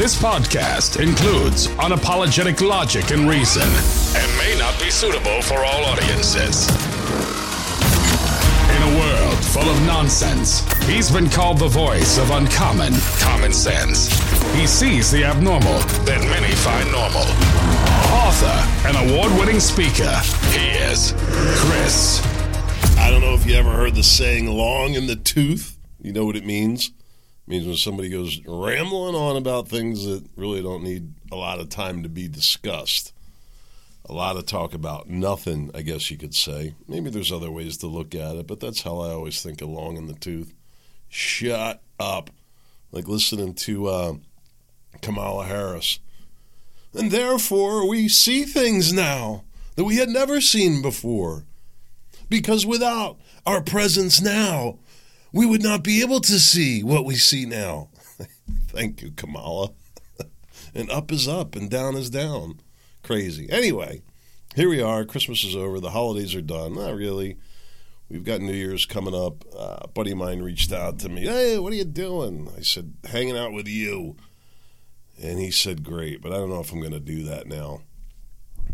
This 0.00 0.16
podcast 0.18 0.98
includes 0.98 1.66
unapologetic 1.76 2.66
logic 2.66 3.10
and 3.10 3.28
reason 3.28 3.68
and 4.16 4.38
may 4.38 4.58
not 4.58 4.80
be 4.80 4.88
suitable 4.90 5.42
for 5.42 5.58
all 5.58 5.84
audiences. 5.84 6.70
In 8.70 8.82
a 8.82 8.98
world 8.98 9.44
full 9.44 9.68
of 9.68 9.78
nonsense, 9.82 10.64
he's 10.84 11.10
been 11.10 11.28
called 11.28 11.58
the 11.58 11.68
voice 11.68 12.16
of 12.16 12.30
uncommon 12.30 12.94
common 13.18 13.52
sense. 13.52 14.08
He 14.54 14.66
sees 14.66 15.10
the 15.10 15.22
abnormal 15.22 15.80
that 16.06 16.22
many 16.30 16.54
find 16.54 16.90
normal. 16.90 17.28
Author 18.24 18.88
and 18.88 19.10
award 19.10 19.38
winning 19.38 19.60
speaker, 19.60 20.16
he 20.48 20.70
is 20.78 21.12
Chris. 21.60 22.26
I 22.96 23.10
don't 23.10 23.20
know 23.20 23.34
if 23.34 23.44
you 23.46 23.54
ever 23.54 23.72
heard 23.72 23.94
the 23.94 24.02
saying 24.02 24.46
long 24.46 24.94
in 24.94 25.08
the 25.08 25.16
tooth. 25.16 25.78
You 26.00 26.14
know 26.14 26.24
what 26.24 26.36
it 26.36 26.46
means? 26.46 26.90
Means 27.50 27.66
when 27.66 27.76
somebody 27.76 28.08
goes 28.08 28.40
rambling 28.46 29.16
on 29.16 29.36
about 29.36 29.66
things 29.66 30.06
that 30.06 30.24
really 30.36 30.62
don't 30.62 30.84
need 30.84 31.14
a 31.32 31.34
lot 31.34 31.58
of 31.58 31.68
time 31.68 32.04
to 32.04 32.08
be 32.08 32.28
discussed. 32.28 33.12
A 34.08 34.12
lot 34.12 34.36
of 34.36 34.46
talk 34.46 34.72
about 34.72 35.10
nothing, 35.10 35.72
I 35.74 35.82
guess 35.82 36.12
you 36.12 36.16
could 36.16 36.32
say. 36.32 36.74
Maybe 36.86 37.10
there's 37.10 37.32
other 37.32 37.50
ways 37.50 37.76
to 37.78 37.88
look 37.88 38.14
at 38.14 38.36
it, 38.36 38.46
but 38.46 38.60
that's 38.60 38.82
how 38.82 39.00
I 39.00 39.10
always 39.10 39.42
think 39.42 39.60
along 39.60 39.96
in 39.96 40.06
the 40.06 40.14
tooth. 40.14 40.54
Shut 41.08 41.82
up. 41.98 42.30
Like 42.92 43.08
listening 43.08 43.54
to 43.54 43.86
uh, 43.88 44.12
Kamala 45.02 45.46
Harris. 45.46 45.98
And 46.94 47.10
therefore, 47.10 47.88
we 47.88 48.06
see 48.06 48.44
things 48.44 48.92
now 48.92 49.42
that 49.74 49.82
we 49.82 49.96
had 49.96 50.08
never 50.08 50.40
seen 50.40 50.82
before. 50.82 51.46
Because 52.28 52.64
without 52.64 53.18
our 53.44 53.60
presence 53.60 54.20
now, 54.20 54.78
we 55.32 55.46
would 55.46 55.62
not 55.62 55.82
be 55.82 56.02
able 56.02 56.20
to 56.20 56.38
see 56.38 56.82
what 56.82 57.04
we 57.04 57.14
see 57.14 57.46
now. 57.46 57.88
Thank 58.68 59.02
you, 59.02 59.12
Kamala. 59.12 59.70
and 60.74 60.90
up 60.90 61.12
is 61.12 61.28
up 61.28 61.56
and 61.56 61.70
down 61.70 61.96
is 61.96 62.10
down. 62.10 62.60
Crazy. 63.02 63.48
Anyway, 63.50 64.02
here 64.54 64.68
we 64.68 64.82
are. 64.82 65.04
Christmas 65.04 65.44
is 65.44 65.56
over. 65.56 65.80
The 65.80 65.90
holidays 65.90 66.34
are 66.34 66.42
done. 66.42 66.74
Not 66.74 66.94
really. 66.94 67.38
We've 68.08 68.24
got 68.24 68.40
New 68.40 68.52
Year's 68.52 68.86
coming 68.86 69.14
up. 69.14 69.44
Uh, 69.56 69.78
a 69.82 69.88
buddy 69.88 70.10
of 70.10 70.18
mine 70.18 70.42
reached 70.42 70.72
out 70.72 70.98
to 71.00 71.08
me. 71.08 71.22
Hey, 71.22 71.58
what 71.58 71.72
are 71.72 71.76
you 71.76 71.84
doing? 71.84 72.50
I 72.56 72.62
said, 72.62 72.94
hanging 73.04 73.36
out 73.36 73.52
with 73.52 73.68
you. 73.68 74.16
And 75.22 75.38
he 75.38 75.50
said, 75.50 75.84
great, 75.84 76.20
but 76.20 76.32
I 76.32 76.36
don't 76.36 76.48
know 76.48 76.60
if 76.60 76.72
I'm 76.72 76.80
going 76.80 76.92
to 76.92 77.00
do 77.00 77.22
that 77.24 77.46
now. 77.46 77.82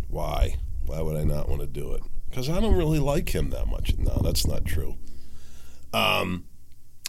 Why? 0.09 0.57
Why 0.87 1.03
would 1.03 1.17
I 1.17 1.25
not 1.25 1.49
want 1.49 1.61
to 1.61 1.67
do 1.67 1.93
it? 1.93 2.03
Because 2.31 2.49
I 2.49 2.61
don't 2.61 2.77
really 2.77 3.01
like 3.01 3.35
him 3.35 3.51
that 3.51 3.67
much. 3.67 3.97
No, 3.99 4.21
that's 4.23 4.47
not 4.47 4.65
true. 4.65 4.97
Um, 5.97 6.45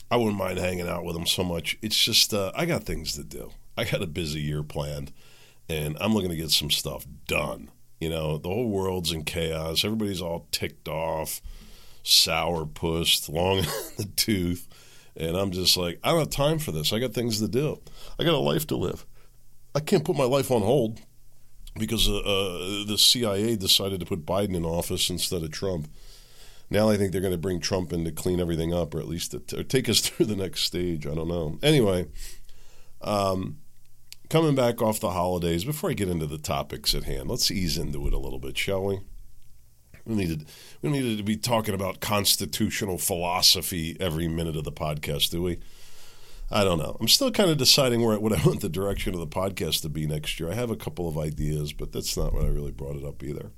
I 0.09 0.15
wouldn't 0.15 0.37
mind 0.37 0.59
hanging 0.59 0.87
out 0.87 1.03
with 1.03 1.15
him 1.15 1.25
so 1.25 1.43
much. 1.43 1.77
It's 1.81 2.01
just, 2.01 2.33
uh, 2.33 2.51
I 2.55 2.65
got 2.65 2.83
things 2.83 3.13
to 3.15 3.23
do. 3.23 3.51
I 3.77 3.83
got 3.83 4.01
a 4.01 4.07
busy 4.07 4.39
year 4.39 4.63
planned, 4.63 5.11
and 5.67 5.97
I'm 5.99 6.13
looking 6.13 6.29
to 6.29 6.37
get 6.37 6.51
some 6.51 6.71
stuff 6.71 7.05
done. 7.27 7.69
You 7.99 8.09
know, 8.09 8.37
the 8.37 8.47
whole 8.47 8.69
world's 8.69 9.11
in 9.11 9.23
chaos. 9.23 9.83
Everybody's 9.83 10.21
all 10.21 10.47
ticked 10.51 10.87
off, 10.87 11.41
sour 12.03 12.65
pussed, 12.65 13.27
long 13.27 13.57
in 13.57 13.65
the 13.97 14.09
tooth. 14.15 14.67
And 15.15 15.35
I'm 15.35 15.51
just 15.51 15.75
like, 15.75 15.99
I 16.03 16.11
don't 16.11 16.19
have 16.19 16.29
time 16.29 16.59
for 16.59 16.71
this. 16.71 16.93
I 16.93 16.99
got 16.99 17.13
things 17.13 17.39
to 17.39 17.47
do. 17.47 17.81
I 18.19 18.23
got 18.23 18.35
a 18.35 18.37
life 18.37 18.67
to 18.67 18.77
live. 18.77 19.05
I 19.75 19.79
can't 19.79 20.05
put 20.05 20.15
my 20.15 20.23
life 20.23 20.51
on 20.51 20.61
hold 20.61 21.01
because 21.77 22.07
uh, 22.07 22.17
uh, 22.17 22.85
the 22.85 22.97
CIA 22.97 23.55
decided 23.55 23.99
to 23.99 24.05
put 24.05 24.25
Biden 24.25 24.55
in 24.55 24.63
office 24.63 25.09
instead 25.09 25.43
of 25.43 25.51
Trump. 25.51 25.89
Now 26.69 26.89
I 26.89 26.97
think 26.97 27.11
they're 27.11 27.21
going 27.21 27.31
to 27.31 27.37
bring 27.37 27.59
Trump 27.59 27.93
in 27.93 28.03
to 28.05 28.11
clean 28.11 28.39
everything 28.39 28.73
up, 28.73 28.93
or 28.93 28.99
at 28.99 29.07
least 29.07 29.31
to, 29.31 29.59
or 29.59 29.63
take 29.63 29.87
us 29.87 29.99
through 30.07 30.25
the 30.25 30.35
next 30.35 30.61
stage. 30.61 31.07
I 31.07 31.15
don't 31.15 31.27
know. 31.27 31.57
Anyway, 31.63 32.07
um, 33.01 33.57
coming 34.29 34.55
back 34.55 34.81
off 34.81 34.99
the 34.99 35.11
holidays, 35.11 35.63
before 35.63 35.89
I 35.89 35.93
get 35.93 36.09
into 36.09 36.25
the 36.25 36.37
topics 36.37 36.93
at 36.93 37.03
hand, 37.03 37.29
let's 37.29 37.51
ease 37.51 37.77
into 37.77 38.05
it 38.07 38.13
a 38.13 38.19
little 38.19 38.39
bit, 38.39 38.57
shall 38.57 38.83
we? 38.83 38.99
We 40.05 40.15
needed 40.15 40.47
we 40.81 40.89
needed 40.89 41.17
to 41.17 41.23
be 41.23 41.35
talking 41.35 41.73
about 41.73 41.99
constitutional 41.99 42.97
philosophy 42.97 43.97
every 43.99 44.27
minute 44.27 44.55
of 44.55 44.63
the 44.63 44.71
podcast, 44.71 45.31
do 45.31 45.43
we? 45.43 45.59
I 46.49 46.63
don't 46.63 46.79
know. 46.79 46.95
I'm 47.01 47.09
still 47.09 47.29
kind 47.29 47.49
of 47.49 47.57
deciding 47.57 48.01
where 48.01 48.17
what 48.19 48.31
I 48.31 48.41
want 48.45 48.61
the 48.61 48.69
direction 48.69 49.13
of 49.13 49.19
the 49.19 49.27
podcast 49.27 49.81
to 49.81 49.89
be 49.89 50.07
next 50.07 50.39
year. 50.39 50.49
I 50.49 50.55
have 50.55 50.71
a 50.71 50.77
couple 50.77 51.07
of 51.09 51.17
ideas, 51.17 51.73
but 51.73 51.91
that's 51.91 52.15
not 52.15 52.33
what 52.33 52.45
I 52.45 52.47
really 52.47 52.71
brought 52.71 52.95
it 52.95 53.03
up 53.03 53.21
either. 53.21 53.51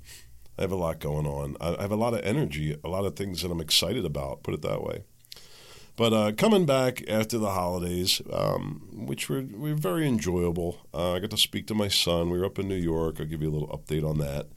I 0.60 0.64
have 0.64 0.72
a 0.72 0.76
lot 0.76 1.00
going 1.00 1.26
on. 1.26 1.56
I 1.60 1.80
have 1.80 1.90
a 1.90 1.96
lot 1.96 2.12
of 2.12 2.20
energy, 2.20 2.78
a 2.84 2.88
lot 2.88 3.06
of 3.06 3.16
things 3.16 3.40
that 3.40 3.50
I'm 3.50 3.60
excited 3.60 4.04
about. 4.04 4.42
Put 4.42 4.52
it 4.52 4.62
that 4.62 4.84
way. 4.84 5.04
But 5.96 6.12
uh, 6.12 6.32
coming 6.32 6.66
back 6.66 7.02
after 7.08 7.38
the 7.38 7.50
holidays, 7.50 8.20
um, 8.32 8.88
which 8.92 9.28
were, 9.28 9.44
were 9.54 9.74
very 9.74 10.06
enjoyable, 10.06 10.78
uh, 10.92 11.14
I 11.14 11.18
got 11.18 11.30
to 11.30 11.38
speak 11.38 11.66
to 11.68 11.74
my 11.74 11.88
son. 11.88 12.30
We 12.30 12.38
were 12.38 12.44
up 12.44 12.58
in 12.58 12.68
New 12.68 12.74
York. 12.74 13.16
I'll 13.18 13.26
give 13.26 13.42
you 13.42 13.48
a 13.48 13.56
little 13.56 13.68
update 13.68 14.08
on 14.08 14.18
that 14.18 14.48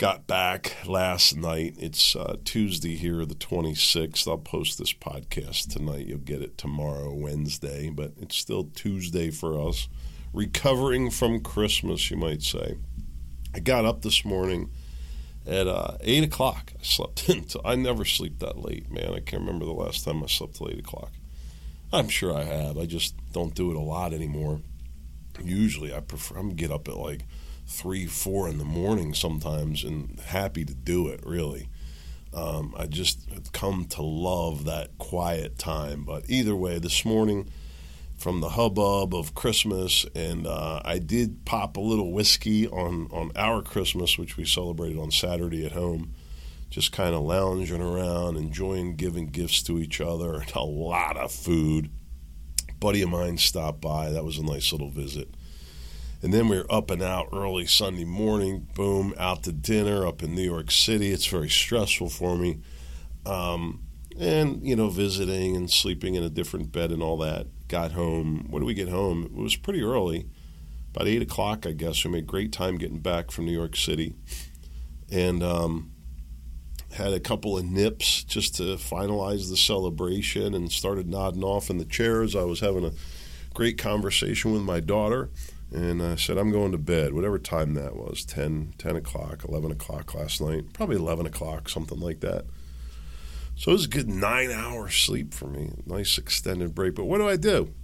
got 0.00 0.26
back 0.26 0.78
last 0.86 1.36
night. 1.36 1.74
It's 1.76 2.16
uh, 2.16 2.36
Tuesday 2.42 2.96
here, 2.96 3.26
the 3.26 3.34
26th. 3.34 4.26
I'll 4.26 4.38
post 4.38 4.78
this 4.78 4.94
podcast 4.94 5.70
tonight. 5.70 6.06
You'll 6.06 6.20
get 6.20 6.40
it 6.40 6.56
tomorrow, 6.56 7.12
Wednesday, 7.12 7.90
but 7.90 8.12
it's 8.18 8.34
still 8.34 8.64
Tuesday 8.74 9.30
for 9.30 9.60
us. 9.68 9.88
Recovering 10.32 11.10
from 11.10 11.40
Christmas, 11.40 12.10
you 12.10 12.16
might 12.16 12.40
say. 12.40 12.78
I 13.54 13.58
got 13.58 13.84
up 13.84 14.00
this 14.00 14.24
morning 14.24 14.70
at 15.46 15.66
uh, 15.66 15.96
8 16.00 16.24
o'clock. 16.24 16.72
I 16.78 16.82
slept 16.82 17.28
until 17.28 17.60
I 17.64 17.74
never 17.74 18.04
sleep 18.04 18.38
that 18.40 18.58
late, 18.58 18.90
man. 18.90 19.14
I 19.14 19.20
can't 19.20 19.42
remember 19.42 19.64
the 19.64 19.72
last 19.72 20.04
time 20.04 20.22
I 20.22 20.26
slept 20.26 20.56
till 20.56 20.68
8 20.68 20.78
o'clock. 20.78 21.12
I'm 21.92 22.08
sure 22.08 22.34
I 22.34 22.44
have. 22.44 22.78
I 22.78 22.86
just 22.86 23.14
don't 23.32 23.54
do 23.54 23.70
it 23.70 23.76
a 23.76 23.80
lot 23.80 24.12
anymore. 24.12 24.60
Usually, 25.42 25.94
I 25.94 26.00
prefer 26.00 26.36
I'm 26.36 26.50
get 26.50 26.70
up 26.70 26.86
at 26.88 26.96
like 26.96 27.22
three, 27.66 28.06
four 28.06 28.48
in 28.48 28.58
the 28.58 28.64
morning 28.64 29.14
sometimes, 29.14 29.82
and 29.82 30.20
happy 30.20 30.64
to 30.64 30.74
do 30.74 31.08
it. 31.08 31.20
Really, 31.24 31.68
um, 32.32 32.74
I 32.78 32.86
just 32.86 33.52
come 33.52 33.86
to 33.86 34.02
love 34.02 34.64
that 34.66 34.98
quiet 34.98 35.58
time. 35.58 36.04
But 36.04 36.24
either 36.28 36.54
way, 36.54 36.78
this 36.78 37.04
morning, 37.04 37.50
from 38.20 38.40
the 38.40 38.50
hubbub 38.50 39.14
of 39.14 39.34
Christmas, 39.34 40.04
and 40.14 40.46
uh, 40.46 40.82
I 40.84 40.98
did 40.98 41.46
pop 41.46 41.78
a 41.78 41.80
little 41.80 42.12
whiskey 42.12 42.68
on 42.68 43.08
on 43.10 43.32
our 43.34 43.62
Christmas, 43.62 44.18
which 44.18 44.36
we 44.36 44.44
celebrated 44.44 44.98
on 44.98 45.10
Saturday 45.10 45.64
at 45.64 45.72
home. 45.72 46.12
Just 46.68 46.92
kind 46.92 47.14
of 47.14 47.22
lounging 47.22 47.80
around, 47.82 48.36
enjoying 48.36 48.94
giving 48.96 49.26
gifts 49.28 49.62
to 49.64 49.80
each 49.80 50.00
other, 50.00 50.34
and 50.34 50.54
a 50.54 50.62
lot 50.62 51.16
of 51.16 51.32
food. 51.32 51.90
buddy 52.78 53.02
of 53.02 53.10
mine 53.10 53.38
stopped 53.38 53.80
by. 53.80 54.10
That 54.10 54.24
was 54.24 54.38
a 54.38 54.42
nice 54.44 54.72
little 54.72 54.90
visit. 54.90 55.28
And 56.22 56.32
then 56.34 56.48
we 56.48 56.58
are 56.58 56.70
up 56.70 56.90
and 56.90 57.02
out 57.02 57.28
early 57.32 57.66
Sunday 57.66 58.04
morning, 58.04 58.68
boom, 58.74 59.14
out 59.18 59.42
to 59.44 59.52
dinner 59.52 60.06
up 60.06 60.22
in 60.22 60.34
New 60.34 60.42
York 60.42 60.70
City. 60.70 61.12
It's 61.12 61.26
very 61.26 61.48
stressful 61.48 62.10
for 62.10 62.36
me. 62.36 62.60
Um, 63.24 63.82
and, 64.18 64.62
you 64.66 64.76
know, 64.76 64.90
visiting 64.90 65.56
and 65.56 65.70
sleeping 65.70 66.14
in 66.14 66.22
a 66.22 66.28
different 66.28 66.72
bed 66.72 66.90
and 66.90 67.02
all 67.02 67.16
that. 67.18 67.46
Got 67.70 67.92
home. 67.92 68.48
When 68.50 68.62
did 68.62 68.66
we 68.66 68.74
get 68.74 68.88
home? 68.88 69.22
It 69.26 69.32
was 69.32 69.54
pretty 69.54 69.80
early, 69.80 70.26
about 70.92 71.06
8 71.06 71.22
o'clock, 71.22 71.66
I 71.66 71.70
guess. 71.70 72.04
We 72.04 72.10
made 72.10 72.26
great 72.26 72.50
time 72.50 72.78
getting 72.78 72.98
back 72.98 73.30
from 73.30 73.46
New 73.46 73.52
York 73.52 73.76
City. 73.76 74.16
And 75.08 75.40
um, 75.44 75.92
had 76.94 77.12
a 77.12 77.20
couple 77.20 77.56
of 77.56 77.64
nips 77.64 78.24
just 78.24 78.56
to 78.56 78.74
finalize 78.74 79.48
the 79.48 79.56
celebration 79.56 80.52
and 80.52 80.72
started 80.72 81.08
nodding 81.08 81.44
off 81.44 81.70
in 81.70 81.78
the 81.78 81.84
chairs. 81.84 82.34
I 82.34 82.42
was 82.42 82.58
having 82.58 82.84
a 82.84 82.90
great 83.54 83.78
conversation 83.78 84.52
with 84.52 84.62
my 84.62 84.80
daughter 84.80 85.30
and 85.72 86.02
I 86.02 86.16
said, 86.16 86.38
I'm 86.38 86.50
going 86.50 86.72
to 86.72 86.78
bed, 86.78 87.14
whatever 87.14 87.38
time 87.38 87.74
that 87.74 87.94
was 87.94 88.24
10, 88.24 88.74
10 88.78 88.96
o'clock, 88.96 89.44
11 89.48 89.70
o'clock 89.70 90.12
last 90.16 90.40
night, 90.40 90.72
probably 90.72 90.96
11 90.96 91.24
o'clock, 91.24 91.68
something 91.68 92.00
like 92.00 92.18
that. 92.18 92.46
So 93.60 93.72
it 93.72 93.74
was 93.74 93.84
a 93.84 93.88
good 93.88 94.08
nine 94.08 94.50
hours 94.50 94.94
sleep 94.94 95.34
for 95.34 95.46
me, 95.46 95.72
nice 95.84 96.16
extended 96.16 96.74
break. 96.74 96.94
But 96.94 97.04
what 97.04 97.18
do 97.18 97.28
I 97.28 97.36
do? 97.36 97.74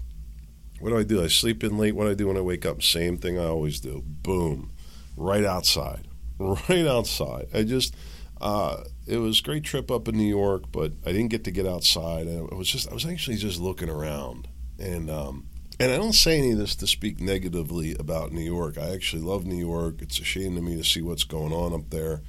What 0.81 0.89
do 0.89 0.97
I 0.97 1.03
do? 1.03 1.23
I 1.23 1.27
sleep 1.27 1.63
in 1.63 1.77
late. 1.77 1.95
What 1.95 2.05
do 2.05 2.13
I 2.13 2.15
do 2.15 2.29
when 2.29 2.39
I 2.39 2.41
wake 2.41 2.65
up? 2.65 2.83
Same 2.83 3.19
thing 3.19 3.39
I 3.39 3.45
always 3.45 3.79
do. 3.79 4.03
Boom, 4.07 4.73
right 5.19 5.45
outside, 5.45 6.09
right 6.39 6.87
outside. 6.87 7.49
I 7.53 7.63
just, 7.65 7.95
uh, 8.41 8.85
it 9.07 9.19
was 9.19 9.41
a 9.41 9.43
great 9.43 9.65
trip 9.65 9.91
up 9.91 10.09
in 10.09 10.17
New 10.17 10.25
York, 10.25 10.73
but 10.73 10.93
I 11.05 11.13
didn't 11.13 11.29
get 11.29 11.45
to 11.45 11.51
get 11.51 11.67
outside. 11.67 12.27
It 12.27 12.57
was 12.57 12.71
just, 12.71 12.91
I 12.91 12.95
was 12.95 13.05
actually 13.05 13.37
just 13.37 13.61
looking 13.61 13.91
around, 13.91 14.49
and 14.79 15.11
um, 15.11 15.47
and 15.79 15.93
I 15.93 15.99
don't 15.99 16.15
say 16.15 16.39
any 16.39 16.53
of 16.53 16.59
this 16.59 16.75
to 16.77 16.87
speak 16.87 17.21
negatively 17.21 17.95
about 18.01 18.33
New 18.33 18.41
York. 18.41 18.79
I 18.79 18.95
actually 18.95 19.21
love 19.21 19.45
New 19.45 19.63
York. 19.63 19.97
It's 20.01 20.19
a 20.21 20.25
shame 20.25 20.55
to 20.55 20.63
me 20.63 20.79
to 20.79 20.85
see 20.85 21.03
what's 21.03 21.25
going 21.25 21.53
on 21.53 21.75
up 21.75 21.91
there. 21.91 22.23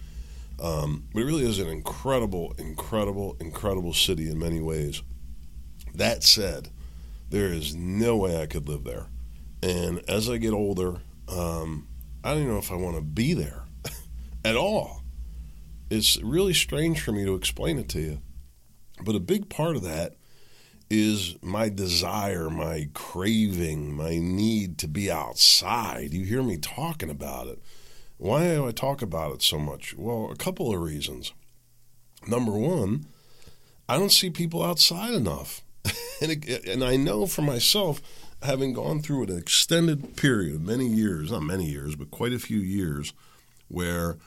Um, 0.60 1.08
but 1.14 1.22
it 1.22 1.26
really 1.26 1.46
is 1.46 1.60
an 1.60 1.70
incredible, 1.70 2.54
incredible, 2.58 3.38
incredible 3.40 3.94
city 3.94 4.30
in 4.30 4.40
many 4.40 4.60
ways. 4.60 5.04
That 5.94 6.24
said, 6.24 6.70
there 7.30 7.48
is 7.48 7.76
no 7.76 8.18
way 8.18 8.42
I 8.42 8.48
could 8.48 8.68
live 8.68 8.84
there. 8.84 9.08
And 9.62 10.02
as 10.10 10.30
I 10.30 10.38
get 10.38 10.54
older, 10.54 10.98
um, 11.28 11.88
I 12.24 12.32
don't 12.32 12.44
even 12.44 12.54
know 12.54 12.60
if 12.60 12.72
I 12.72 12.76
want 12.76 12.96
to 12.96 13.02
be 13.02 13.34
there 13.34 13.64
at 14.46 14.56
all. 14.56 15.04
It's 15.90 16.22
really 16.22 16.54
strange 16.54 17.02
for 17.02 17.12
me 17.12 17.26
to 17.26 17.36
explain 17.36 17.78
it 17.78 17.90
to 17.90 18.00
you. 18.00 18.22
But 19.04 19.16
a 19.16 19.20
big 19.20 19.50
part 19.50 19.76
of 19.76 19.84
that 19.84 20.16
is 20.90 21.36
my 21.42 21.70
desire, 21.70 22.50
my 22.50 22.90
craving, 22.94 23.94
my 23.94 24.18
need 24.18 24.78
to 24.80 24.88
be 24.88 25.12
outside. 25.12 26.14
You 26.14 26.26
hear 26.26 26.44
me 26.44 26.58
talking 26.58 27.10
about 27.10 27.48
it. 27.48 27.62
Why 28.18 28.48
do 28.48 28.68
I 28.68 28.72
talk 28.72 29.02
about 29.02 29.34
it 29.34 29.42
so 29.42 29.60
much? 29.60 29.96
Well, 29.96 30.30
a 30.32 30.36
couple 30.36 30.74
of 30.74 30.82
reasons. 30.82 31.34
Number 32.28 32.52
one, 32.52 33.06
I 33.88 33.98
don't 33.98 34.12
see 34.12 34.30
people 34.30 34.64
outside 34.64 35.14
enough. 35.14 35.62
and, 36.22 36.32
it, 36.32 36.66
and 36.66 36.84
I 36.84 36.96
know 36.96 37.28
for 37.28 37.44
myself, 37.44 38.02
having 38.42 38.74
gone 38.74 39.02
through 39.02 39.24
an 39.24 39.38
extended 39.38 40.16
period, 40.18 40.66
many 40.66 40.88
years, 40.88 41.32
not 41.32 41.44
many 41.44 41.66
years, 41.66 41.96
but 41.96 42.12
quite 42.12 42.34
a 42.34 42.40
few 42.40 42.60
years, 42.60 43.14
where 43.68 44.18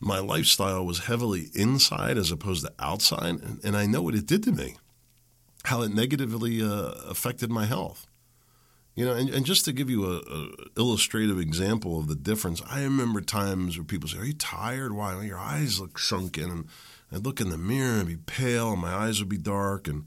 my 0.00 0.18
lifestyle 0.18 0.84
was 0.84 1.06
heavily 1.06 1.50
inside 1.54 2.18
as 2.18 2.30
opposed 2.30 2.64
to 2.66 2.72
outside. 2.78 3.40
And, 3.40 3.60
and 3.64 3.76
I 3.76 3.86
know 3.86 4.02
what 4.02 4.14
it 4.14 4.26
did 4.26 4.42
to 4.44 4.52
me, 4.52 4.76
how 5.64 5.82
it 5.82 5.94
negatively 5.94 6.62
uh, 6.62 6.92
affected 7.08 7.50
my 7.50 7.64
health. 7.64 8.06
You 8.94 9.04
know, 9.04 9.12
and, 9.12 9.28
and 9.28 9.44
just 9.44 9.64
to 9.64 9.72
give 9.72 9.90
you 9.90 10.04
a, 10.04 10.18
a, 10.18 10.48
illustrative 10.76 11.40
example 11.40 11.98
of 11.98 12.06
the 12.06 12.14
difference, 12.14 12.62
I 12.70 12.84
remember 12.84 13.20
times 13.20 13.76
where 13.76 13.84
people 13.84 14.08
say, 14.08 14.18
"Are 14.18 14.24
you 14.24 14.34
tired? 14.34 14.92
Why? 14.92 15.14
Well, 15.14 15.24
your 15.24 15.38
eyes 15.38 15.80
look 15.80 15.98
sunken." 15.98 16.50
And 16.50 16.68
I'd 17.12 17.24
look 17.24 17.40
in 17.40 17.50
the 17.50 17.58
mirror 17.58 17.98
and 17.98 18.06
be 18.06 18.16
pale, 18.16 18.72
and 18.72 18.80
my 18.80 18.94
eyes 18.94 19.18
would 19.18 19.28
be 19.28 19.38
dark 19.38 19.88
and 19.88 20.04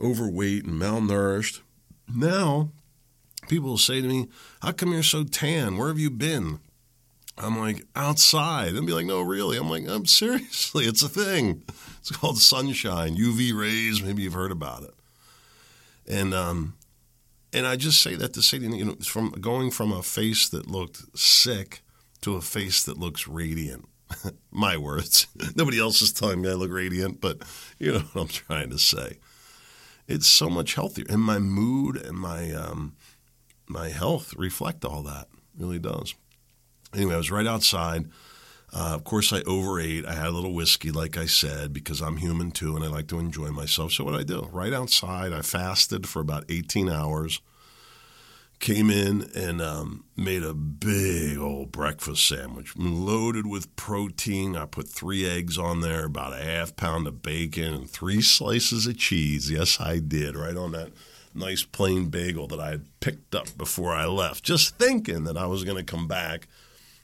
overweight 0.00 0.64
and 0.64 0.80
malnourished. 0.80 1.60
Now, 2.14 2.70
people 3.48 3.76
say 3.76 4.00
to 4.00 4.06
me, 4.06 4.28
"How 4.60 4.70
come 4.70 4.92
you're 4.92 5.02
so 5.02 5.24
tan? 5.24 5.76
Where 5.76 5.88
have 5.88 5.98
you 5.98 6.10
been?" 6.10 6.60
I'm 7.38 7.58
like, 7.58 7.86
outside. 7.96 8.74
And 8.74 8.86
be 8.86 8.92
like, 8.92 9.06
no, 9.06 9.22
really? 9.22 9.56
I'm 9.56 9.70
like, 9.70 9.88
I'm 9.88 10.06
seriously, 10.06 10.84
it's 10.84 11.02
a 11.02 11.08
thing. 11.08 11.62
It's 12.00 12.10
called 12.10 12.38
sunshine, 12.38 13.16
UV 13.16 13.58
rays. 13.58 14.02
Maybe 14.02 14.22
you've 14.22 14.34
heard 14.34 14.52
about 14.52 14.82
it. 14.82 14.94
And 16.06 16.34
um, 16.34 16.74
and 17.52 17.66
I 17.66 17.76
just 17.76 18.00
say 18.00 18.14
that 18.14 18.32
to 18.34 18.42
say, 18.42 18.58
you 18.58 18.84
know, 18.84 18.94
from 19.02 19.30
going 19.32 19.70
from 19.70 19.92
a 19.92 20.02
face 20.02 20.48
that 20.48 20.66
looked 20.70 21.18
sick 21.18 21.82
to 22.22 22.36
a 22.36 22.40
face 22.40 22.82
that 22.84 22.98
looks 22.98 23.28
radiant. 23.28 23.86
My 24.50 24.76
words. 24.76 25.26
Nobody 25.56 25.78
else 25.78 26.02
is 26.02 26.12
telling 26.12 26.42
me 26.42 26.50
I 26.50 26.54
look 26.54 26.70
radiant, 26.70 27.20
but 27.20 27.42
you 27.78 27.92
know 27.92 28.00
what 28.12 28.22
I'm 28.22 28.28
trying 28.28 28.70
to 28.70 28.78
say. 28.78 29.18
It's 30.08 30.26
so 30.26 30.50
much 30.50 30.74
healthier, 30.74 31.06
and 31.08 31.22
my 31.22 31.38
mood 31.38 31.96
and 31.96 32.18
my 32.18 32.50
um, 32.52 32.96
my 33.68 33.88
health 33.88 34.34
reflect 34.36 34.84
all 34.84 35.02
that. 35.04 35.28
It 35.32 35.62
really 35.62 35.78
does. 35.78 36.14
Anyway, 36.94 37.14
I 37.14 37.18
was 37.18 37.30
right 37.30 37.46
outside. 37.46 38.10
Uh, 38.74 38.92
of 38.94 39.04
course, 39.04 39.32
I 39.32 39.42
overate. 39.42 40.06
I 40.06 40.14
had 40.14 40.28
a 40.28 40.30
little 40.30 40.54
whiskey, 40.54 40.90
like 40.90 41.18
I 41.18 41.26
said, 41.26 41.74
because 41.74 42.00
I'm 42.00 42.16
human 42.16 42.50
too, 42.50 42.74
and 42.74 42.84
I 42.84 42.88
like 42.88 43.06
to 43.08 43.18
enjoy 43.18 43.48
myself. 43.48 43.92
So 43.92 44.04
what 44.04 44.14
I 44.14 44.22
do? 44.22 44.48
Right 44.50 44.72
outside, 44.72 45.32
I 45.32 45.42
fasted 45.42 46.08
for 46.08 46.20
about 46.20 46.46
18 46.48 46.88
hours. 46.88 47.42
Came 48.60 48.90
in 48.90 49.28
and 49.34 49.60
um, 49.60 50.04
made 50.16 50.42
a 50.42 50.54
big 50.54 51.36
old 51.36 51.70
breakfast 51.70 52.26
sandwich, 52.26 52.72
loaded 52.76 53.46
with 53.46 53.74
protein. 53.76 54.56
I 54.56 54.64
put 54.64 54.88
three 54.88 55.28
eggs 55.28 55.58
on 55.58 55.80
there, 55.80 56.06
about 56.06 56.32
a 56.32 56.42
half 56.42 56.74
pound 56.74 57.06
of 57.06 57.22
bacon, 57.22 57.74
and 57.74 57.90
three 57.90 58.22
slices 58.22 58.86
of 58.86 58.96
cheese. 58.96 59.50
Yes, 59.50 59.80
I 59.80 59.98
did, 59.98 60.34
right 60.34 60.56
on 60.56 60.72
that 60.72 60.92
nice 61.34 61.64
plain 61.64 62.08
bagel 62.08 62.46
that 62.46 62.60
I 62.60 62.70
had 62.70 63.00
picked 63.00 63.34
up 63.34 63.48
before 63.58 63.92
I 63.92 64.06
left, 64.06 64.44
just 64.44 64.78
thinking 64.78 65.24
that 65.24 65.36
I 65.36 65.46
was 65.46 65.62
going 65.62 65.76
to 65.76 65.84
come 65.84 66.08
back– 66.08 66.48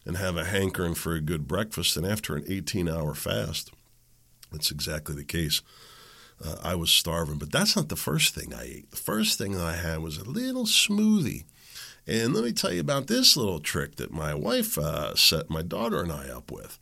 and 0.09 0.17
have 0.17 0.39
a 0.39 0.45
hankering 0.47 0.95
for 0.95 1.15
a 1.15 1.21
good 1.21 1.47
breakfast. 1.47 1.95
And 1.95 2.07
after 2.07 2.35
an 2.35 2.45
18 2.49 2.89
hour 2.89 3.15
fast, 3.15 3.71
that's 4.51 4.71
exactly 4.71 5.15
the 5.15 5.23
case. 5.23 5.61
Uh, 6.43 6.57
I 6.65 6.77
was 6.77 6.91
starving. 6.91 7.37
But 7.37 7.53
that's 7.53 7.77
not 7.77 7.91
the 7.91 7.97
first 7.97 8.35
thing 8.35 8.55
I 8.55 8.65
ate. 8.65 8.91
The 8.91 8.97
first 8.97 9.37
thing 9.37 9.53
that 9.53 9.65
I 9.65 9.75
had 9.75 9.99
was 9.99 10.17
a 10.17 10.25
little 10.25 10.65
smoothie. 10.65 11.45
And 12.07 12.33
let 12.33 12.43
me 12.43 12.53
tell 12.53 12.73
you 12.73 12.81
about 12.81 13.07
this 13.07 13.37
little 13.37 13.61
trick 13.61 13.97
that 13.97 14.11
my 14.11 14.35
wife 14.35 14.79
uh, 14.79 15.15
set 15.15 15.51
my 15.51 15.61
daughter 15.61 16.01
and 16.01 16.11
I 16.11 16.31
up 16.31 16.51
with. 16.51 16.79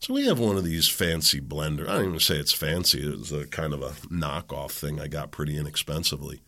So 0.00 0.14
we 0.14 0.24
have 0.26 0.38
one 0.38 0.56
of 0.56 0.64
these 0.64 0.88
fancy 0.88 1.42
blender. 1.42 1.86
I 1.86 1.98
don't 1.98 2.06
even 2.06 2.20
say 2.20 2.36
it's 2.36 2.54
fancy. 2.54 3.06
It 3.06 3.18
was 3.18 3.32
a 3.32 3.46
kind 3.46 3.74
of 3.74 3.82
a 3.82 3.90
knockoff 4.08 4.70
thing 4.70 4.98
I 4.98 5.08
got 5.08 5.30
pretty 5.30 5.58
inexpensively. 5.58 6.40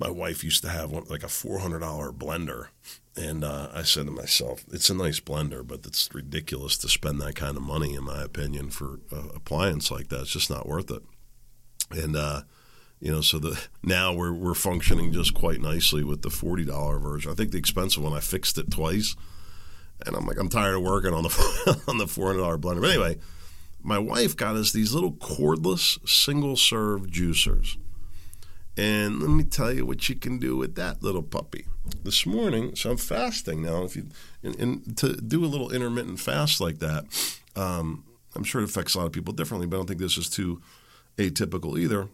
My 0.00 0.10
wife 0.10 0.42
used 0.42 0.62
to 0.62 0.70
have 0.70 0.90
one, 0.90 1.04
like 1.08 1.22
a 1.22 1.26
$400 1.26 2.16
blender 2.16 2.68
and 3.16 3.44
uh, 3.44 3.68
I 3.74 3.82
said 3.82 4.06
to 4.06 4.12
myself, 4.12 4.64
it's 4.72 4.88
a 4.88 4.94
nice 4.94 5.20
blender, 5.20 5.66
but 5.66 5.80
it's 5.84 6.08
ridiculous 6.14 6.78
to 6.78 6.88
spend 6.88 7.20
that 7.20 7.34
kind 7.34 7.56
of 7.56 7.62
money, 7.62 7.94
in 7.94 8.04
my 8.04 8.22
opinion, 8.22 8.70
for 8.70 9.00
an 9.10 9.30
appliance 9.34 9.90
like 9.90 10.08
that. 10.08 10.22
It's 10.22 10.30
just 10.30 10.48
not 10.50 10.66
worth 10.66 10.90
it. 10.90 11.02
And, 11.90 12.14
uh, 12.14 12.42
you 13.00 13.10
know, 13.10 13.20
so 13.20 13.38
the 13.38 13.60
now 13.82 14.12
we're, 14.14 14.32
we're 14.32 14.54
functioning 14.54 15.12
just 15.12 15.34
quite 15.34 15.60
nicely 15.60 16.04
with 16.04 16.22
the 16.22 16.28
$40 16.28 17.02
version. 17.02 17.32
I 17.32 17.34
think 17.34 17.50
the 17.50 17.58
expensive 17.58 18.02
one, 18.02 18.12
I 18.12 18.20
fixed 18.20 18.58
it 18.58 18.70
twice. 18.70 19.16
And 20.06 20.16
I'm 20.16 20.26
like, 20.26 20.38
I'm 20.38 20.48
tired 20.48 20.76
of 20.76 20.82
working 20.82 21.12
on 21.12 21.24
the, 21.24 21.82
on 21.88 21.98
the 21.98 22.06
$400 22.06 22.58
blender. 22.58 22.80
But 22.80 22.90
anyway, 22.90 23.18
my 23.82 23.98
wife 23.98 24.36
got 24.36 24.56
us 24.56 24.72
these 24.72 24.94
little 24.94 25.12
cordless 25.12 25.98
single 26.08 26.56
serve 26.56 27.08
juicers. 27.08 27.76
And 28.80 29.20
let 29.20 29.28
me 29.28 29.44
tell 29.44 29.70
you 29.70 29.84
what 29.84 30.08
you 30.08 30.14
can 30.14 30.38
do 30.38 30.56
with 30.56 30.74
that 30.76 31.02
little 31.02 31.22
puppy 31.22 31.66
this 32.02 32.24
morning. 32.24 32.74
So 32.76 32.92
I'm 32.92 32.96
fasting 32.96 33.60
now. 33.60 33.82
If 33.82 33.94
you 33.94 34.06
and, 34.42 34.58
and 34.58 34.96
to 34.96 35.16
do 35.16 35.44
a 35.44 35.46
little 35.46 35.70
intermittent 35.70 36.18
fast 36.18 36.62
like 36.62 36.78
that, 36.78 37.04
um, 37.56 38.04
I'm 38.34 38.42
sure 38.42 38.62
it 38.62 38.64
affects 38.64 38.94
a 38.94 38.98
lot 38.98 39.04
of 39.04 39.12
people 39.12 39.34
differently. 39.34 39.66
But 39.66 39.76
I 39.76 39.78
don't 39.80 39.86
think 39.86 40.00
this 40.00 40.16
is 40.16 40.30
too 40.30 40.62
atypical 41.18 41.78
either. 41.78 42.08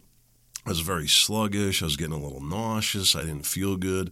I 0.65 0.69
was 0.69 0.81
very 0.81 1.07
sluggish. 1.07 1.81
I 1.81 1.85
was 1.85 1.95
getting 1.95 2.19
a 2.19 2.21
little 2.21 2.41
nauseous. 2.41 3.15
I 3.15 3.21
didn't 3.21 3.45
feel 3.45 3.77
good. 3.77 4.11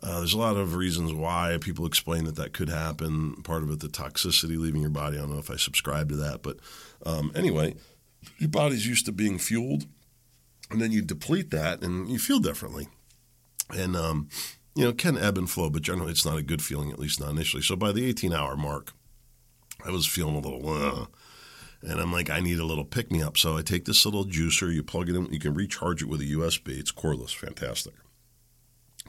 Uh, 0.00 0.18
there's 0.18 0.34
a 0.34 0.38
lot 0.38 0.56
of 0.56 0.76
reasons 0.76 1.12
why 1.12 1.58
people 1.60 1.84
explain 1.84 2.26
that 2.26 2.36
that 2.36 2.52
could 2.52 2.68
happen. 2.68 3.42
Part 3.42 3.64
of 3.64 3.72
it, 3.72 3.80
the 3.80 3.88
toxicity 3.88 4.56
leaving 4.56 4.82
your 4.82 4.90
body. 4.90 5.16
I 5.16 5.22
don't 5.22 5.32
know 5.32 5.40
if 5.40 5.50
I 5.50 5.56
subscribe 5.56 6.10
to 6.10 6.16
that, 6.16 6.44
but 6.44 6.58
um, 7.04 7.32
anyway, 7.34 7.74
your 8.38 8.50
body's 8.50 8.86
used 8.86 9.06
to 9.06 9.12
being 9.12 9.40
fueled, 9.40 9.86
and 10.70 10.80
then 10.80 10.92
you 10.92 11.02
deplete 11.02 11.50
that, 11.50 11.82
and 11.82 12.08
you 12.08 12.18
feel 12.18 12.38
differently. 12.38 12.88
And 13.70 13.96
um, 13.96 14.28
you 14.78 14.84
know, 14.84 14.92
can 14.92 15.18
ebb 15.18 15.36
and 15.36 15.50
flow, 15.50 15.68
but 15.68 15.82
generally 15.82 16.12
it's 16.12 16.24
not 16.24 16.38
a 16.38 16.42
good 16.42 16.62
feeling, 16.62 16.92
at 16.92 17.00
least 17.00 17.18
not 17.18 17.30
initially. 17.30 17.64
So 17.64 17.74
by 17.74 17.90
the 17.90 18.06
18 18.06 18.32
hour 18.32 18.56
mark, 18.56 18.92
I 19.84 19.90
was 19.90 20.06
feeling 20.06 20.36
a 20.36 20.38
little, 20.38 20.68
uh, 20.68 21.06
and 21.82 22.00
I'm 22.00 22.12
like, 22.12 22.30
I 22.30 22.38
need 22.38 22.60
a 22.60 22.64
little 22.64 22.84
pick 22.84 23.10
me 23.10 23.20
up. 23.20 23.36
So 23.36 23.56
I 23.56 23.62
take 23.62 23.86
this 23.86 24.04
little 24.04 24.24
juicer, 24.24 24.72
you 24.72 24.84
plug 24.84 25.08
it 25.08 25.16
in, 25.16 25.32
you 25.32 25.40
can 25.40 25.54
recharge 25.54 26.00
it 26.00 26.08
with 26.08 26.20
a 26.20 26.26
USB. 26.26 26.78
It's 26.78 26.92
cordless, 26.92 27.34
fantastic. 27.34 27.94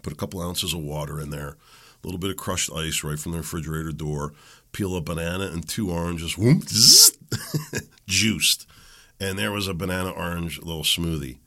Put 0.01 0.13
a 0.13 0.15
couple 0.15 0.41
ounces 0.41 0.73
of 0.73 0.79
water 0.79 1.19
in 1.19 1.29
there, 1.29 1.49
a 1.49 1.57
little 2.03 2.19
bit 2.19 2.31
of 2.31 2.37
crushed 2.37 2.71
ice 2.73 3.03
right 3.03 3.19
from 3.19 3.33
the 3.33 3.37
refrigerator 3.37 3.91
door, 3.91 4.33
peel 4.71 4.95
a 4.95 5.01
banana 5.01 5.45
and 5.45 5.69
two 5.69 5.91
oranges, 5.91 6.35
whoop, 6.35 6.63
zzz, 6.67 7.15
juiced. 8.07 8.65
And 9.19 9.37
there 9.37 9.51
was 9.51 9.67
a 9.67 9.75
banana 9.75 10.09
orange 10.09 10.59
little 10.63 10.81
smoothie 10.81 11.37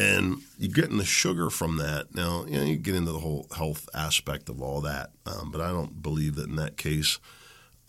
and 0.00 0.38
you're 0.58 0.72
getting 0.72 0.98
the 0.98 1.04
sugar 1.04 1.50
from 1.50 1.76
that. 1.76 2.14
Now, 2.14 2.44
you 2.46 2.58
know, 2.58 2.64
you 2.64 2.76
get 2.76 2.94
into 2.94 3.12
the 3.12 3.18
whole 3.18 3.46
health 3.56 3.88
aspect 3.94 4.48
of 4.48 4.62
all 4.62 4.80
that, 4.82 5.10
um, 5.26 5.50
but 5.50 5.60
I 5.60 5.68
don't 5.68 6.02
believe 6.02 6.36
that 6.36 6.48
in 6.48 6.56
that 6.56 6.76
case 6.76 7.18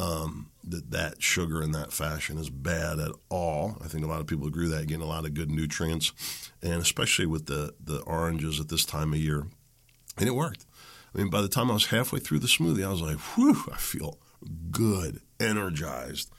um, 0.02 0.50
that 0.64 0.90
that 0.92 1.22
sugar 1.22 1.62
in 1.62 1.74
that 1.74 1.94
fashion 1.94 2.38
is 2.40 2.50
bad 2.50 3.00
at 3.00 3.12
all. 3.30 3.78
I 3.84 3.88
think 3.88 4.04
a 4.04 4.08
lot 4.08 4.20
of 4.20 4.28
people 4.28 4.48
agree 4.48 4.68
with 4.68 4.78
that. 4.78 4.88
Getting 4.88 5.04
a 5.04 5.08
lot 5.08 5.26
of 5.26 5.36
good 5.36 5.52
nutrients, 5.52 6.12
and 6.62 6.82
especially 6.82 7.28
with 7.28 7.46
the 7.46 7.76
the 7.80 8.00
oranges 8.02 8.60
at 8.60 8.70
this 8.70 8.84
time 8.84 9.14
of 9.14 9.20
year, 9.20 9.46
and 10.18 10.28
it 10.28 10.36
worked. 10.36 10.66
I 11.14 11.20
mean, 11.20 11.30
by 11.30 11.42
the 11.42 11.48
time 11.48 11.70
I 11.70 11.76
was 11.76 11.88
halfway 11.88 12.20
through 12.20 12.40
the 12.40 12.48
smoothie, 12.48 12.86
I 12.86 12.90
was 12.90 13.02
like, 13.02 13.18
"Whew! 13.18 13.64
I 13.72 13.78
feel 13.78 14.18
good, 14.72 15.22
energized." 15.40 16.32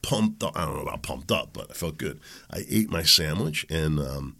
Pumped 0.00 0.44
up. 0.44 0.56
I 0.56 0.64
don't 0.64 0.76
know 0.76 0.82
about 0.82 1.02
pumped 1.02 1.32
up, 1.32 1.52
but 1.52 1.66
I 1.70 1.74
felt 1.74 1.98
good. 1.98 2.20
I 2.52 2.64
ate 2.68 2.88
my 2.88 3.02
sandwich 3.02 3.66
and 3.68 3.98
um, 3.98 4.36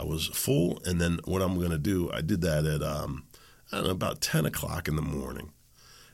I 0.00 0.04
was 0.04 0.28
full, 0.28 0.80
and 0.86 1.00
then 1.00 1.20
what 1.24 1.42
I'm 1.42 1.58
going 1.58 1.70
to 1.70 1.78
do, 1.78 2.10
I 2.12 2.22
did 2.22 2.40
that 2.40 2.64
at 2.64 2.82
um, 2.82 3.24
I 3.70 3.76
don't 3.76 3.84
know 3.86 3.90
about 3.90 4.20
ten 4.22 4.46
o'clock 4.46 4.88
in 4.88 4.96
the 4.96 5.02
morning, 5.02 5.52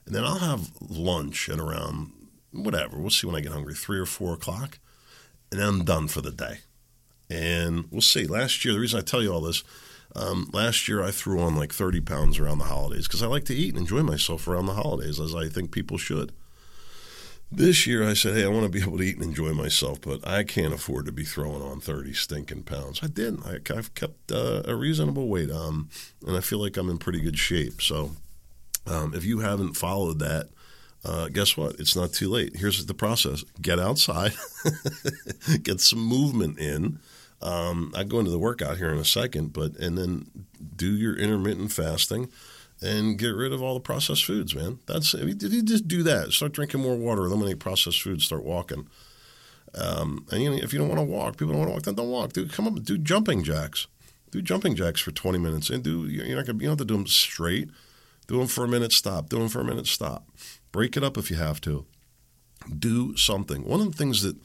and 0.04 0.14
then 0.14 0.24
I'll 0.24 0.38
have 0.38 0.70
lunch 0.80 1.48
at 1.48 1.60
around 1.60 2.10
whatever. 2.50 2.98
We'll 2.98 3.10
see 3.10 3.26
when 3.26 3.36
I 3.36 3.40
get 3.40 3.52
hungry, 3.52 3.74
three 3.74 3.98
or 3.98 4.06
four 4.06 4.34
o'clock, 4.34 4.78
and 5.50 5.60
then 5.60 5.68
I'm 5.68 5.84
done 5.84 6.08
for 6.08 6.20
the 6.20 6.32
day. 6.32 6.58
And 7.30 7.86
we'll 7.90 8.00
see. 8.00 8.26
Last 8.26 8.64
year, 8.64 8.74
the 8.74 8.80
reason 8.80 8.98
I 8.98 9.02
tell 9.02 9.22
you 9.22 9.32
all 9.32 9.40
this, 9.40 9.62
um, 10.14 10.50
last 10.52 10.88
year 10.88 11.02
I 11.02 11.10
threw 11.10 11.40
on 11.40 11.56
like 11.56 11.72
30 11.72 12.00
pounds 12.00 12.38
around 12.38 12.58
the 12.58 12.64
holidays 12.64 13.06
because 13.06 13.22
I 13.22 13.26
like 13.26 13.44
to 13.46 13.54
eat 13.54 13.70
and 13.70 13.78
enjoy 13.78 14.02
myself 14.02 14.48
around 14.48 14.66
the 14.66 14.74
holidays, 14.74 15.20
as 15.20 15.34
I 15.34 15.48
think 15.48 15.70
people 15.70 15.98
should. 15.98 16.32
This 17.50 17.86
year, 17.86 18.06
I 18.06 18.14
said, 18.14 18.34
hey, 18.34 18.44
I 18.44 18.48
want 18.48 18.64
to 18.64 18.68
be 18.68 18.82
able 18.82 18.98
to 18.98 19.04
eat 19.04 19.16
and 19.16 19.24
enjoy 19.24 19.52
myself, 19.52 20.00
but 20.00 20.26
I 20.26 20.42
can't 20.42 20.74
afford 20.74 21.06
to 21.06 21.12
be 21.12 21.24
throwing 21.24 21.62
on 21.62 21.80
30 21.80 22.12
stinking 22.12 22.64
pounds. 22.64 23.00
I 23.02 23.06
didn't. 23.06 23.46
I, 23.46 23.72
have 23.72 23.94
kept 23.94 24.32
uh, 24.32 24.62
a 24.64 24.74
reasonable 24.74 25.28
weight, 25.28 25.50
um, 25.50 25.88
and 26.26 26.36
I 26.36 26.40
feel 26.40 26.58
like 26.58 26.76
I'm 26.76 26.90
in 26.90 26.98
pretty 26.98 27.20
good 27.20 27.38
shape. 27.38 27.80
So 27.80 28.12
um, 28.86 29.14
if 29.14 29.24
you 29.24 29.40
haven't 29.40 29.74
followed 29.74 30.18
that, 30.18 30.48
uh, 31.04 31.28
guess 31.28 31.56
what? 31.56 31.78
It's 31.78 31.94
not 31.94 32.12
too 32.12 32.28
late. 32.28 32.56
Here's 32.56 32.84
the 32.84 32.94
process 32.94 33.44
get 33.60 33.78
outside, 33.78 34.32
get 35.62 35.80
some 35.80 36.00
movement 36.00 36.58
in. 36.58 36.98
Um, 37.40 37.92
I 37.94 38.02
go 38.02 38.18
into 38.18 38.32
the 38.32 38.38
workout 38.40 38.78
here 38.78 38.90
in 38.90 38.98
a 38.98 39.04
second, 39.04 39.52
but 39.52 39.76
and 39.76 39.96
then 39.96 40.26
do 40.74 40.90
your 40.96 41.14
intermittent 41.16 41.70
fasting 41.70 42.28
and 42.82 43.18
get 43.18 43.34
rid 43.34 43.52
of 43.52 43.62
all 43.62 43.74
the 43.74 43.80
processed 43.80 44.24
foods, 44.24 44.54
man. 44.54 44.78
That's 44.86 45.14
if 45.14 45.42
you 45.42 45.62
just 45.62 45.88
do 45.88 46.02
that, 46.02 46.32
start 46.32 46.52
drinking 46.52 46.80
more 46.80 46.96
water, 46.96 47.24
eliminate 47.24 47.58
processed 47.58 48.02
foods, 48.02 48.24
start 48.24 48.44
walking. 48.44 48.88
Um, 49.74 50.26
and 50.30 50.42
you 50.42 50.50
know, 50.50 50.56
if 50.56 50.72
you 50.72 50.78
don't 50.78 50.88
want 50.88 51.00
to 51.00 51.04
walk, 51.04 51.36
people 51.36 51.52
don't 51.52 51.58
want 51.58 51.68
to 51.68 51.74
walk, 51.74 51.82
then 51.82 51.94
don't 51.94 52.10
walk. 52.10 52.32
Do 52.32 52.46
come 52.48 52.66
up, 52.66 52.82
do 52.82 52.98
jumping 52.98 53.42
jacks, 53.42 53.86
do 54.30 54.42
jumping 54.42 54.74
jacks 54.74 55.00
for 55.00 55.10
20 55.10 55.38
minutes, 55.38 55.70
and 55.70 55.82
do 55.82 56.06
you're 56.06 56.36
not 56.36 56.46
gonna 56.46 56.58
you 56.58 56.68
don't 56.68 56.78
have 56.78 56.78
to 56.78 56.84
do 56.84 56.96
them 56.96 57.06
straight. 57.06 57.70
Do 58.26 58.38
them 58.38 58.48
for 58.48 58.64
a 58.64 58.68
minute, 58.68 58.92
stop. 58.92 59.28
Do 59.28 59.38
them 59.38 59.48
for 59.48 59.60
a 59.60 59.64
minute, 59.64 59.86
stop. 59.86 60.28
Break 60.72 60.96
it 60.96 61.04
up 61.04 61.16
if 61.16 61.30
you 61.30 61.36
have 61.36 61.60
to. 61.62 61.86
Do 62.76 63.16
something. 63.16 63.64
One 63.64 63.80
of 63.80 63.92
the 63.92 63.96
things 63.96 64.22
that, 64.22 64.36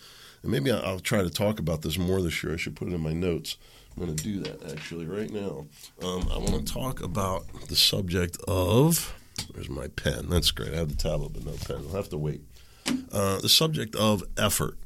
and 0.43 0.51
maybe 0.51 0.71
I'll 0.71 0.99
try 0.99 1.23
to 1.23 1.29
talk 1.29 1.59
about 1.59 1.81
this 1.81 1.97
more 1.97 2.21
this 2.21 2.43
year. 2.43 2.53
I 2.53 2.57
should 2.57 2.75
put 2.75 2.87
it 2.87 2.93
in 2.93 3.01
my 3.01 3.13
notes. 3.13 3.57
I'm 3.95 4.05
going 4.05 4.15
to 4.15 4.23
do 4.23 4.39
that 4.39 4.71
actually 4.71 5.05
right 5.05 5.29
now. 5.29 5.65
Um, 6.01 6.27
I 6.31 6.37
want 6.37 6.65
to 6.65 6.73
talk 6.73 7.01
about 7.01 7.45
the 7.67 7.75
subject 7.75 8.37
of. 8.47 9.15
There's 9.53 9.69
my 9.69 9.87
pen. 9.87 10.29
That's 10.29 10.51
great. 10.51 10.73
I 10.73 10.77
have 10.77 10.89
the 10.89 10.95
tablet, 10.95 11.33
but 11.33 11.45
no 11.45 11.53
pen. 11.65 11.85
I'll 11.89 11.95
have 11.95 12.09
to 12.09 12.17
wait. 12.17 12.41
Uh, 13.11 13.39
the 13.39 13.49
subject 13.49 13.95
of 13.95 14.23
effort. 14.37 14.77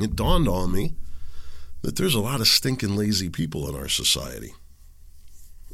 It 0.00 0.16
dawned 0.16 0.48
on 0.48 0.72
me 0.72 0.94
that 1.82 1.96
there's 1.96 2.14
a 2.14 2.20
lot 2.20 2.40
of 2.40 2.48
stinking 2.48 2.96
lazy 2.96 3.28
people 3.28 3.68
in 3.68 3.74
our 3.74 3.88
society. 3.88 4.54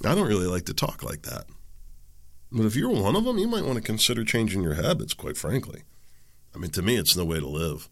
I 0.04 0.14
don't 0.14 0.28
really 0.28 0.46
like 0.46 0.64
to 0.66 0.74
talk 0.74 1.02
like 1.02 1.22
that. 1.22 1.44
But 2.50 2.64
if 2.64 2.76
you're 2.76 2.90
one 2.90 3.16
of 3.16 3.24
them, 3.24 3.38
you 3.38 3.46
might 3.46 3.64
want 3.64 3.76
to 3.76 3.82
consider 3.82 4.24
changing 4.24 4.62
your 4.62 4.74
habits, 4.74 5.12
quite 5.12 5.36
frankly. 5.36 5.82
I 6.54 6.58
mean, 6.58 6.70
to 6.72 6.82
me, 6.82 6.96
it's 6.96 7.16
no 7.16 7.24
way 7.24 7.40
to 7.40 7.48
live. 7.48 7.88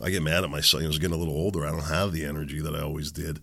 I 0.00 0.10
get 0.10 0.22
mad 0.22 0.44
at 0.44 0.50
myself. 0.50 0.82
I 0.82 0.86
was 0.86 0.98
getting 0.98 1.16
a 1.16 1.18
little 1.18 1.34
older. 1.34 1.66
I 1.66 1.70
don't 1.70 1.84
have 1.84 2.12
the 2.12 2.24
energy 2.24 2.60
that 2.60 2.74
I 2.74 2.80
always 2.80 3.10
did. 3.10 3.40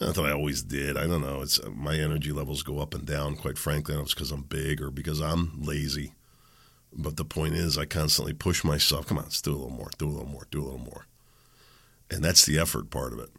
Not 0.00 0.14
that 0.14 0.26
I 0.26 0.32
always 0.32 0.62
did. 0.62 0.96
I 0.96 1.06
don't 1.06 1.22
know. 1.22 1.40
It's 1.40 1.60
my 1.74 1.96
energy 1.96 2.32
levels 2.32 2.62
go 2.62 2.80
up 2.80 2.92
and 2.92 3.06
down. 3.06 3.36
Quite 3.36 3.56
frankly, 3.56 3.94
if 3.94 4.02
it's 4.02 4.14
because 4.14 4.30
I'm 4.30 4.42
big 4.42 4.82
or 4.82 4.90
because 4.90 5.20
I'm 5.20 5.62
lazy. 5.62 6.12
But 6.92 7.16
the 7.16 7.24
point 7.24 7.54
is, 7.54 7.78
I 7.78 7.84
constantly 7.84 8.32
push 8.32 8.64
myself. 8.64 9.06
Come 9.06 9.18
on, 9.18 9.24
let's 9.24 9.40
do 9.40 9.52
a 9.52 9.56
little 9.56 9.70
more. 9.70 9.90
Do 9.96 10.08
a 10.08 10.10
little 10.10 10.28
more. 10.28 10.46
Do 10.50 10.62
a 10.62 10.64
little 10.64 10.78
more. 10.78 11.06
And 12.10 12.22
that's 12.22 12.44
the 12.44 12.58
effort 12.58 12.90
part 12.90 13.12
of 13.12 13.20
it. 13.20 13.30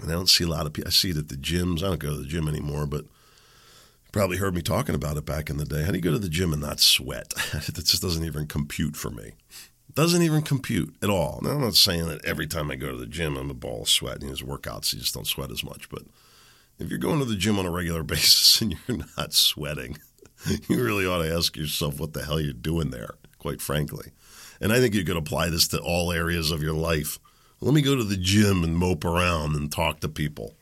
And 0.00 0.10
I 0.10 0.14
don't 0.14 0.28
see 0.28 0.44
a 0.44 0.48
lot 0.48 0.66
of 0.66 0.72
people. 0.72 0.88
I 0.88 0.90
see 0.90 1.10
it 1.10 1.16
at 1.16 1.28
the 1.28 1.36
gyms. 1.36 1.78
I 1.78 1.88
don't 1.88 1.98
go 2.00 2.10
to 2.10 2.22
the 2.22 2.26
gym 2.26 2.48
anymore, 2.48 2.86
but 2.86 3.02
you 3.02 4.10
probably 4.10 4.38
heard 4.38 4.54
me 4.54 4.62
talking 4.62 4.94
about 4.94 5.16
it 5.16 5.24
back 5.24 5.50
in 5.50 5.58
the 5.58 5.64
day. 5.64 5.82
How 5.82 5.90
do 5.90 5.96
you 5.96 6.02
go 6.02 6.12
to 6.12 6.18
the 6.18 6.28
gym 6.28 6.52
and 6.52 6.62
not 6.62 6.80
sweat? 6.80 7.30
that 7.52 7.84
just 7.84 8.02
doesn't 8.02 8.24
even 8.24 8.46
compute 8.46 8.96
for 8.96 9.10
me. 9.10 9.32
Doesn't 9.94 10.22
even 10.22 10.42
compute 10.42 10.94
at 11.02 11.10
all. 11.10 11.40
Now, 11.42 11.50
I'm 11.50 11.60
not 11.60 11.74
saying 11.74 12.08
that 12.08 12.24
every 12.24 12.46
time 12.46 12.70
I 12.70 12.76
go 12.76 12.90
to 12.90 12.96
the 12.96 13.06
gym, 13.06 13.36
I'm 13.36 13.50
a 13.50 13.54
ball 13.54 13.82
of 13.82 13.88
sweat. 13.88 14.20
And 14.20 14.28
there's 14.28 14.42
workouts, 14.42 14.92
you 14.92 15.00
just 15.00 15.14
don't 15.14 15.26
sweat 15.26 15.50
as 15.50 15.62
much. 15.62 15.90
But 15.90 16.02
if 16.78 16.88
you're 16.88 16.98
going 16.98 17.18
to 17.18 17.24
the 17.24 17.36
gym 17.36 17.58
on 17.58 17.66
a 17.66 17.70
regular 17.70 18.02
basis 18.02 18.60
and 18.62 18.76
you're 18.88 18.98
not 19.16 19.34
sweating, 19.34 19.98
you 20.68 20.82
really 20.82 21.06
ought 21.06 21.22
to 21.22 21.34
ask 21.34 21.56
yourself 21.56 22.00
what 22.00 22.14
the 22.14 22.24
hell 22.24 22.40
you're 22.40 22.52
doing 22.52 22.90
there, 22.90 23.14
quite 23.38 23.60
frankly. 23.60 24.12
And 24.60 24.72
I 24.72 24.78
think 24.78 24.94
you 24.94 25.04
could 25.04 25.16
apply 25.16 25.50
this 25.50 25.68
to 25.68 25.78
all 25.78 26.12
areas 26.12 26.50
of 26.50 26.62
your 26.62 26.74
life. 26.74 27.18
Let 27.60 27.74
me 27.74 27.82
go 27.82 27.94
to 27.94 28.04
the 28.04 28.16
gym 28.16 28.64
and 28.64 28.76
mope 28.76 29.04
around 29.04 29.54
and 29.54 29.70
talk 29.70 30.00
to 30.00 30.08
people. 30.08 30.54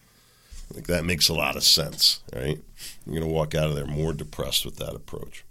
Think 0.73 0.87
that 0.87 1.05
makes 1.05 1.29
a 1.29 1.35
lot 1.35 1.57
of 1.57 1.65
sense, 1.65 2.21
right? 2.33 2.61
You're 3.05 3.17
going 3.19 3.29
to 3.29 3.35
walk 3.35 3.55
out 3.55 3.69
of 3.69 3.75
there 3.75 3.87
more 3.87 4.13
depressed 4.13 4.65
with 4.65 4.77
that 4.77 4.95
approach. 4.95 5.45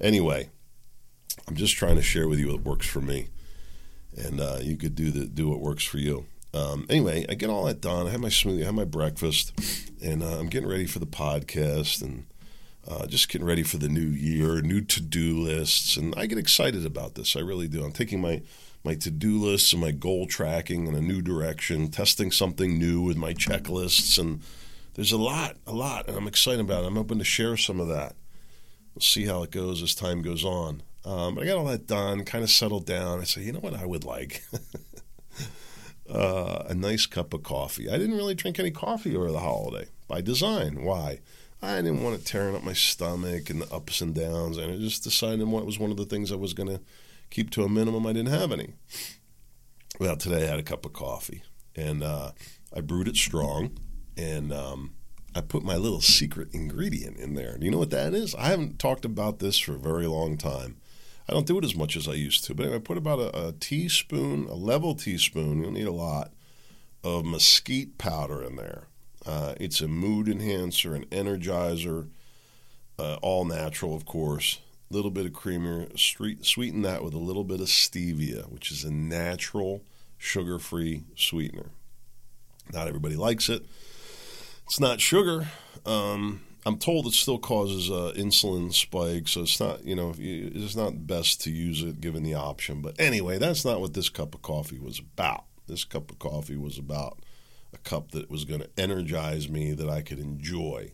Anyway, 0.00 0.48
I'm 1.50 1.56
just 1.56 1.74
trying 1.74 1.96
to 1.96 2.02
share 2.02 2.28
with 2.28 2.38
you 2.38 2.52
what 2.52 2.60
works 2.60 2.86
for 2.86 3.00
me, 3.00 3.26
and 4.16 4.40
uh, 4.40 4.58
you 4.62 4.76
could 4.76 4.94
do 4.94 5.10
the 5.10 5.26
do 5.26 5.48
what 5.48 5.58
works 5.58 5.82
for 5.82 5.98
you. 5.98 6.26
Um, 6.54 6.86
anyway, 6.88 7.26
I 7.28 7.34
get 7.34 7.50
all 7.50 7.64
that 7.64 7.80
done. 7.80 8.06
I 8.06 8.10
have 8.10 8.20
my 8.20 8.28
smoothie, 8.28 8.62
I 8.62 8.66
have 8.66 8.74
my 8.74 8.84
breakfast, 8.84 9.52
and 10.00 10.22
uh, 10.22 10.38
I'm 10.38 10.46
getting 10.46 10.68
ready 10.68 10.86
for 10.86 11.00
the 11.00 11.06
podcast 11.06 12.02
and 12.02 12.26
uh, 12.86 13.08
just 13.08 13.28
getting 13.28 13.48
ready 13.48 13.64
for 13.64 13.78
the 13.78 13.88
new 13.88 13.98
year, 14.00 14.60
new 14.60 14.80
to 14.80 15.00
do 15.00 15.40
lists, 15.40 15.96
and 15.96 16.14
I 16.16 16.26
get 16.26 16.38
excited 16.38 16.86
about 16.86 17.16
this. 17.16 17.34
I 17.34 17.40
really 17.40 17.66
do. 17.66 17.82
I'm 17.82 17.90
taking 17.90 18.20
my 18.20 18.42
my 18.84 18.94
to 18.94 19.10
do 19.10 19.36
lists 19.40 19.72
and 19.72 19.82
my 19.82 19.90
goal 19.90 20.28
tracking 20.28 20.86
in 20.86 20.94
a 20.94 21.00
new 21.00 21.20
direction, 21.20 21.90
testing 21.90 22.30
something 22.30 22.78
new 22.78 23.02
with 23.02 23.16
my 23.16 23.34
checklists. 23.34 24.20
And 24.20 24.40
there's 24.94 25.10
a 25.10 25.18
lot, 25.18 25.56
a 25.66 25.72
lot, 25.72 26.06
and 26.06 26.16
I'm 26.16 26.28
excited 26.28 26.60
about 26.60 26.84
it. 26.84 26.86
I'm 26.86 26.96
hoping 26.96 27.18
to 27.18 27.24
share 27.24 27.56
some 27.56 27.80
of 27.80 27.88
that. 27.88 28.14
We'll 28.94 29.02
see 29.02 29.26
how 29.26 29.42
it 29.42 29.50
goes 29.50 29.82
as 29.82 29.96
time 29.96 30.22
goes 30.22 30.44
on. 30.44 30.82
Um, 31.04 31.34
but 31.34 31.44
I 31.44 31.46
got 31.46 31.56
all 31.56 31.64
that 31.66 31.86
done, 31.86 32.24
kind 32.24 32.44
of 32.44 32.50
settled 32.50 32.86
down. 32.86 33.20
I 33.20 33.24
said, 33.24 33.44
you 33.44 33.52
know 33.52 33.60
what 33.60 33.74
I 33.74 33.86
would 33.86 34.04
like? 34.04 34.44
uh, 36.12 36.64
a 36.68 36.74
nice 36.74 37.06
cup 37.06 37.32
of 37.32 37.42
coffee. 37.42 37.88
I 37.88 37.96
didn't 37.96 38.16
really 38.16 38.34
drink 38.34 38.58
any 38.58 38.70
coffee 38.70 39.16
over 39.16 39.30
the 39.32 39.40
holiday 39.40 39.86
by 40.08 40.20
design. 40.20 40.84
Why? 40.84 41.20
I 41.62 41.76
didn't 41.76 42.02
want 42.02 42.16
it 42.16 42.26
tearing 42.26 42.56
up 42.56 42.64
my 42.64 42.72
stomach 42.72 43.50
and 43.50 43.62
the 43.62 43.72
ups 43.72 44.00
and 44.00 44.14
downs, 44.14 44.56
and 44.56 44.72
I 44.72 44.76
just 44.76 45.04
decided 45.04 45.46
what 45.46 45.66
was 45.66 45.78
one 45.78 45.90
of 45.90 45.96
the 45.96 46.06
things 46.06 46.32
I 46.32 46.36
was 46.36 46.54
going 46.54 46.68
to 46.68 46.80
keep 47.30 47.50
to 47.50 47.64
a 47.64 47.68
minimum. 47.68 48.06
I 48.06 48.12
didn't 48.12 48.32
have 48.32 48.52
any. 48.52 48.74
Well, 49.98 50.16
today 50.16 50.44
I 50.44 50.50
had 50.50 50.58
a 50.58 50.64
cup 50.64 50.84
of 50.86 50.92
coffee 50.92 51.42
and 51.76 52.02
uh, 52.02 52.32
I 52.74 52.80
brewed 52.80 53.08
it 53.08 53.16
strong 53.16 53.78
and 54.16 54.52
um, 54.52 54.92
I 55.34 55.40
put 55.40 55.62
my 55.62 55.76
little 55.76 56.00
secret 56.00 56.48
ingredient 56.52 57.18
in 57.18 57.34
there. 57.34 57.58
Do 57.58 57.64
you 57.64 57.70
know 57.70 57.78
what 57.78 57.90
that 57.90 58.14
is? 58.14 58.34
I 58.34 58.46
haven't 58.48 58.78
talked 58.78 59.04
about 59.04 59.38
this 59.38 59.58
for 59.58 59.74
a 59.74 59.78
very 59.78 60.06
long 60.06 60.36
time. 60.36 60.76
I 61.30 61.32
don't 61.32 61.46
do 61.46 61.58
it 61.58 61.64
as 61.64 61.76
much 61.76 61.96
as 61.96 62.08
I 62.08 62.14
used 62.14 62.42
to, 62.44 62.54
but 62.54 62.64
anyway, 62.64 62.78
I 62.78 62.80
put 62.80 62.98
about 62.98 63.20
a, 63.20 63.48
a 63.48 63.52
teaspoon, 63.52 64.46
a 64.48 64.54
level 64.54 64.96
teaspoon, 64.96 65.58
you 65.58 65.62
don't 65.62 65.74
need 65.74 65.86
a 65.86 65.92
lot, 65.92 66.32
of 67.04 67.24
mesquite 67.24 67.98
powder 67.98 68.42
in 68.42 68.56
there. 68.56 68.88
Uh, 69.24 69.54
it's 69.60 69.80
a 69.80 69.86
mood 69.86 70.28
enhancer, 70.28 70.92
an 70.92 71.04
energizer, 71.06 72.08
uh, 72.98 73.18
all 73.22 73.44
natural, 73.44 73.94
of 73.94 74.04
course 74.04 74.58
A 74.90 74.94
little 74.94 75.10
bit 75.12 75.24
of 75.24 75.32
creamer, 75.32 75.86
sweeten 75.96 76.82
that 76.82 77.04
with 77.04 77.14
a 77.14 77.18
little 77.18 77.44
bit 77.44 77.60
of 77.60 77.68
stevia, 77.68 78.50
which 78.50 78.72
is 78.72 78.82
a 78.82 78.90
natural 78.90 79.84
sugar 80.18 80.58
free 80.58 81.04
sweetener. 81.14 81.70
Not 82.72 82.88
everybody 82.88 83.14
likes 83.14 83.48
it. 83.48 83.64
It's 84.66 84.80
not 84.80 85.00
sugar. 85.00 85.46
Um, 85.86 86.40
I'm 86.66 86.76
told 86.76 87.06
it 87.06 87.14
still 87.14 87.38
causes 87.38 87.90
uh, 87.90 88.12
insulin 88.16 88.72
spikes, 88.72 89.32
so 89.32 89.42
it's 89.42 89.60
not 89.60 89.84
you 89.84 89.96
know 89.96 90.14
it's 90.18 90.76
not 90.76 91.06
best 91.06 91.40
to 91.42 91.50
use 91.50 91.82
it 91.82 92.00
given 92.00 92.22
the 92.22 92.34
option. 92.34 92.82
But 92.82 93.00
anyway, 93.00 93.38
that's 93.38 93.64
not 93.64 93.80
what 93.80 93.94
this 93.94 94.08
cup 94.08 94.34
of 94.34 94.42
coffee 94.42 94.78
was 94.78 94.98
about. 94.98 95.44
This 95.66 95.84
cup 95.84 96.10
of 96.10 96.18
coffee 96.18 96.56
was 96.56 96.78
about 96.78 97.20
a 97.72 97.78
cup 97.78 98.10
that 98.10 98.30
was 98.30 98.44
going 98.44 98.60
to 98.60 98.70
energize 98.76 99.48
me 99.48 99.72
that 99.72 99.88
I 99.88 100.02
could 100.02 100.18
enjoy, 100.18 100.92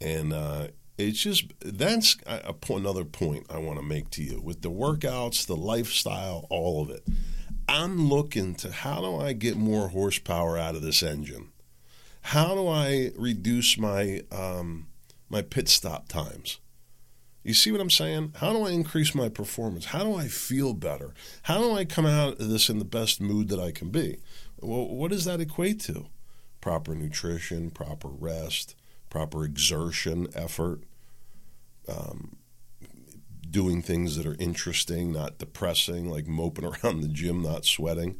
and 0.00 0.32
uh, 0.32 0.68
it's 0.98 1.20
just 1.20 1.52
that's 1.60 2.16
a, 2.26 2.54
another 2.70 3.04
point 3.04 3.46
I 3.48 3.58
want 3.58 3.78
to 3.78 3.84
make 3.84 4.10
to 4.10 4.22
you 4.22 4.40
with 4.40 4.62
the 4.62 4.70
workouts, 4.70 5.46
the 5.46 5.56
lifestyle, 5.56 6.46
all 6.50 6.82
of 6.82 6.90
it. 6.90 7.06
I'm 7.68 8.08
looking 8.08 8.54
to 8.56 8.70
how 8.70 9.00
do 9.00 9.16
I 9.16 9.32
get 9.32 9.56
more 9.56 9.88
horsepower 9.88 10.56
out 10.56 10.76
of 10.76 10.82
this 10.82 11.02
engine? 11.02 11.48
How 12.30 12.56
do 12.56 12.66
I 12.66 13.12
reduce 13.16 13.78
my 13.78 14.20
um, 14.32 14.88
my 15.28 15.42
pit 15.42 15.68
stop 15.68 16.08
times? 16.08 16.58
You 17.44 17.54
see 17.54 17.70
what 17.70 17.80
I'm 17.80 17.88
saying? 17.88 18.32
How 18.38 18.52
do 18.52 18.66
I 18.66 18.70
increase 18.70 19.14
my 19.14 19.28
performance? 19.28 19.86
How 19.86 20.02
do 20.02 20.16
I 20.16 20.26
feel 20.26 20.74
better? 20.74 21.14
How 21.42 21.58
do 21.58 21.72
I 21.72 21.84
come 21.84 22.04
out 22.04 22.40
of 22.40 22.48
this 22.48 22.68
in 22.68 22.80
the 22.80 22.84
best 22.84 23.20
mood 23.20 23.46
that 23.50 23.60
I 23.60 23.70
can 23.70 23.90
be? 23.90 24.18
Well, 24.60 24.88
what 24.88 25.12
does 25.12 25.24
that 25.26 25.40
equate 25.40 25.78
to? 25.82 26.06
Proper 26.60 26.96
nutrition, 26.96 27.70
proper 27.70 28.08
rest, 28.08 28.74
proper 29.08 29.44
exertion, 29.44 30.26
effort, 30.34 30.80
um, 31.86 32.38
doing 33.48 33.82
things 33.82 34.16
that 34.16 34.26
are 34.26 34.36
interesting, 34.40 35.12
not 35.12 35.38
depressing, 35.38 36.10
like 36.10 36.26
moping 36.26 36.64
around 36.82 37.02
the 37.02 37.08
gym, 37.08 37.40
not 37.42 37.64
sweating. 37.64 38.16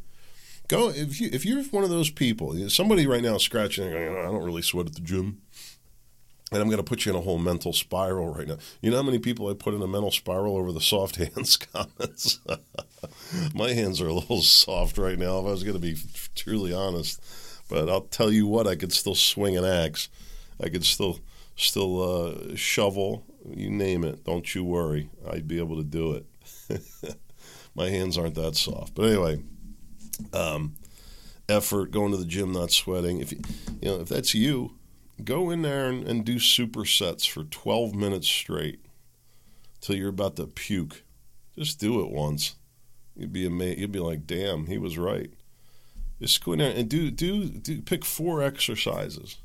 Go 0.69 0.91
if 0.91 1.21
you 1.21 1.31
if 1.33 1.45
you're 1.45 1.63
one 1.65 1.85
of 1.85 1.91
those 1.91 2.11
people. 2.11 2.69
Somebody 2.69 3.07
right 3.07 3.23
now 3.23 3.39
scratching, 3.39 3.89
I 3.89 4.23
don't 4.23 4.45
really 4.45 4.63
sweat 4.63 4.87
at 4.87 4.95
the 4.95 5.01
gym, 5.01 5.43
and 6.53 6.61
I'm 6.61 6.69
going 6.69 6.79
to 6.79 6.85
put 6.85 7.05
you 7.05 7.13
in 7.13 7.19
a 7.19 7.23
whole 7.23 7.39
mental 7.39 7.73
spiral 7.73 8.35
right 8.35 8.49
now. 8.49 8.59
You 8.81 8.91
know 8.91 8.97
how 8.97 9.03
many 9.03 9.19
people 9.19 9.49
I 9.49 9.55
put 9.55 9.75
in 9.75 9.83
a 9.83 9.87
mental 9.87 10.11
spiral 10.11 10.57
over 10.57 10.73
the 10.73 10.81
soft 10.81 11.17
hands 11.35 11.57
comments? 11.57 12.41
My 13.55 13.73
hands 13.73 14.01
are 14.01 14.09
a 14.09 14.15
little 14.15 14.43
soft 14.43 14.99
right 14.99 15.19
now. 15.19 15.39
If 15.39 15.47
I 15.47 15.51
was 15.51 15.63
going 15.63 15.77
to 15.77 15.81
be 15.81 15.97
truly 16.35 16.73
honest, 16.73 17.23
but 17.69 17.89
I'll 17.89 18.03
tell 18.03 18.33
you 18.33 18.47
what, 18.47 18.67
I 18.67 18.77
could 18.77 18.93
still 18.93 19.15
swing 19.15 19.57
an 19.57 19.65
axe. 19.65 20.09
I 20.61 20.69
could 20.69 20.85
still 20.85 21.21
still 21.57 22.03
uh, 22.03 22.57
shovel 22.57 23.25
you 23.55 23.71
name 23.71 24.05
it. 24.05 24.25
Don't 24.25 24.55
you 24.55 24.65
worry. 24.65 25.11
I'd 25.29 25.49
be 25.49 25.59
able 25.59 25.77
to 25.77 25.85
do 25.85 26.13
it. 26.13 26.83
My 27.75 27.89
hands 27.89 28.17
aren't 28.17 28.35
that 28.37 28.57
soft. 28.57 28.95
But 28.95 29.07
anyway, 29.07 29.43
um, 30.33 30.75
effort, 31.49 31.91
going 31.91 32.13
to 32.13 32.17
the 32.17 32.25
gym, 32.25 32.53
not 32.53 32.71
sweating. 32.71 33.21
If 33.21 33.33
you, 33.33 33.41
you 33.81 33.89
know, 33.91 34.01
if 34.01 34.09
that's 34.09 34.35
you, 34.35 34.73
go 35.25 35.51
in 35.51 35.63
there 35.63 35.89
and, 35.89 36.07
and 36.07 36.25
do 36.25 36.37
supersets 36.37 37.29
for 37.29 37.45
12 37.45 37.95
minutes 37.95 38.29
straight 38.29 38.81
till 39.81 39.97
you're 39.97 40.09
about 40.09 40.37
to 40.37 40.47
puke. 40.47 41.05
Just 41.57 41.81
do 41.81 42.01
it 42.01 42.11
once. 42.11 42.57
You'd 43.17 43.33
be 43.33 43.47
amazed. 43.47 43.79
You'd 43.79 43.93
be 43.93 43.99
like, 43.99 44.27
"Damn, 44.27 44.67
he 44.67 44.77
was 44.77 44.99
right." 44.99 45.31
Just 46.21 46.45
go 46.45 46.53
in 46.53 46.59
there 46.59 46.75
and 46.75 46.89
do 46.89 47.11
do 47.11 47.49
do 47.49 47.81
pick 47.81 48.05
four 48.05 48.43
exercises. 48.43 49.39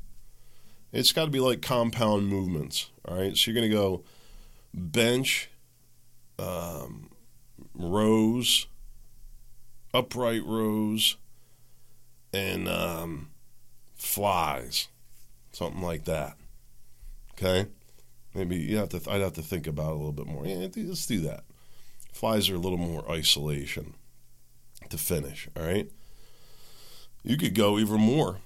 It's 0.92 1.12
got 1.12 1.24
to 1.24 1.30
be 1.30 1.40
like 1.40 1.62
compound 1.62 2.28
movements. 2.28 2.90
All 3.06 3.16
right, 3.16 3.36
so 3.36 3.50
you're 3.50 3.60
to 3.70 3.74
go 3.74 4.04
bench, 4.74 5.48
um, 6.38 7.10
rows, 7.74 8.66
upright 9.94 10.44
rows, 10.44 11.16
and 12.32 12.68
um, 12.68 13.30
flies, 13.96 14.88
something 15.52 15.82
like 15.82 16.04
that. 16.04 16.36
Okay, 17.32 17.66
maybe 18.34 18.56
you 18.56 18.76
have 18.78 18.90
to. 18.90 19.00
I'd 19.10 19.20
have 19.20 19.34
to 19.34 19.42
think 19.42 19.66
about 19.66 19.90
it 19.90 19.94
a 19.94 19.96
little 19.96 20.12
bit 20.12 20.26
more. 20.26 20.46
Yeah, 20.46 20.68
let's 20.76 21.06
do 21.06 21.20
that. 21.20 21.44
Flies 22.12 22.50
are 22.50 22.56
a 22.56 22.58
little 22.58 22.78
more 22.78 23.10
isolation 23.10 23.94
to 24.88 24.98
finish. 24.98 25.48
All 25.56 25.64
right, 25.64 25.90
you 27.22 27.36
could 27.36 27.54
go 27.54 27.78
even 27.78 28.00
more. 28.00 28.38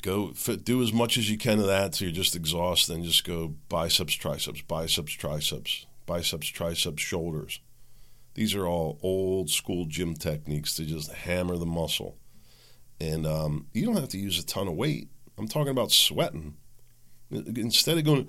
Go 0.00 0.28
fit, 0.32 0.64
do 0.64 0.80
as 0.80 0.92
much 0.92 1.18
as 1.18 1.28
you 1.28 1.36
can 1.36 1.58
of 1.58 1.66
that 1.66 1.96
so 1.96 2.04
you're 2.04 2.14
just 2.14 2.36
exhausted, 2.36 2.94
and 2.94 3.04
just 3.04 3.24
go 3.24 3.54
biceps, 3.68 4.14
triceps, 4.14 4.60
biceps, 4.62 5.12
triceps, 5.12 5.86
biceps, 6.06 6.46
triceps, 6.46 7.02
shoulders. 7.02 7.58
These 8.38 8.54
are 8.54 8.68
all 8.68 9.00
old 9.02 9.50
school 9.50 9.86
gym 9.86 10.14
techniques 10.14 10.76
to 10.76 10.84
just 10.84 11.12
hammer 11.12 11.56
the 11.56 11.66
muscle. 11.66 12.18
And 13.00 13.26
um, 13.26 13.66
you 13.74 13.84
don't 13.84 13.96
have 13.96 14.10
to 14.10 14.18
use 14.18 14.38
a 14.38 14.46
ton 14.46 14.68
of 14.68 14.74
weight. 14.74 15.08
I'm 15.36 15.48
talking 15.48 15.72
about 15.72 15.90
sweating. 15.90 16.54
Instead 17.32 17.98
of 17.98 18.04
going, 18.04 18.28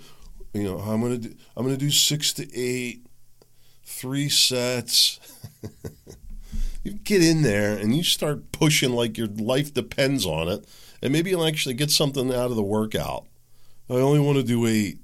you 0.51 0.63
know, 0.63 0.79
I'm 0.79 1.03
gonna 1.03 1.19
do, 1.19 1.35
I'm 1.55 1.63
gonna 1.63 1.77
do 1.77 1.91
six 1.91 2.33
to 2.33 2.57
eight, 2.57 3.05
three 3.85 4.29
sets. 4.29 5.19
you 6.83 6.93
get 6.93 7.23
in 7.23 7.43
there 7.43 7.77
and 7.77 7.95
you 7.95 8.01
start 8.03 8.51
pushing 8.51 8.93
like 8.93 9.15
your 9.15 9.27
life 9.27 9.75
depends 9.75 10.25
on 10.25 10.47
it, 10.47 10.67
and 11.03 11.13
maybe 11.13 11.29
you'll 11.29 11.45
actually 11.45 11.75
get 11.75 11.91
something 11.91 12.33
out 12.33 12.49
of 12.49 12.55
the 12.55 12.63
workout. 12.63 13.27
I 13.87 13.93
only 13.93 14.19
want 14.19 14.37
to 14.39 14.43
do 14.43 14.65
eight. 14.65 14.97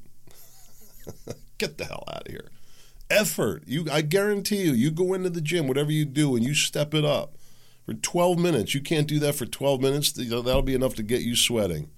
get 1.60 1.78
the 1.78 1.86
hell 1.86 2.06
out 2.08 2.26
of 2.26 2.32
here. 2.32 2.50
Effort. 3.10 3.64
You, 3.68 3.86
I 3.92 4.02
guarantee 4.02 4.64
you, 4.64 4.72
you 4.72 4.92
go 4.92 5.14
into 5.14 5.30
the 5.30 5.42
gym, 5.42 5.68
whatever 5.68 5.92
you 5.92 6.06
do, 6.06 6.36
and 6.36 6.44
you 6.44 6.54
step 6.54 6.94
it 6.94 7.06
up 7.06 7.38
for 7.86 7.94
12 7.94 8.40
minutes. 8.40 8.74
You 8.74 8.82
can't 8.82 9.08
do 9.08 9.20
that 9.20 9.36
for 9.36 9.46
12 9.46 9.82
minutes. 9.82 10.12
That'll 10.12 10.62
be 10.62 10.76
enough 10.76 10.96
to 10.96 11.04
get 11.04 11.22
you 11.22 11.36
sweating. 11.36 11.90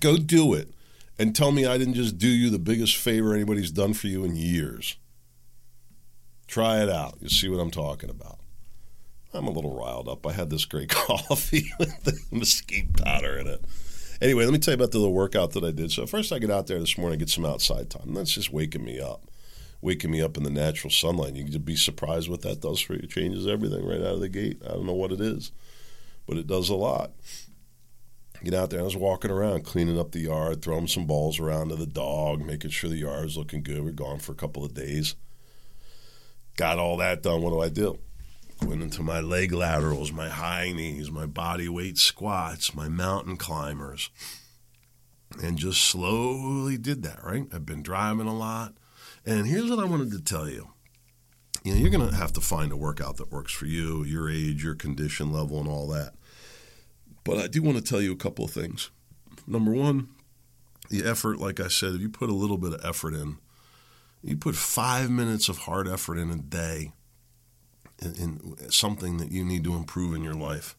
Go 0.00 0.16
do 0.16 0.52
it 0.52 0.72
and 1.18 1.34
tell 1.34 1.52
me 1.52 1.64
I 1.66 1.78
didn't 1.78 1.94
just 1.94 2.18
do 2.18 2.28
you 2.28 2.50
the 2.50 2.58
biggest 2.58 2.96
favor 2.96 3.34
anybody's 3.34 3.70
done 3.70 3.94
for 3.94 4.08
you 4.08 4.24
in 4.24 4.36
years. 4.36 4.96
Try 6.46 6.82
it 6.82 6.90
out. 6.90 7.16
You'll 7.20 7.30
see 7.30 7.48
what 7.48 7.60
I'm 7.60 7.70
talking 7.70 8.10
about. 8.10 8.38
I'm 9.32 9.46
a 9.46 9.50
little 9.50 9.76
riled 9.76 10.08
up. 10.08 10.26
I 10.26 10.32
had 10.32 10.50
this 10.50 10.64
great 10.64 10.88
coffee 10.90 11.72
with 11.78 12.04
the 12.04 12.18
mesquite 12.30 12.96
powder 12.96 13.38
in 13.38 13.46
it. 13.46 13.64
Anyway, 14.20 14.44
let 14.44 14.52
me 14.52 14.58
tell 14.58 14.72
you 14.72 14.76
about 14.76 14.92
the 14.92 14.98
little 14.98 15.12
workout 15.12 15.52
that 15.52 15.64
I 15.64 15.70
did. 15.70 15.92
So 15.92 16.06
first, 16.06 16.32
I 16.32 16.38
get 16.38 16.50
out 16.50 16.66
there 16.66 16.80
this 16.80 16.96
morning, 16.96 17.18
get 17.18 17.28
some 17.28 17.44
outside 17.44 17.90
time. 17.90 18.14
That's 18.14 18.32
just 18.32 18.52
waking 18.52 18.84
me 18.84 18.98
up, 18.98 19.28
waking 19.80 20.10
me 20.10 20.22
up 20.22 20.36
in 20.36 20.42
the 20.42 20.50
natural 20.50 20.90
sunlight. 20.90 21.34
You 21.34 21.44
can 21.44 21.62
be 21.62 21.76
surprised 21.76 22.28
what 22.28 22.42
that 22.42 22.60
does 22.60 22.80
for 22.80 22.94
you. 22.94 23.00
It 23.04 23.10
changes 23.10 23.46
everything 23.46 23.86
right 23.86 24.00
out 24.00 24.14
of 24.14 24.20
the 24.20 24.28
gate. 24.28 24.60
I 24.64 24.72
don't 24.72 24.86
know 24.86 24.94
what 24.94 25.12
it 25.12 25.20
is, 25.20 25.52
but 26.26 26.36
it 26.36 26.46
does 26.46 26.68
a 26.68 26.74
lot. 26.74 27.12
Get 28.44 28.54
out 28.54 28.70
there. 28.70 28.80
I 28.80 28.84
was 28.84 28.96
walking 28.96 29.30
around, 29.30 29.64
cleaning 29.64 29.98
up 29.98 30.12
the 30.12 30.20
yard, 30.20 30.62
throwing 30.62 30.88
some 30.88 31.06
balls 31.06 31.40
around 31.40 31.70
to 31.70 31.76
the 31.76 31.86
dog, 31.86 32.44
making 32.44 32.70
sure 32.70 32.90
the 32.90 32.96
yard 32.96 33.34
looking 33.34 33.62
good. 33.62 33.82
We 33.82 33.90
are 33.90 33.94
gone 33.94 34.18
for 34.18 34.32
a 34.32 34.36
couple 34.36 34.64
of 34.64 34.74
days. 34.74 35.14
Got 36.56 36.78
all 36.78 36.96
that 36.98 37.22
done. 37.22 37.42
What 37.42 37.50
do 37.50 37.60
I 37.60 37.68
do? 37.68 37.98
Went 38.62 38.82
into 38.82 39.02
my 39.02 39.20
leg 39.20 39.52
laterals, 39.52 40.12
my 40.12 40.28
high 40.28 40.72
knees, 40.72 41.10
my 41.10 41.26
body 41.26 41.68
weight 41.68 41.98
squats, 41.98 42.74
my 42.74 42.88
mountain 42.88 43.36
climbers, 43.36 44.10
and 45.42 45.58
just 45.58 45.82
slowly 45.82 46.78
did 46.78 47.02
that, 47.02 47.22
right? 47.22 47.46
I've 47.52 47.66
been 47.66 47.82
driving 47.82 48.26
a 48.26 48.34
lot. 48.34 48.74
And 49.26 49.46
here's 49.46 49.68
what 49.68 49.80
I 49.80 49.84
wanted 49.84 50.12
to 50.12 50.22
tell 50.22 50.48
you. 50.48 50.68
You 51.64 51.74
know, 51.74 51.80
you're 51.80 51.90
going 51.90 52.08
to 52.08 52.14
have 52.14 52.32
to 52.34 52.40
find 52.40 52.70
a 52.70 52.76
workout 52.76 53.16
that 53.16 53.32
works 53.32 53.52
for 53.52 53.66
you, 53.66 54.04
your 54.04 54.30
age, 54.30 54.62
your 54.62 54.76
condition 54.76 55.32
level, 55.32 55.58
and 55.58 55.68
all 55.68 55.88
that. 55.88 56.12
But 57.24 57.38
I 57.38 57.48
do 57.48 57.60
want 57.60 57.76
to 57.76 57.82
tell 57.82 58.00
you 58.00 58.12
a 58.12 58.16
couple 58.16 58.44
of 58.44 58.52
things. 58.52 58.90
Number 59.48 59.72
one, 59.72 60.08
the 60.90 61.04
effort, 61.04 61.40
like 61.40 61.58
I 61.58 61.66
said, 61.66 61.94
if 61.94 62.00
you 62.00 62.08
put 62.08 62.30
a 62.30 62.34
little 62.34 62.56
bit 62.56 62.72
of 62.72 62.84
effort 62.84 63.14
in, 63.14 63.38
you 64.22 64.36
put 64.36 64.54
five 64.54 65.10
minutes 65.10 65.48
of 65.48 65.58
hard 65.58 65.88
effort 65.88 66.18
in 66.18 66.30
a 66.30 66.36
day 66.36 66.92
in, 68.00 68.14
in 68.14 68.70
something 68.70 69.16
that 69.16 69.32
you 69.32 69.44
need 69.44 69.64
to 69.64 69.74
improve 69.74 70.14
in 70.14 70.22
your 70.22 70.34
life, 70.34 70.76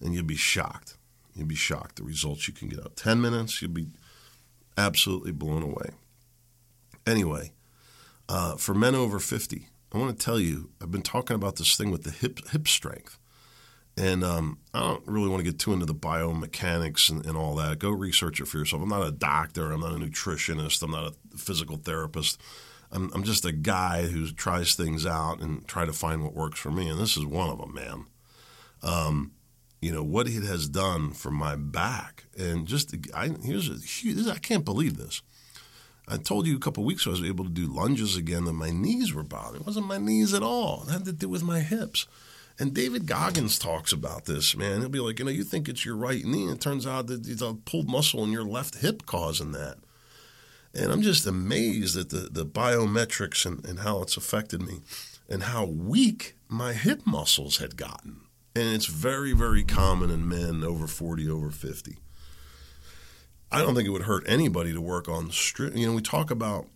and 0.00 0.14
you'd 0.14 0.28
be 0.28 0.36
shocked. 0.36 0.96
You'd 1.34 1.48
be 1.48 1.56
shocked 1.56 1.96
the 1.96 2.04
results 2.04 2.46
you 2.46 2.54
can 2.54 2.68
get 2.68 2.78
out. 2.78 2.96
10 2.96 3.20
minutes, 3.20 3.60
you'd 3.60 3.74
be 3.74 3.88
absolutely 4.78 5.32
blown 5.32 5.62
away. 5.62 5.90
Anyway, 7.06 7.52
uh, 8.28 8.56
for 8.56 8.74
men 8.74 8.94
over 8.94 9.18
50, 9.18 9.68
I 9.92 9.98
want 9.98 10.18
to 10.18 10.24
tell 10.24 10.40
you, 10.40 10.70
I've 10.82 10.90
been 10.90 11.02
talking 11.02 11.36
about 11.36 11.56
this 11.56 11.76
thing 11.76 11.90
with 11.90 12.04
the 12.04 12.10
hip, 12.10 12.40
hip 12.48 12.66
strength. 12.66 13.18
And 13.96 14.24
um, 14.24 14.58
I 14.72 14.80
don't 14.80 15.06
really 15.06 15.28
want 15.28 15.44
to 15.44 15.48
get 15.48 15.60
too 15.60 15.72
into 15.72 15.86
the 15.86 15.94
biomechanics 15.94 17.10
and, 17.10 17.24
and, 17.24 17.36
all 17.36 17.54
that. 17.56 17.78
Go 17.78 17.90
research 17.90 18.40
it 18.40 18.48
for 18.48 18.58
yourself. 18.58 18.82
I'm 18.82 18.88
not 18.88 19.06
a 19.06 19.12
doctor. 19.12 19.70
I'm 19.70 19.80
not 19.80 19.92
a 19.92 19.98
nutritionist. 19.98 20.82
I'm 20.82 20.90
not 20.90 21.12
a 21.12 21.38
physical 21.38 21.76
therapist. 21.76 22.40
I'm, 22.90 23.12
I'm 23.14 23.22
just 23.22 23.44
a 23.44 23.52
guy 23.52 24.08
who 24.08 24.26
tries 24.32 24.74
things 24.74 25.06
out 25.06 25.40
and 25.40 25.66
try 25.68 25.84
to 25.84 25.92
find 25.92 26.24
what 26.24 26.34
works 26.34 26.58
for 26.58 26.72
me. 26.72 26.88
And 26.88 26.98
this 26.98 27.16
is 27.16 27.24
one 27.24 27.50
of 27.50 27.58
them, 27.58 27.72
man. 27.72 28.06
Um, 28.82 29.32
you 29.84 29.92
know 29.92 30.02
what 30.02 30.26
it 30.26 30.42
has 30.44 30.66
done 30.66 31.12
for 31.12 31.30
my 31.30 31.56
back, 31.56 32.24
and 32.38 32.66
just 32.66 32.94
I 33.14 33.32
here's 33.42 33.68
a 33.68 33.74
huge. 33.74 34.26
I 34.26 34.38
can't 34.38 34.64
believe 34.64 34.96
this. 34.96 35.20
I 36.06 36.18
told 36.18 36.46
you 36.46 36.56
a 36.56 36.60
couple 36.60 36.84
weeks 36.84 37.02
ago 37.02 37.12
I 37.12 37.20
was 37.20 37.28
able 37.28 37.44
to 37.44 37.50
do 37.50 37.66
lunges 37.66 38.16
again, 38.16 38.46
and 38.46 38.56
my 38.56 38.70
knees 38.70 39.14
were 39.14 39.22
bothering. 39.22 39.62
It 39.62 39.66
wasn't 39.66 39.86
my 39.86 39.98
knees 39.98 40.34
at 40.34 40.42
all. 40.42 40.84
It 40.86 40.92
had 40.92 41.04
to 41.06 41.12
do 41.12 41.28
with 41.28 41.42
my 41.42 41.60
hips. 41.60 42.06
And 42.58 42.72
David 42.72 43.06
Goggins 43.06 43.58
talks 43.58 43.92
about 43.92 44.26
this, 44.26 44.56
man. 44.56 44.80
He'll 44.80 44.88
be 44.88 45.00
like, 45.00 45.18
you 45.18 45.24
know, 45.24 45.30
you 45.30 45.42
think 45.42 45.68
it's 45.68 45.84
your 45.84 45.96
right 45.96 46.24
knee, 46.24 46.44
and 46.44 46.52
it 46.52 46.60
turns 46.60 46.86
out 46.86 47.06
that 47.08 47.26
it's 47.26 47.42
a 47.42 47.54
pulled 47.54 47.88
muscle 47.88 48.22
in 48.22 48.30
your 48.30 48.44
left 48.44 48.76
hip 48.76 49.06
causing 49.06 49.52
that. 49.52 49.78
And 50.74 50.92
I'm 50.92 51.02
just 51.02 51.26
amazed 51.26 51.96
at 51.96 52.10
the, 52.10 52.28
the 52.30 52.44
biometrics 52.44 53.46
and, 53.46 53.64
and 53.64 53.80
how 53.80 54.02
it's 54.02 54.16
affected 54.16 54.60
me 54.60 54.80
and 55.28 55.44
how 55.44 55.64
weak 55.64 56.36
my 56.48 56.72
hip 56.72 57.02
muscles 57.06 57.58
had 57.58 57.76
gotten. 57.76 58.20
And 58.56 58.68
it's 58.68 58.86
very, 58.86 59.32
very 59.32 59.64
common 59.64 60.10
in 60.10 60.28
men 60.28 60.62
over 60.62 60.86
40, 60.86 61.28
over 61.28 61.50
50. 61.50 61.96
I 63.54 63.62
don't 63.62 63.74
think 63.74 63.86
it 63.86 63.92
would 63.92 64.02
hurt 64.02 64.24
anybody 64.26 64.72
to 64.72 64.80
work 64.80 65.08
on, 65.08 65.28
stri- 65.28 65.76
you 65.76 65.86
know, 65.86 65.94
we 65.94 66.02
talk 66.02 66.30
about 66.30 66.66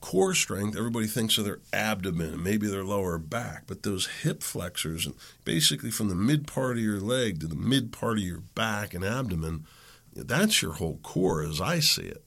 core 0.00 0.34
strength, 0.34 0.76
everybody 0.76 1.06
thinks 1.06 1.38
of 1.38 1.44
their 1.44 1.58
abdomen, 1.72 2.34
and 2.34 2.44
maybe 2.44 2.66
their 2.66 2.84
lower 2.84 3.18
back, 3.18 3.64
but 3.66 3.82
those 3.82 4.06
hip 4.22 4.42
flexors, 4.42 5.06
and 5.06 5.14
basically 5.44 5.90
from 5.90 6.08
the 6.08 6.14
mid 6.14 6.46
part 6.46 6.76
of 6.76 6.82
your 6.82 7.00
leg 7.00 7.40
to 7.40 7.46
the 7.46 7.56
mid 7.56 7.92
part 7.92 8.18
of 8.18 8.24
your 8.24 8.40
back 8.40 8.94
and 8.94 9.04
abdomen, 9.04 9.66
that's 10.14 10.62
your 10.62 10.74
whole 10.74 10.98
core 11.02 11.42
as 11.42 11.60
I 11.60 11.80
see 11.80 12.02
it. 12.02 12.24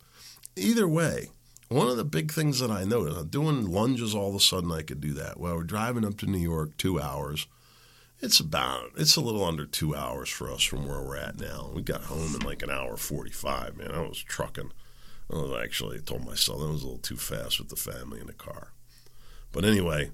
Either 0.56 0.88
way, 0.88 1.30
one 1.70 1.88
of 1.88 1.98
the 1.98 2.04
big 2.04 2.32
things 2.32 2.60
that 2.60 2.72
I 2.72 2.84
noticed, 2.84 3.32
doing 3.32 3.72
lunges 3.72 4.14
all 4.16 4.30
of 4.30 4.36
a 4.36 4.40
sudden 4.40 4.72
I 4.72 4.82
could 4.82 5.00
do 5.00 5.14
that. 5.14 5.40
Well, 5.40 5.56
we're 5.56 5.64
driving 5.64 6.04
up 6.04 6.18
to 6.18 6.26
New 6.26 6.40
York 6.40 6.76
two 6.78 7.00
hours. 7.00 7.48
It's 8.22 8.40
about 8.40 8.92
it's 8.98 9.16
a 9.16 9.22
little 9.22 9.46
under 9.46 9.66
two 9.66 9.96
hours 9.96 10.30
for 10.30 10.52
us 10.52 10.64
from 10.64 10.88
where 10.88 11.02
we're 11.02 11.18
at 11.18 11.40
now. 11.40 11.72
We 11.74 11.82
got 11.82 12.04
home 12.04 12.36
in 12.36 12.42
like 12.42 12.62
an 12.62 12.70
hour 12.70 12.98
forty 12.98 13.32
five, 13.32 13.78
man. 13.78 13.92
I 13.92 14.02
was 14.02 14.22
trucking. 14.22 14.72
I 15.32 15.36
was 15.36 15.64
actually 15.64 15.98
I 15.98 16.02
told 16.02 16.26
myself 16.26 16.60
that 16.60 16.68
was 16.68 16.82
a 16.82 16.86
little 16.86 17.00
too 17.00 17.18
fast 17.18 17.60
with 17.60 17.70
the 17.70 17.76
family 17.78 18.20
in 18.20 18.28
the 18.28 18.34
car. 18.34 18.74
But 19.52 19.64
anyway, 19.64 20.12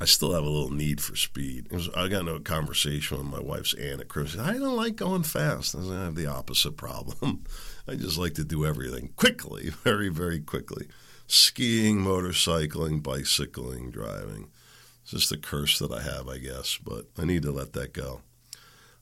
I 0.00 0.04
still 0.06 0.32
have 0.32 0.42
a 0.42 0.48
little 0.48 0.72
need 0.72 1.00
for 1.00 1.14
speed. 1.14 1.70
Was, 1.70 1.88
I 1.90 2.08
got 2.08 2.22
into 2.22 2.34
a 2.34 2.40
conversation 2.40 3.18
with 3.18 3.26
my 3.26 3.40
wife's 3.40 3.74
aunt 3.74 4.00
at 4.00 4.08
Christmas. 4.08 4.44
I 4.44 4.54
don't 4.54 4.76
like 4.76 4.96
going 4.96 5.22
fast. 5.22 5.76
I, 5.76 5.78
I 5.78 6.04
have 6.04 6.16
the 6.16 6.26
opposite 6.26 6.76
problem. 6.76 7.44
I 7.88 7.94
just 7.94 8.18
like 8.18 8.34
to 8.34 8.44
do 8.44 8.66
everything 8.66 9.12
quickly, 9.14 9.70
very, 9.84 10.08
very 10.08 10.40
quickly. 10.40 10.88
Skiing, 11.28 11.98
motorcycling, 11.98 13.02
bicycling, 13.02 13.92
driving. 13.92 14.50
It's 15.02 15.12
just 15.12 15.30
the 15.30 15.36
curse 15.36 15.78
that 15.78 15.92
I 15.92 16.02
have, 16.02 16.28
I 16.28 16.38
guess, 16.38 16.78
but 16.82 17.06
I 17.18 17.24
need 17.24 17.42
to 17.42 17.50
let 17.50 17.72
that 17.72 17.92
go. 17.92 18.20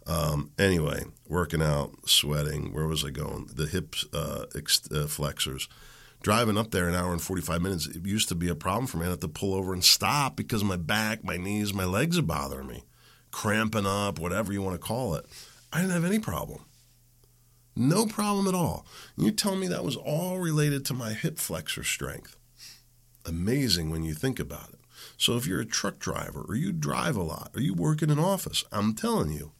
Um, 0.06 0.50
anyway, 0.58 1.04
working 1.28 1.62
out, 1.62 1.92
sweating. 2.08 2.72
Where 2.72 2.86
was 2.86 3.04
I 3.04 3.10
going? 3.10 3.50
The 3.54 3.66
hip 3.66 3.94
uh, 4.12 4.46
ex- 4.56 4.90
uh, 4.90 5.06
flexors. 5.06 5.68
Driving 6.22 6.58
up 6.58 6.70
there 6.70 6.88
an 6.88 6.94
hour 6.94 7.12
and 7.12 7.22
45 7.22 7.62
minutes, 7.62 7.86
it 7.86 8.04
used 8.04 8.28
to 8.28 8.34
be 8.34 8.48
a 8.48 8.54
problem 8.54 8.86
for 8.86 8.98
me. 8.98 9.06
I 9.06 9.10
had 9.10 9.20
to 9.22 9.28
pull 9.28 9.54
over 9.54 9.72
and 9.72 9.84
stop 9.84 10.36
because 10.36 10.62
my 10.62 10.76
back, 10.76 11.24
my 11.24 11.36
knees, 11.36 11.72
my 11.72 11.84
legs 11.84 12.18
are 12.18 12.22
bothering 12.22 12.66
me, 12.66 12.84
cramping 13.30 13.86
up, 13.86 14.18
whatever 14.18 14.52
you 14.52 14.60
want 14.62 14.74
to 14.74 14.86
call 14.86 15.14
it. 15.14 15.26
I 15.72 15.80
didn't 15.80 15.94
have 15.94 16.04
any 16.04 16.18
problem. 16.18 16.64
No 17.76 18.04
problem 18.04 18.46
at 18.48 18.54
all. 18.54 18.84
You 19.16 19.30
tell 19.30 19.56
me 19.56 19.68
that 19.68 19.84
was 19.84 19.96
all 19.96 20.38
related 20.38 20.84
to 20.86 20.94
my 20.94 21.12
hip 21.12 21.38
flexor 21.38 21.84
strength. 21.84 22.36
Amazing 23.24 23.90
when 23.90 24.02
you 24.02 24.12
think 24.12 24.38
about 24.38 24.70
it. 24.70 24.79
So 25.20 25.36
if 25.36 25.46
you're 25.46 25.60
a 25.60 25.66
truck 25.66 25.98
driver 25.98 26.46
or 26.48 26.54
you 26.54 26.72
drive 26.72 27.14
a 27.14 27.22
lot 27.22 27.50
or 27.54 27.60
you 27.60 27.74
work 27.74 28.00
in 28.00 28.08
an 28.08 28.18
office, 28.18 28.64
I'm 28.72 28.94
telling 28.94 29.30
you, 29.30 29.52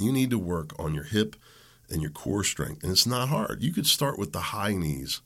you 0.00 0.10
need 0.10 0.30
to 0.30 0.38
work 0.38 0.72
on 0.78 0.94
your 0.94 1.04
hip 1.04 1.36
and 1.90 2.00
your 2.00 2.10
core 2.10 2.42
strength. 2.44 2.82
And 2.82 2.90
it's 2.90 3.06
not 3.06 3.28
hard. 3.28 3.62
You 3.62 3.74
could 3.74 3.86
start 3.86 4.18
with 4.18 4.32
the 4.32 4.40
high 4.40 4.74
knees. 4.74 5.20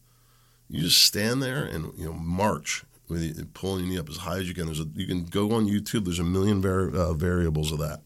You 0.69 0.81
just 0.81 1.01
stand 1.01 1.41
there 1.41 1.63
and 1.63 1.97
you 1.97 2.07
know 2.07 2.15
march 2.15 2.83
with 3.09 3.55
pulling 3.55 3.85
your 3.85 3.93
knee 3.93 3.99
up 4.01 4.09
as 4.09 4.17
high 4.17 4.39
as 4.39 4.49
you 4.49 4.55
can. 4.55 4.67
There's 4.67 4.81
a, 4.81 4.89
you 4.97 5.07
can 5.07 5.27
go 5.27 5.53
on 5.53 5.69
YouTube. 5.69 6.05
There's 6.05 6.19
a 6.19 6.25
million 6.25 6.59
uh, 6.67 7.13
variables 7.13 7.71
of 7.71 7.79
that. 7.79 8.01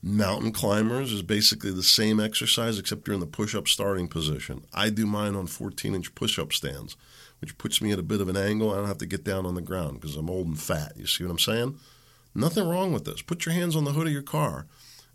Mountain 0.00 0.52
climbers 0.52 1.12
is 1.12 1.22
basically 1.22 1.72
the 1.72 1.82
same 1.82 2.20
exercise 2.20 2.78
except 2.78 3.06
you're 3.06 3.14
in 3.14 3.20
the 3.20 3.26
push-up 3.26 3.66
starting 3.66 4.06
position. 4.06 4.64
I 4.72 4.90
do 4.90 5.06
mine 5.06 5.34
on 5.34 5.48
14-inch 5.48 6.14
push-up 6.14 6.52
stands, 6.52 6.96
which 7.40 7.58
puts 7.58 7.82
me 7.82 7.90
at 7.90 7.98
a 7.98 8.04
bit 8.04 8.20
of 8.20 8.28
an 8.28 8.36
angle. 8.36 8.72
I 8.72 8.76
don't 8.76 8.86
have 8.86 8.98
to 8.98 9.06
get 9.06 9.24
down 9.24 9.44
on 9.44 9.56
the 9.56 9.60
ground 9.60 10.00
because 10.00 10.16
I'm 10.16 10.30
old 10.30 10.46
and 10.46 10.60
fat. 10.60 10.92
You 10.96 11.06
see 11.06 11.24
what 11.24 11.32
I'm 11.32 11.38
saying? 11.38 11.78
Nothing 12.32 12.68
wrong 12.68 12.92
with 12.92 13.04
this. 13.04 13.22
Put 13.22 13.44
your 13.44 13.54
hands 13.54 13.74
on 13.74 13.84
the 13.84 13.92
hood 13.92 14.06
of 14.06 14.12
your 14.12 14.22
car 14.22 14.66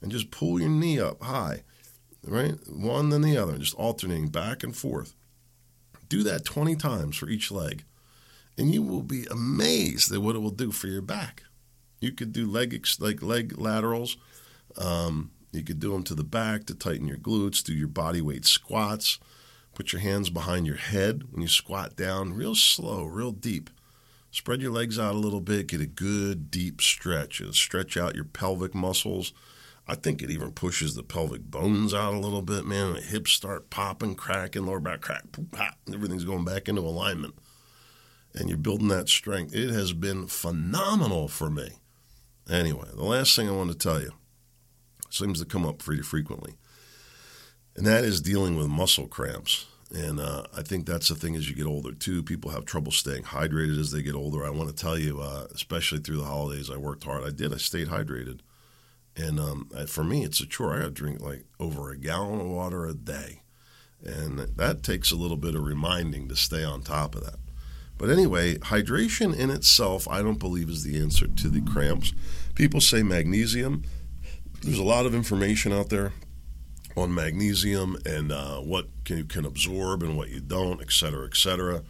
and 0.02 0.12
just 0.12 0.32
pull 0.32 0.60
your 0.60 0.70
knee 0.70 1.00
up 1.00 1.24
high, 1.24 1.64
right? 2.28 2.56
One 2.70 3.10
then 3.10 3.22
the 3.22 3.38
other, 3.38 3.58
just 3.58 3.76
alternating 3.76 4.28
back 4.28 4.64
and 4.64 4.76
forth. 4.76 5.16
Do 6.10 6.24
that 6.24 6.44
20 6.44 6.76
times 6.76 7.16
for 7.16 7.30
each 7.30 7.50
leg, 7.52 7.86
and 8.58 8.74
you 8.74 8.84
will 8.84 9.02
be 9.02 9.26
amazed 9.32 10.12
at 10.12 10.22
what 10.22 10.36
it 10.36 10.40
will 10.40 10.52
do 10.52 10.72
for 10.72 10.88
your 10.88 11.02
back. 11.02 11.44
You 12.02 12.12
could 12.12 12.34
do 12.34 12.46
leg 12.46 12.86
like 13.00 13.22
leg 13.24 13.58
laterals 13.58 14.18
um, 14.78 15.32
you 15.52 15.64
could 15.64 15.80
do 15.80 15.92
them 15.92 16.04
to 16.04 16.16
the 16.16 16.24
back 16.24 16.66
to 16.66 16.76
tighten 16.76 17.08
your 17.08 17.18
glutes, 17.18 17.64
do 17.64 17.74
your 17.74 17.88
body 17.88 18.22
weight 18.22 18.46
squats. 18.46 19.20
Put 19.76 19.92
your 19.92 20.02
hands 20.02 20.30
behind 20.30 20.68
your 20.68 20.76
head 20.76 21.24
when 21.32 21.42
you 21.42 21.48
squat 21.48 21.96
down, 21.96 22.34
real 22.34 22.54
slow, 22.54 23.06
real 23.06 23.32
deep. 23.32 23.72
Spread 24.30 24.62
your 24.62 24.72
legs 24.72 25.00
out 25.00 25.16
a 25.16 25.18
little 25.18 25.42
bit, 25.42 25.68
get 25.68 25.82
a 25.82 25.88
good 25.88 26.52
deep 26.52 26.82
stretch. 26.82 27.42
It'll 27.42 27.54
stretch 27.54 27.98
out 27.98 28.16
your 28.16 28.24
pelvic 28.24 28.76
muscles. 28.76 29.34
I 29.88 29.96
think 29.96 30.22
it 30.22 30.32
even 30.32 30.52
pushes 30.52 30.96
the 30.96 31.04
pelvic 31.04 31.44
bones 31.44 31.94
out 31.94 32.14
a 32.14 32.20
little 32.20 32.42
bit, 32.42 32.66
man. 32.66 32.94
The 32.94 33.02
hips 33.02 33.32
start 33.32 33.70
popping, 33.70 34.16
cracking, 34.16 34.66
lower 34.66 34.80
back 34.80 35.02
crack, 35.02 35.32
poop, 35.32 35.52
pop. 35.52 35.76
Everything's 35.92 36.24
going 36.24 36.46
back 36.46 36.70
into 36.70 36.82
alignment. 36.82 37.36
And 38.34 38.50
you're 38.50 38.58
building 38.58 38.88
that 38.88 39.10
strength. 39.10 39.54
It 39.54 39.70
has 39.70 39.94
been 39.94 40.28
phenomenal 40.28 41.28
for 41.28 41.50
me. 41.50 41.74
Anyway, 42.50 42.88
the 42.94 43.04
last 43.04 43.36
thing 43.36 43.48
I 43.48 43.54
want 43.54 43.72
to 43.72 43.78
tell 43.78 44.02
you 44.02 44.14
seems 45.14 45.40
to 45.40 45.46
come 45.46 45.66
up 45.66 45.80
pretty 45.80 46.02
frequently. 46.02 46.56
And 47.76 47.86
that 47.86 48.04
is 48.04 48.22
dealing 48.22 48.58
with 48.58 48.68
muscle 48.68 49.08
cramps. 49.08 49.66
And 49.92 50.20
uh, 50.20 50.44
I 50.56 50.64
think 50.64 50.86
that's 50.86 51.10
the 51.10 51.16
thing 51.16 51.36
as 51.36 51.50
you 51.50 51.56
get 51.56 51.68
older, 51.68 51.92
too. 51.92 52.24
People 52.24 52.52
have 52.52 52.66
trouble 52.66 52.92
staying 52.92 53.24
hydrated 53.24 53.80
as 53.80 53.92
they 53.92 54.02
get 54.02 54.16
older. 54.16 54.44
I 54.44 54.50
want 54.50 54.70
to 54.70 54.76
tell 54.76 54.98
you, 54.98 55.22
uh, 55.22 55.48
especially 55.54 56.00
through 56.00 56.18
the 56.18 56.24
holidays, 56.24 56.70
I 56.70 56.78
worked 56.78 57.04
hard. 57.04 57.24
I 57.24 57.30
did. 57.30 57.54
I 57.54 57.58
stayed 57.58 57.90
hydrated. 57.90 58.40
And 59.16 59.40
um, 59.40 59.70
for 59.88 60.04
me, 60.04 60.24
it's 60.24 60.40
a 60.40 60.48
chore. 60.48 60.74
I 60.74 60.80
got 60.80 60.86
to 60.86 60.92
drink 60.92 61.22
like 61.22 61.46
over 61.60 61.92
a 61.92 61.98
gallon 61.98 62.42
of 62.42 62.48
water 62.48 62.88
a 62.88 62.94
day. 62.94 63.42
And 64.04 64.40
that 64.40 64.84
takes 64.84 65.12
a 65.12 65.16
little 65.16 65.38
bit 65.38 65.56
of 65.56 65.64
reminding 65.64 66.28
to 66.30 66.36
stay 66.36 66.64
on 66.64 66.82
top 66.82 67.16
of 67.16 67.24
that. 67.24 67.38
But 67.98 68.10
anyway, 68.10 68.56
hydration 68.56 69.38
in 69.38 69.50
itself, 69.52 70.08
I 70.08 70.22
don't 70.22 70.40
believe 70.40 70.70
is 70.70 70.84
the 70.84 71.00
answer 71.00 71.28
to 71.28 71.50
the 71.50 71.62
cramps. 71.62 72.14
People 72.56 72.82
say 72.82 73.04
magnesium. 73.04 73.84
There's 74.64 74.80
a 74.80 74.84
lot 74.84 75.06
of 75.06 75.14
information 75.14 75.74
out 75.74 75.90
there 75.90 76.14
on 76.96 77.14
magnesium 77.14 77.98
and 78.06 78.32
uh, 78.32 78.60
what 78.60 78.88
can, 79.04 79.18
you 79.18 79.26
can 79.26 79.44
absorb 79.46 80.04
and 80.04 80.16
what 80.16 80.30
you 80.30 80.40
don't, 80.40 80.80
et 80.82 80.90
cetera, 80.90 81.26
et 81.26 81.36
cetera. 81.36 81.84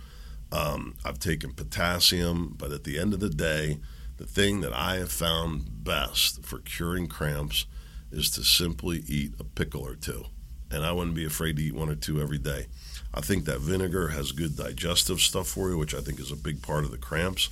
Um, 0.52 0.96
I've 1.06 1.20
taken 1.20 1.54
potassium, 1.54 2.56
but 2.58 2.72
at 2.72 2.84
the 2.84 2.98
end 2.98 3.14
of 3.14 3.20
the 3.20 3.30
day, 3.30 3.80
the 4.18 4.26
thing 4.26 4.62
that 4.62 4.74
I 4.74 4.96
have 4.96 5.12
found 5.12 5.84
best 5.84 6.44
for 6.44 6.60
curing 6.60 7.08
cramps 7.08 7.68
is 8.12 8.32
to 8.32 8.44
simply 8.44 9.04
eat 9.08 9.34
a 9.40 9.44
pickle 9.44 9.86
or 9.86 9.96
two. 9.96 10.26
And 10.72 10.84
I 10.84 10.94
wouldn't 10.94 11.16
be 11.16 11.26
afraid 11.26 11.58
to 11.58 11.64
eat 11.64 11.76
one 11.76 11.90
or 11.90 11.96
two 11.96 12.20
every 12.20 12.40
day. 12.40 12.66
I 13.14 13.22
think 13.22 13.46
that 13.46 13.60
vinegar 13.60 14.08
has 14.08 14.32
good 14.32 14.58
digestive 14.58 15.20
stuff 15.20 15.48
for 15.48 15.70
you, 15.70 15.78
which 15.78 15.94
I 15.94 16.00
think 16.00 16.20
is 16.20 16.32
a 16.32 16.36
big 16.36 16.64
part 16.64 16.86
of 16.86 16.92
the 16.92 16.98
cramps. 16.98 17.50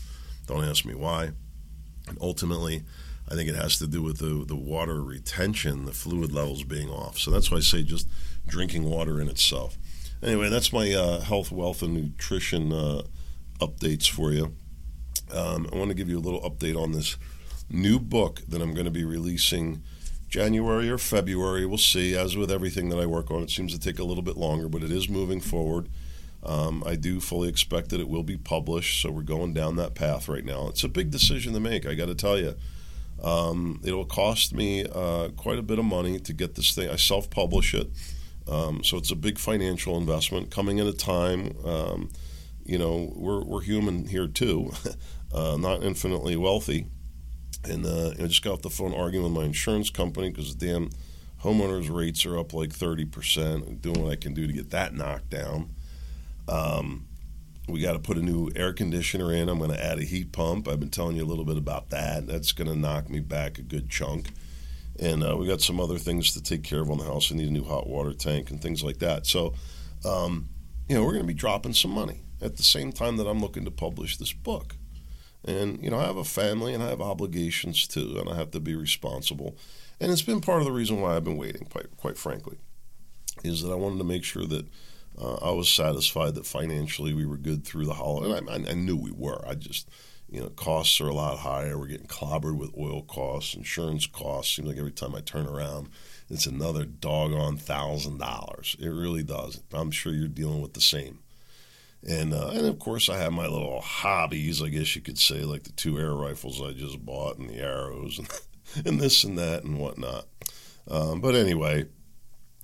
Don't 0.48 0.66
ask 0.66 0.84
me 0.84 0.96
why. 0.96 1.32
And 2.08 2.18
ultimately, 2.20 2.84
I 3.32 3.36
think 3.36 3.50
it 3.50 3.56
has 3.56 3.78
to 3.78 3.88
do 3.88 4.02
with 4.02 4.18
the, 4.18 4.44
the 4.46 4.58
water 4.58 5.02
retention, 5.02 5.86
the 5.86 5.94
fluid 5.94 6.34
levels 6.34 6.64
being 6.64 6.90
off. 6.90 7.18
So 7.18 7.32
that's 7.32 7.50
why 7.50 7.58
I 7.58 7.62
say 7.62 7.82
just 7.82 8.10
drinking 8.46 8.84
water 8.84 9.22
in 9.22 9.30
itself. 9.30 9.78
Anyway, 10.22 10.50
that's 10.50 10.74
my 10.74 10.92
uh, 10.92 11.22
health, 11.22 11.50
wealth, 11.50 11.82
and 11.82 11.94
nutrition 11.94 12.74
uh, 12.74 13.04
updates 13.60 14.10
for 14.10 14.34
you. 14.34 14.54
Um, 15.34 15.70
I 15.72 15.78
want 15.78 15.90
to 15.90 15.96
give 15.96 16.10
you 16.10 16.18
a 16.18 16.20
little 16.20 16.42
update 16.42 16.76
on 16.76 16.92
this 16.92 17.16
new 17.70 18.00
book 18.00 18.42
that 18.50 18.62
I'm 18.62 18.74
going 18.74 18.86
to 18.86 18.92
be 18.92 19.06
releasing 19.06 19.82
January 20.28 20.90
or 20.90 20.98
February. 20.98 21.66
We'll 21.66 21.78
see. 21.78 22.16
As 22.16 22.36
with 22.36 22.52
everything 22.52 22.90
that 22.90 23.00
I 23.00 23.06
work 23.06 23.32
on, 23.32 23.44
it 23.44 23.50
seems 23.50 23.74
to 23.74 23.80
take 23.80 23.98
a 23.98 24.04
little 24.04 24.24
bit 24.24 24.36
longer, 24.36 24.68
but 24.68 24.84
it 24.84 24.92
is 24.92 25.08
moving 25.08 25.40
forward. 25.40 25.88
Um, 26.44 26.84
I 26.86 26.96
do 26.96 27.22
fully 27.22 27.48
expect 27.48 27.90
that 27.90 28.02
it 28.02 28.10
will 28.10 28.24
be 28.24 28.38
published, 28.38 29.02
so 29.02 29.10
we're 29.10 29.22
going 29.22 29.54
down 29.54 29.78
that 29.78 29.96
path 29.96 30.28
right 30.28 30.44
now. 30.44 30.68
It's 30.68 30.84
a 30.84 30.90
big 30.90 31.12
decision 31.12 31.54
to 31.54 31.60
make, 31.60 31.86
I 31.86 31.94
got 31.94 32.08
to 32.08 32.16
tell 32.16 32.38
you. 32.38 32.56
Um, 33.22 33.80
it'll 33.84 34.06
cost 34.06 34.54
me 34.54 34.86
uh, 34.86 35.30
quite 35.30 35.60
a 35.60 35.62
bit 35.62 35.80
of 35.80 35.86
money 35.86 36.20
to 36.20 36.34
get 36.34 36.56
this 36.56 36.74
thing. 36.74 36.90
I 36.90 36.96
self 36.96 37.30
publish 37.30 37.74
it. 37.74 37.90
Um, 38.48 38.84
so 38.84 38.98
it's 38.98 39.12
a 39.12 39.16
big 39.16 39.38
financial 39.38 39.98
investment 39.98 40.50
coming 40.50 40.80
at 40.80 40.88
a 40.88 40.94
time. 40.94 41.56
Um, 41.64 42.10
you 42.66 42.78
know, 42.78 43.14
we're, 43.16 43.44
we're 43.44 43.62
human 43.62 44.08
here 44.08 44.28
too, 44.28 44.72
uh, 45.34 45.58
not 45.60 45.84
infinitely 45.84 46.36
wealthy. 46.36 46.88
And 47.64 47.86
uh, 47.86 48.12
I 48.20 48.28
just 48.28 48.44
got 48.44 48.54
off 48.54 48.62
the 48.64 48.70
phone 48.70 48.94
arguing 48.94 49.24
with 49.24 49.34
my 49.34 49.44
insurance 49.44 49.90
company 49.90 50.30
because 50.30 50.56
damn 50.56 50.90
homeowners 51.44 51.94
rates 51.94 52.26
are 52.26 52.38
up 52.38 52.54
like 52.54 52.70
30%. 52.70 53.68
I'm 53.68 53.76
doing 53.78 54.02
what 54.02 54.12
I 54.12 54.16
can 54.16 54.34
do 54.34 54.48
to 54.48 54.54
get 54.54 54.72
that 54.72 54.94
knocked 54.94 55.30
down. 55.30 55.70
Um, 56.48 57.08
we 57.68 57.82
got 57.82 57.94
to 57.94 58.00
put 58.00 58.18
a 58.18 58.22
new 58.22 58.50
air 58.56 58.74
conditioner 58.74 59.34
in. 59.34 59.50
I'm 59.50 59.60
going 59.60 59.72
to 59.72 59.84
add 59.84 60.00
a 60.00 60.04
heat 60.04 60.32
pump. 60.32 60.68
I've 60.68 60.80
been 60.80 60.90
telling 60.90 61.16
you 61.16 61.24
a 61.24 61.26
little 61.26 61.46
bit 61.46 61.58
about 61.58 61.90
that. 61.90 62.28
That's 62.28 62.52
going 62.52 62.70
to 62.70 62.76
knock 62.76 63.10
me 63.10 63.20
back 63.20 63.58
a 63.58 63.62
good 63.62 63.90
chunk. 63.90 64.32
And 65.00 65.24
uh, 65.24 65.38
we 65.38 65.48
got 65.48 65.62
some 65.62 65.80
other 65.80 65.98
things 65.98 66.34
to 66.34 66.44
take 66.44 66.64
care 66.64 66.82
of 66.82 66.92
on 66.92 66.98
the 66.98 67.06
house. 67.06 67.32
I 67.32 67.36
need 67.36 67.48
a 67.48 67.52
new 67.52 67.64
hot 67.64 67.88
water 67.88 68.14
tank 68.14 68.52
and 68.52 68.62
things 68.62 68.84
like 68.84 69.00
that. 69.00 69.26
So, 69.26 69.54
um, 70.06 70.50
you 70.90 70.96
know, 70.96 71.04
we're 71.04 71.14
going 71.14 71.24
to 71.24 71.28
be 71.28 71.34
dropping 71.34 71.74
some 71.74 71.92
money 71.92 72.22
at 72.42 72.58
the 72.58 72.64
same 72.64 72.92
time 72.92 73.18
that 73.18 73.28
I'm 73.28 73.40
looking 73.40 73.66
to 73.66 73.72
publish 73.72 74.18
this 74.18 74.34
book. 74.34 74.76
And, 75.46 75.84
you 75.84 75.90
know, 75.90 75.98
I 75.98 76.06
have 76.06 76.18
a 76.18 76.24
family 76.24 76.74
and 76.74 76.84
I 76.84 76.90
have 76.90 77.02
obligations 77.02 77.88
too, 77.88 78.18
and 78.20 78.30
I 78.30 78.36
have 78.36 78.52
to 78.52 78.60
be 78.60 78.76
responsible. 78.76 79.58
And 80.00 80.12
it's 80.12 80.22
been 80.22 80.42
part 80.42 80.60
of 80.60 80.66
the 80.66 80.72
reason 80.72 81.02
why 81.02 81.16
I've 81.16 81.24
been 81.24 81.38
waiting, 81.38 81.66
quite, 81.66 81.96
quite 81.98 82.18
frankly, 82.18 82.58
is 83.44 83.64
that 83.64 83.72
I 83.72 83.76
wanted 83.76 83.98
to 84.00 84.04
make 84.04 84.24
sure 84.24 84.46
that 84.46 84.68
uh, 85.22 85.36
I 85.36 85.52
was 85.52 85.70
satisfied 85.70 86.36
that 86.36 86.48
financially 86.48 87.14
we 87.14 87.26
were 87.26 87.38
good 87.38 87.64
through 87.64 87.86
the 87.86 87.94
holiday. 87.94 88.38
And 88.38 88.68
I, 88.68 88.72
I, 88.72 88.74
knew 88.74 88.98
we 88.98 89.12
were. 89.12 89.46
I 89.48 89.54
just, 89.54 89.88
you 90.30 90.42
know, 90.42 90.50
costs 90.50 91.00
are 91.00 91.10
a 91.10 91.14
lot 91.14 91.40
higher. 91.40 91.78
We're 91.78 91.88
getting 91.88 92.08
clobbered 92.08 92.58
with 92.58 92.76
oil 92.78 93.04
costs, 93.04 93.54
insurance 93.54 94.08
costs. 94.08 94.56
Seems 94.56 94.68
like 94.68 94.78
every 94.78 94.92
time 94.92 95.14
I 95.14 95.22
turn 95.22 95.46
around, 95.46 95.90
it's 96.30 96.48
another 96.48 96.86
doggone 96.86 97.58
thousand 97.58 98.18
dollars. 98.18 98.76
It 98.80 98.90
really 98.90 99.24
does. 99.24 99.62
I'm 99.72 99.92
sure 99.92 100.14
you're 100.14 100.28
dealing 100.28 100.62
with 100.62 100.74
the 100.74 100.82
same. 100.82 101.20
And 102.08 102.34
uh, 102.34 102.50
and 102.54 102.66
of 102.66 102.80
course, 102.80 103.08
I 103.08 103.18
have 103.18 103.32
my 103.32 103.46
little 103.46 103.82
hobbies, 103.82 104.64
I 104.64 104.70
guess 104.70 104.96
you 104.96 105.04
could 105.04 105.20
say, 105.20 105.44
like 105.44 105.64
the 105.64 105.72
two 105.72 106.00
air 106.00 106.16
rifles 106.16 106.60
I 106.60 106.72
just 106.72 107.06
bought 107.06 107.38
and 107.38 107.48
the 107.48 107.60
arrows 107.60 108.18
and, 108.18 108.28
and 108.88 109.00
this 109.00 109.24
and 109.24 109.38
that 109.38 109.64
and 109.64 109.78
whatnot. 109.78 110.26
Um, 110.88 111.22
but 111.22 111.36
anyway, 111.36 111.86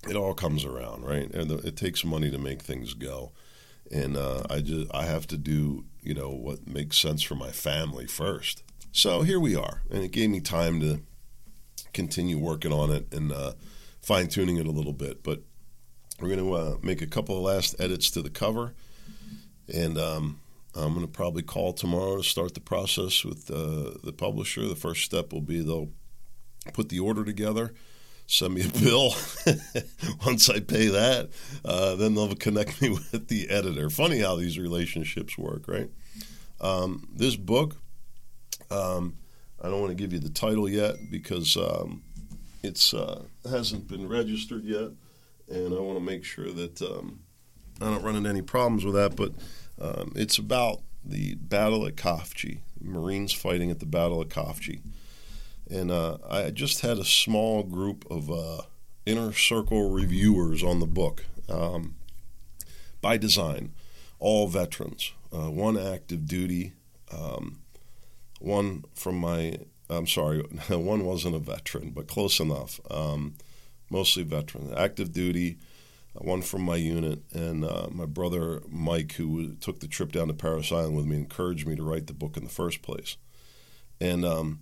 it 0.06 0.16
all 0.16 0.34
comes 0.34 0.64
around, 0.64 1.04
right? 1.04 1.32
And 1.32 1.50
it 1.50 1.76
takes 1.76 2.04
money 2.04 2.30
to 2.30 2.38
make 2.38 2.62
things 2.62 2.94
go, 2.94 3.32
and 3.90 4.16
uh, 4.16 4.44
I 4.48 4.60
just 4.60 4.94
I 4.94 5.06
have 5.06 5.26
to 5.28 5.36
do 5.36 5.84
you 6.02 6.14
know 6.14 6.30
what 6.30 6.66
makes 6.66 6.98
sense 6.98 7.22
for 7.22 7.34
my 7.34 7.50
family 7.50 8.06
first. 8.06 8.62
So 8.92 9.22
here 9.22 9.40
we 9.40 9.56
are, 9.56 9.82
and 9.90 10.02
it 10.02 10.12
gave 10.12 10.30
me 10.30 10.40
time 10.40 10.80
to 10.80 11.00
continue 11.92 12.38
working 12.38 12.72
on 12.72 12.90
it 12.90 13.12
and 13.12 13.32
uh, 13.32 13.52
fine 14.00 14.28
tuning 14.28 14.56
it 14.56 14.66
a 14.66 14.70
little 14.70 14.92
bit. 14.92 15.22
But 15.22 15.42
we're 16.20 16.28
going 16.34 16.40
to 16.40 16.54
uh, 16.54 16.76
make 16.82 17.02
a 17.02 17.06
couple 17.06 17.36
of 17.36 17.42
last 17.42 17.74
edits 17.78 18.10
to 18.12 18.22
the 18.22 18.30
cover, 18.30 18.74
and 19.72 19.98
um, 19.98 20.40
I'm 20.74 20.94
going 20.94 21.06
to 21.06 21.12
probably 21.12 21.42
call 21.42 21.72
tomorrow 21.72 22.18
to 22.18 22.22
start 22.22 22.54
the 22.54 22.60
process 22.60 23.24
with 23.24 23.50
uh, 23.50 23.98
the 24.02 24.14
publisher. 24.16 24.66
The 24.66 24.76
first 24.76 25.04
step 25.04 25.32
will 25.32 25.40
be 25.40 25.60
they'll 25.60 25.90
put 26.72 26.88
the 26.88 27.00
order 27.00 27.24
together 27.24 27.74
send 28.28 28.54
me 28.54 28.64
a 28.64 28.68
bill. 28.78 29.14
Once 30.26 30.48
I 30.48 30.60
pay 30.60 30.88
that, 30.88 31.30
uh, 31.64 31.96
then 31.96 32.14
they'll 32.14 32.34
connect 32.36 32.80
me 32.80 32.90
with 33.12 33.26
the 33.26 33.50
editor. 33.50 33.90
Funny 33.90 34.20
how 34.20 34.36
these 34.36 34.58
relationships 34.58 35.36
work, 35.36 35.66
right? 35.66 35.90
Um, 36.60 37.08
this 37.12 37.34
book, 37.34 37.76
um, 38.70 39.16
I 39.60 39.68
don't 39.68 39.80
want 39.80 39.90
to 39.90 39.96
give 39.96 40.12
you 40.12 40.20
the 40.20 40.28
title 40.28 40.68
yet 40.68 40.96
because 41.10 41.56
um, 41.56 42.02
uh, 42.64 43.20
hasn't 43.48 43.88
been 43.88 44.08
registered 44.08 44.64
yet, 44.64 44.90
and 45.48 45.74
I 45.74 45.80
want 45.80 45.98
to 45.98 46.04
make 46.04 46.24
sure 46.24 46.52
that 46.52 46.82
um, 46.82 47.20
I 47.80 47.86
don't 47.86 48.02
run 48.02 48.16
into 48.16 48.28
any 48.28 48.42
problems 48.42 48.84
with 48.84 48.94
that. 48.94 49.16
But 49.16 49.32
um, 49.80 50.12
it's 50.14 50.36
about 50.36 50.82
the 51.02 51.36
Battle 51.36 51.86
at 51.86 51.96
Khafji, 51.96 52.60
Marines 52.80 53.32
fighting 53.32 53.70
at 53.70 53.80
the 53.80 53.86
Battle 53.86 54.20
of 54.20 54.28
Khafji. 54.28 54.82
And 55.70 55.90
uh, 55.90 56.18
I 56.28 56.50
just 56.50 56.80
had 56.80 56.98
a 56.98 57.04
small 57.04 57.62
group 57.62 58.04
of 58.10 58.30
uh, 58.30 58.62
inner 59.04 59.32
circle 59.32 59.90
reviewers 59.90 60.62
on 60.62 60.80
the 60.80 60.86
book 60.86 61.26
um, 61.48 61.96
by 63.00 63.16
design, 63.16 63.72
all 64.18 64.48
veterans, 64.48 65.12
uh, 65.32 65.50
one 65.50 65.78
active 65.78 66.26
duty, 66.26 66.72
um, 67.12 67.58
one 68.40 68.84
from 68.94 69.18
my, 69.18 69.58
I'm 69.90 70.06
sorry, 70.06 70.40
one 70.68 71.04
wasn't 71.04 71.36
a 71.36 71.40
veteran, 71.40 71.90
but 71.90 72.06
close 72.06 72.40
enough, 72.40 72.80
um, 72.90 73.34
mostly 73.90 74.22
veteran, 74.22 74.72
active 74.76 75.12
duty, 75.12 75.58
one 76.14 76.42
from 76.42 76.62
my 76.62 76.76
unit, 76.76 77.20
and 77.32 77.64
uh, 77.64 77.88
my 77.90 78.06
brother 78.06 78.62
Mike, 78.68 79.12
who 79.12 79.54
took 79.56 79.80
the 79.80 79.86
trip 79.86 80.12
down 80.12 80.28
to 80.28 80.34
Parris 80.34 80.72
Island 80.72 80.96
with 80.96 81.06
me, 81.06 81.16
encouraged 81.16 81.66
me 81.66 81.76
to 81.76 81.82
write 81.82 82.06
the 82.06 82.12
book 82.12 82.36
in 82.36 82.44
the 82.44 82.50
first 82.50 82.82
place. 82.82 83.16
And 84.00 84.24
um, 84.24 84.60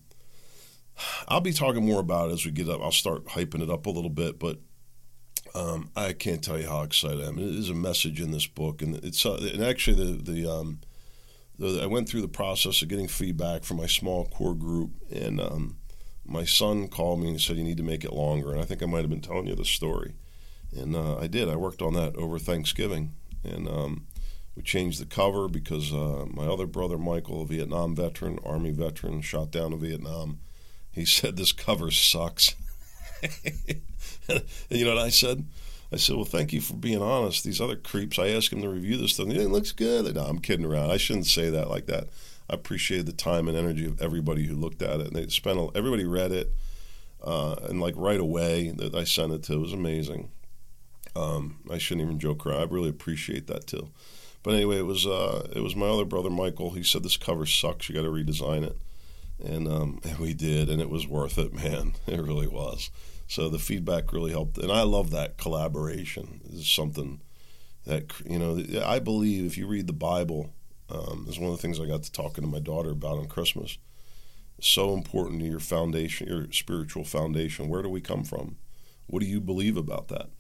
I'll 1.29 1.41
be 1.41 1.53
talking 1.53 1.85
more 1.85 2.01
about 2.01 2.31
it 2.31 2.35
as 2.35 2.45
we 2.45 2.51
get 2.51 2.69
up. 2.69 2.81
I'll 2.83 2.93
start 2.93 3.27
hyping 3.27 3.63
it 3.63 3.71
up 3.71 3.87
a 3.87 3.91
little 3.91 4.11
bit, 4.11 4.39
but 4.39 4.59
um, 5.55 5.91
I 5.97 6.13
can't 6.13 6.43
tell 6.43 6.59
you 6.59 6.69
how 6.69 6.83
excited 6.83 7.25
I 7.25 7.29
am. 7.29 7.39
It 7.39 7.45
is 7.45 7.71
a 7.71 7.75
message 7.75 8.21
in 8.21 8.31
this 8.31 8.47
book, 8.47 8.83
and 8.83 8.97
it's 8.97 9.25
uh, 9.25 9.39
and 9.53 9.63
actually 9.63 9.97
the 9.97 10.33
the, 10.33 10.51
um, 10.51 10.81
the, 11.59 11.81
I 11.83 11.87
went 11.87 12.09
through 12.09 12.23
the 12.23 12.29
process 12.29 12.83
of 12.83 12.89
getting 12.89 13.09
feedback 13.09 13.65
from 13.65 13.79
my 13.79 13.87
small 13.87 14.27
core 14.27 14.55
group, 14.55 14.91
and 15.11 15.41
um, 15.41 15.77
my 16.25 16.45
son 16.45 16.89
called 16.89 17.21
me 17.21 17.31
and 17.31 17.41
said 17.41 17.57
you 17.57 17.65
need 17.65 17.79
to 17.79 17.83
make 17.83 18.05
it 18.05 18.13
longer, 18.13 18.53
and 18.53 18.61
I 18.61 18.65
think 18.65 18.83
I 18.83 18.87
might 18.87 19.01
have 19.01 19.11
been 19.11 19.21
telling 19.21 19.47
you 19.47 19.55
the 19.55 19.65
story, 19.65 20.15
and 20.77 20.95
uh, 20.95 21.17
I 21.17 21.27
did. 21.27 21.49
I 21.49 21.57
worked 21.57 21.83
on 21.83 21.95
that 21.95 22.17
over 22.17 22.39
Thanksgiving, 22.39 23.15
and 23.43 23.67
um, 23.69 24.07
we 24.55 24.63
changed 24.63 25.01
the 25.01 25.07
cover 25.07 25.49
because 25.49 25.93
uh, 25.93 26.27
my 26.29 26.47
other 26.47 26.67
brother 26.67 26.99
Michael, 26.99 27.43
a 27.43 27.47
Vietnam 27.47 27.95
veteran, 27.95 28.39
Army 28.45 28.73
veteran, 28.73 29.23
shot 29.23 29.51
down 29.51 29.73
in 29.73 29.81
Vietnam 29.81 30.41
he 30.97 31.05
said, 31.05 31.37
This 31.37 31.53
cover 31.53 31.91
sucks. 31.91 32.57
and 33.23 33.83
you 34.71 34.85
know 34.87 34.95
what 34.95 35.05
I 35.05 35.11
said? 35.11 35.45
I 35.93 35.97
said, 35.97 36.17
Well, 36.17 36.25
thank 36.25 36.55
you 36.55 36.63
for 36.63 36.73
being 36.73 37.03
honest. 37.03 37.45
These 37.45 37.61
other 37.61 37.77
creeps, 37.77 38.19
I 38.19 38.29
asked 38.29 38.53
him 38.53 38.63
to 38.63 38.69
review 38.71 38.97
this 38.97 39.13
stuff. 39.13 39.29
It 39.29 39.49
looks 39.49 39.73
good. 39.73 40.13
No, 40.15 40.23
I'm 40.23 40.39
kidding 40.41 40.65
around. 40.65 40.91
I 40.91 40.97
shouldn't 40.97 41.27
say 41.27 41.51
that 41.51 41.69
like 41.69 41.87
that. 41.87 42.09
I 42.49 42.55
appreciated 42.55 43.07
the 43.07 43.13
time 43.13 43.47
and 43.47 43.57
energy 43.57 43.85
of 43.85 44.01
everybody 44.01 44.47
who 44.47 44.57
looked 44.57 44.81
at 44.81 45.01
it. 45.01 45.09
And 45.09 45.17
they 45.17 45.29
spent, 45.29 45.77
everybody 45.77 46.07
read 46.07 46.33
it. 46.33 46.51
Uh, 47.23 47.57
and 47.69 47.79
like 47.81 47.95
right 47.97 48.21
away 48.21 48.71
that 48.71 48.95
I 48.95 49.05
sent 49.05 49.33
it 49.33 49.43
to, 49.45 49.55
it 49.55 49.61
was 49.61 49.73
amazing. 49.75 50.31
Um, 51.15 51.59
I 51.71 51.77
shouldn't 51.77 52.07
even 52.07 52.19
joke 52.19 52.47
around. 52.47 52.61
I 52.61 52.73
really 52.73 52.91
appreciate 52.91 53.49
that 53.49 53.67
too. 53.67 53.91
But 54.43 54.55
anyway, 54.55 54.79
it 54.79 54.87
was 54.87 55.07
uh, 55.07 55.49
it 55.55 55.61
was 55.61 55.77
my 55.77 55.89
other 55.89 56.05
brother 56.05 56.31
Michael. 56.31 56.71
He 56.71 56.85
said 56.85 57.03
this 57.03 57.17
cover 57.17 57.45
sucks. 57.45 57.89
You 57.89 57.95
got 57.97 58.03
to 58.03 58.09
redesign 58.09 58.65
it 58.65 58.79
and 59.45 59.69
um, 59.69 60.01
and 60.05 60.19
we 60.19 60.35
did, 60.35 60.69
and 60.69 60.81
it 60.81 60.91
was 60.91 61.07
worth 61.07 61.39
it, 61.39 61.53
man. 61.65 61.95
It 62.07 62.21
really 62.21 62.47
was. 62.47 62.91
So 63.29 63.49
the 63.49 63.59
feedback 63.59 64.13
really 64.13 64.31
helped, 64.31 64.59
and 64.59 64.71
I 64.71 64.83
love 64.83 65.11
that 65.11 65.37
collaboration. 65.37 66.41
Is 66.51 66.69
something 66.69 67.21
that 67.85 68.13
you 68.25 68.39
know 68.39 68.63
I 68.85 68.99
believe 68.99 69.45
if 69.45 69.59
you 69.59 69.67
read 69.67 69.87
the 69.87 69.93
Bible, 69.93 70.53
um, 70.89 71.27
is 71.29 71.39
one 71.39 71.51
of 71.51 71.57
the 71.57 71.63
things 71.63 71.81
I 71.81 71.87
got 71.87 72.03
to 72.05 72.13
talking 72.13 72.45
to 72.45 72.51
my 72.51 72.61
daughter 72.61 72.91
about 72.91 73.19
on 73.19 73.27
Christmas. 73.27 73.79
so 74.61 74.95
important 74.95 75.41
to 75.41 75.47
your 75.47 75.61
foundation, 75.61 76.29
your 76.29 76.51
spiritual 76.51 77.05
foundation. 77.05 77.69
Where 77.69 77.83
do 77.83 77.91
we 77.91 78.01
come 78.01 78.25
from? 78.25 78.57
What 79.07 79.21
do 79.21 79.27
you 79.27 79.41
believe 79.41 79.77
about 79.77 80.09
that? 80.09 80.31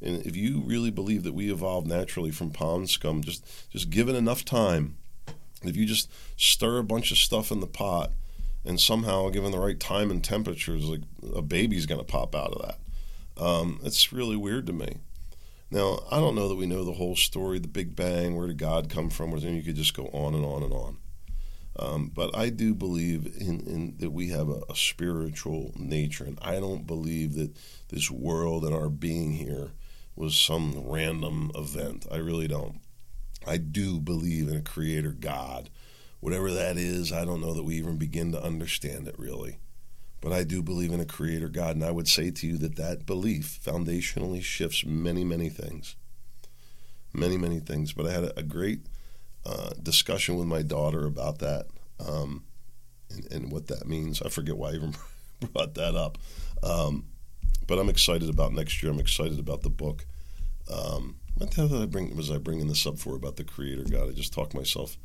And 0.00 0.24
if 0.24 0.36
you 0.36 0.60
really 0.60 0.90
believe 0.90 1.24
that 1.24 1.34
we 1.34 1.52
evolved 1.52 1.86
naturally 1.86 2.30
from 2.30 2.50
pond 2.50 2.88
scum, 2.88 3.22
just 3.22 3.44
just 3.70 3.90
given 3.90 4.14
enough 4.14 4.44
time, 4.44 4.96
if 5.62 5.76
you 5.76 5.86
just 5.86 6.10
stir 6.36 6.78
a 6.78 6.84
bunch 6.84 7.10
of 7.10 7.18
stuff 7.18 7.50
in 7.50 7.60
the 7.60 7.66
pot 7.66 8.12
and 8.68 8.78
somehow, 8.78 9.30
given 9.30 9.50
the 9.50 9.58
right 9.58 9.80
time 9.80 10.10
and 10.10 10.22
temperatures, 10.22 10.84
like 10.84 11.00
a 11.34 11.40
baby's 11.40 11.86
going 11.86 12.00
to 12.00 12.04
pop 12.04 12.34
out 12.34 12.52
of 12.52 12.62
that. 12.66 13.42
Um, 13.42 13.80
it's 13.82 14.12
really 14.12 14.36
weird 14.36 14.66
to 14.66 14.74
me. 14.74 14.98
Now, 15.70 16.00
I 16.10 16.20
don't 16.20 16.34
know 16.34 16.48
that 16.48 16.56
we 16.56 16.66
know 16.66 16.84
the 16.84 16.92
whole 16.92 17.16
story, 17.16 17.58
the 17.58 17.66
Big 17.66 17.96
Bang, 17.96 18.36
where 18.36 18.46
did 18.46 18.58
God 18.58 18.90
come 18.90 19.08
from? 19.08 19.32
Or 19.32 19.38
you 19.38 19.62
could 19.62 19.74
just 19.74 19.96
go 19.96 20.10
on 20.12 20.34
and 20.34 20.44
on 20.44 20.62
and 20.62 20.72
on. 20.74 20.98
Um, 21.78 22.12
but 22.14 22.36
I 22.36 22.50
do 22.50 22.74
believe 22.74 23.26
in, 23.40 23.60
in 23.60 23.94
that 24.00 24.10
we 24.10 24.28
have 24.30 24.50
a, 24.50 24.60
a, 24.68 24.74
spiritual 24.74 25.72
nature, 25.76 26.24
and 26.24 26.38
I 26.42 26.58
don't 26.58 26.86
believe 26.86 27.34
that 27.34 27.56
this 27.88 28.10
world 28.10 28.64
and 28.64 28.74
our 28.74 28.90
being 28.90 29.32
here 29.32 29.70
was 30.16 30.36
some 30.36 30.74
random 30.84 31.52
event. 31.54 32.06
I 32.10 32.16
really 32.16 32.48
don't. 32.48 32.80
I 33.46 33.56
do 33.58 34.00
believe 34.00 34.48
in 34.48 34.56
a 34.56 34.62
creator 34.62 35.12
God 35.12 35.70
Whatever 36.20 36.50
that 36.52 36.76
is, 36.76 37.12
I 37.12 37.24
don't 37.24 37.40
know 37.40 37.54
that 37.54 37.62
we 37.62 37.76
even 37.76 37.96
begin 37.96 38.32
to 38.32 38.42
understand 38.42 39.06
it 39.06 39.18
really. 39.18 39.58
But 40.20 40.32
I 40.32 40.42
do 40.42 40.62
believe 40.62 40.92
in 40.92 41.00
a 41.00 41.06
creator 41.06 41.48
God, 41.48 41.76
and 41.76 41.84
I 41.84 41.92
would 41.92 42.08
say 42.08 42.30
to 42.30 42.46
you 42.46 42.58
that 42.58 42.76
that 42.76 43.06
belief 43.06 43.60
foundationally 43.64 44.42
shifts 44.42 44.84
many, 44.84 45.22
many 45.22 45.48
things. 45.48 45.94
Many, 47.12 47.36
many 47.36 47.60
things. 47.60 47.92
But 47.92 48.06
I 48.06 48.12
had 48.12 48.24
a, 48.24 48.40
a 48.40 48.42
great 48.42 48.80
uh, 49.46 49.70
discussion 49.80 50.36
with 50.36 50.48
my 50.48 50.62
daughter 50.62 51.06
about 51.06 51.38
that 51.38 51.66
um, 52.04 52.44
and, 53.10 53.32
and, 53.32 53.52
what 53.52 53.68
that 53.68 53.86
means. 53.86 54.20
I 54.20 54.28
forget 54.28 54.56
why 54.56 54.70
I 54.70 54.74
even 54.74 54.94
brought 55.52 55.74
that 55.74 55.94
up. 55.94 56.18
Um, 56.62 57.06
but 57.66 57.78
I'm 57.78 57.88
excited 57.88 58.28
about 58.28 58.52
next 58.52 58.82
year. 58.82 58.90
I'm 58.90 59.00
excited 59.00 59.38
about 59.38 59.62
the 59.62 59.70
book. 59.70 60.04
Um, 60.70 61.16
what 61.36 61.50
the 61.50 61.56
hell 61.56 61.68
did 61.68 61.82
I 61.82 61.86
bring? 61.86 62.14
Was 62.16 62.30
I 62.30 62.38
bringing 62.38 62.66
this 62.66 62.86
up 62.86 62.98
for 62.98 63.14
about 63.14 63.36
the 63.36 63.44
Creator 63.44 63.84
God? 63.84 64.08
I 64.08 64.12
just 64.12 64.32
talked 64.32 64.54
myself 64.54 64.96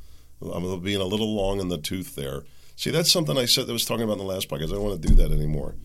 I'm 0.52 0.80
being 0.82 1.02
a 1.02 1.06
little 1.06 1.34
long 1.34 1.60
in 1.60 1.70
the 1.70 1.78
tooth 1.78 2.16
there. 2.16 2.44
See, 2.76 2.92
that's 2.92 3.12
something 3.12 3.38
I 3.38 3.46
said 3.46 3.68
that 3.68 3.74
was 3.74 3.86
talking 3.86 4.04
about 4.04 4.14
in 4.14 4.26
the 4.26 4.34
last 4.34 4.50
podcast. 4.50 4.70
I 4.70 4.76
don't 4.76 4.84
want 4.84 5.02
to 5.02 5.08
do 5.08 5.16
that 5.16 5.32
anymore. 5.32 5.76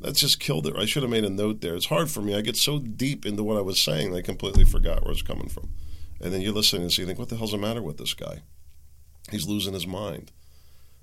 That's 0.00 0.20
just 0.20 0.40
killed 0.40 0.66
it. 0.66 0.76
I 0.76 0.84
should 0.84 1.02
have 1.02 1.10
made 1.10 1.24
a 1.24 1.30
note 1.30 1.60
there. 1.60 1.74
It's 1.74 1.86
hard 1.86 2.10
for 2.10 2.20
me. 2.20 2.34
I 2.34 2.40
get 2.40 2.56
so 2.56 2.78
deep 2.78 3.24
into 3.24 3.42
what 3.42 3.56
I 3.56 3.62
was 3.62 3.80
saying, 3.80 4.14
I 4.14 4.22
completely 4.22 4.64
forgot 4.64 5.02
where 5.02 5.12
it's 5.12 5.22
coming 5.22 5.48
from. 5.48 5.70
And 6.20 6.32
then 6.32 6.40
you're 6.40 6.52
listening 6.52 6.82
and 6.82 6.92
so 6.92 7.02
you 7.02 7.06
think, 7.06 7.18
what 7.18 7.28
the 7.28 7.36
hell's 7.36 7.52
the 7.52 7.58
matter 7.58 7.82
with 7.82 7.98
this 7.98 8.14
guy? 8.14 8.42
He's 9.30 9.46
losing 9.46 9.74
his 9.74 9.86
mind. 9.86 10.32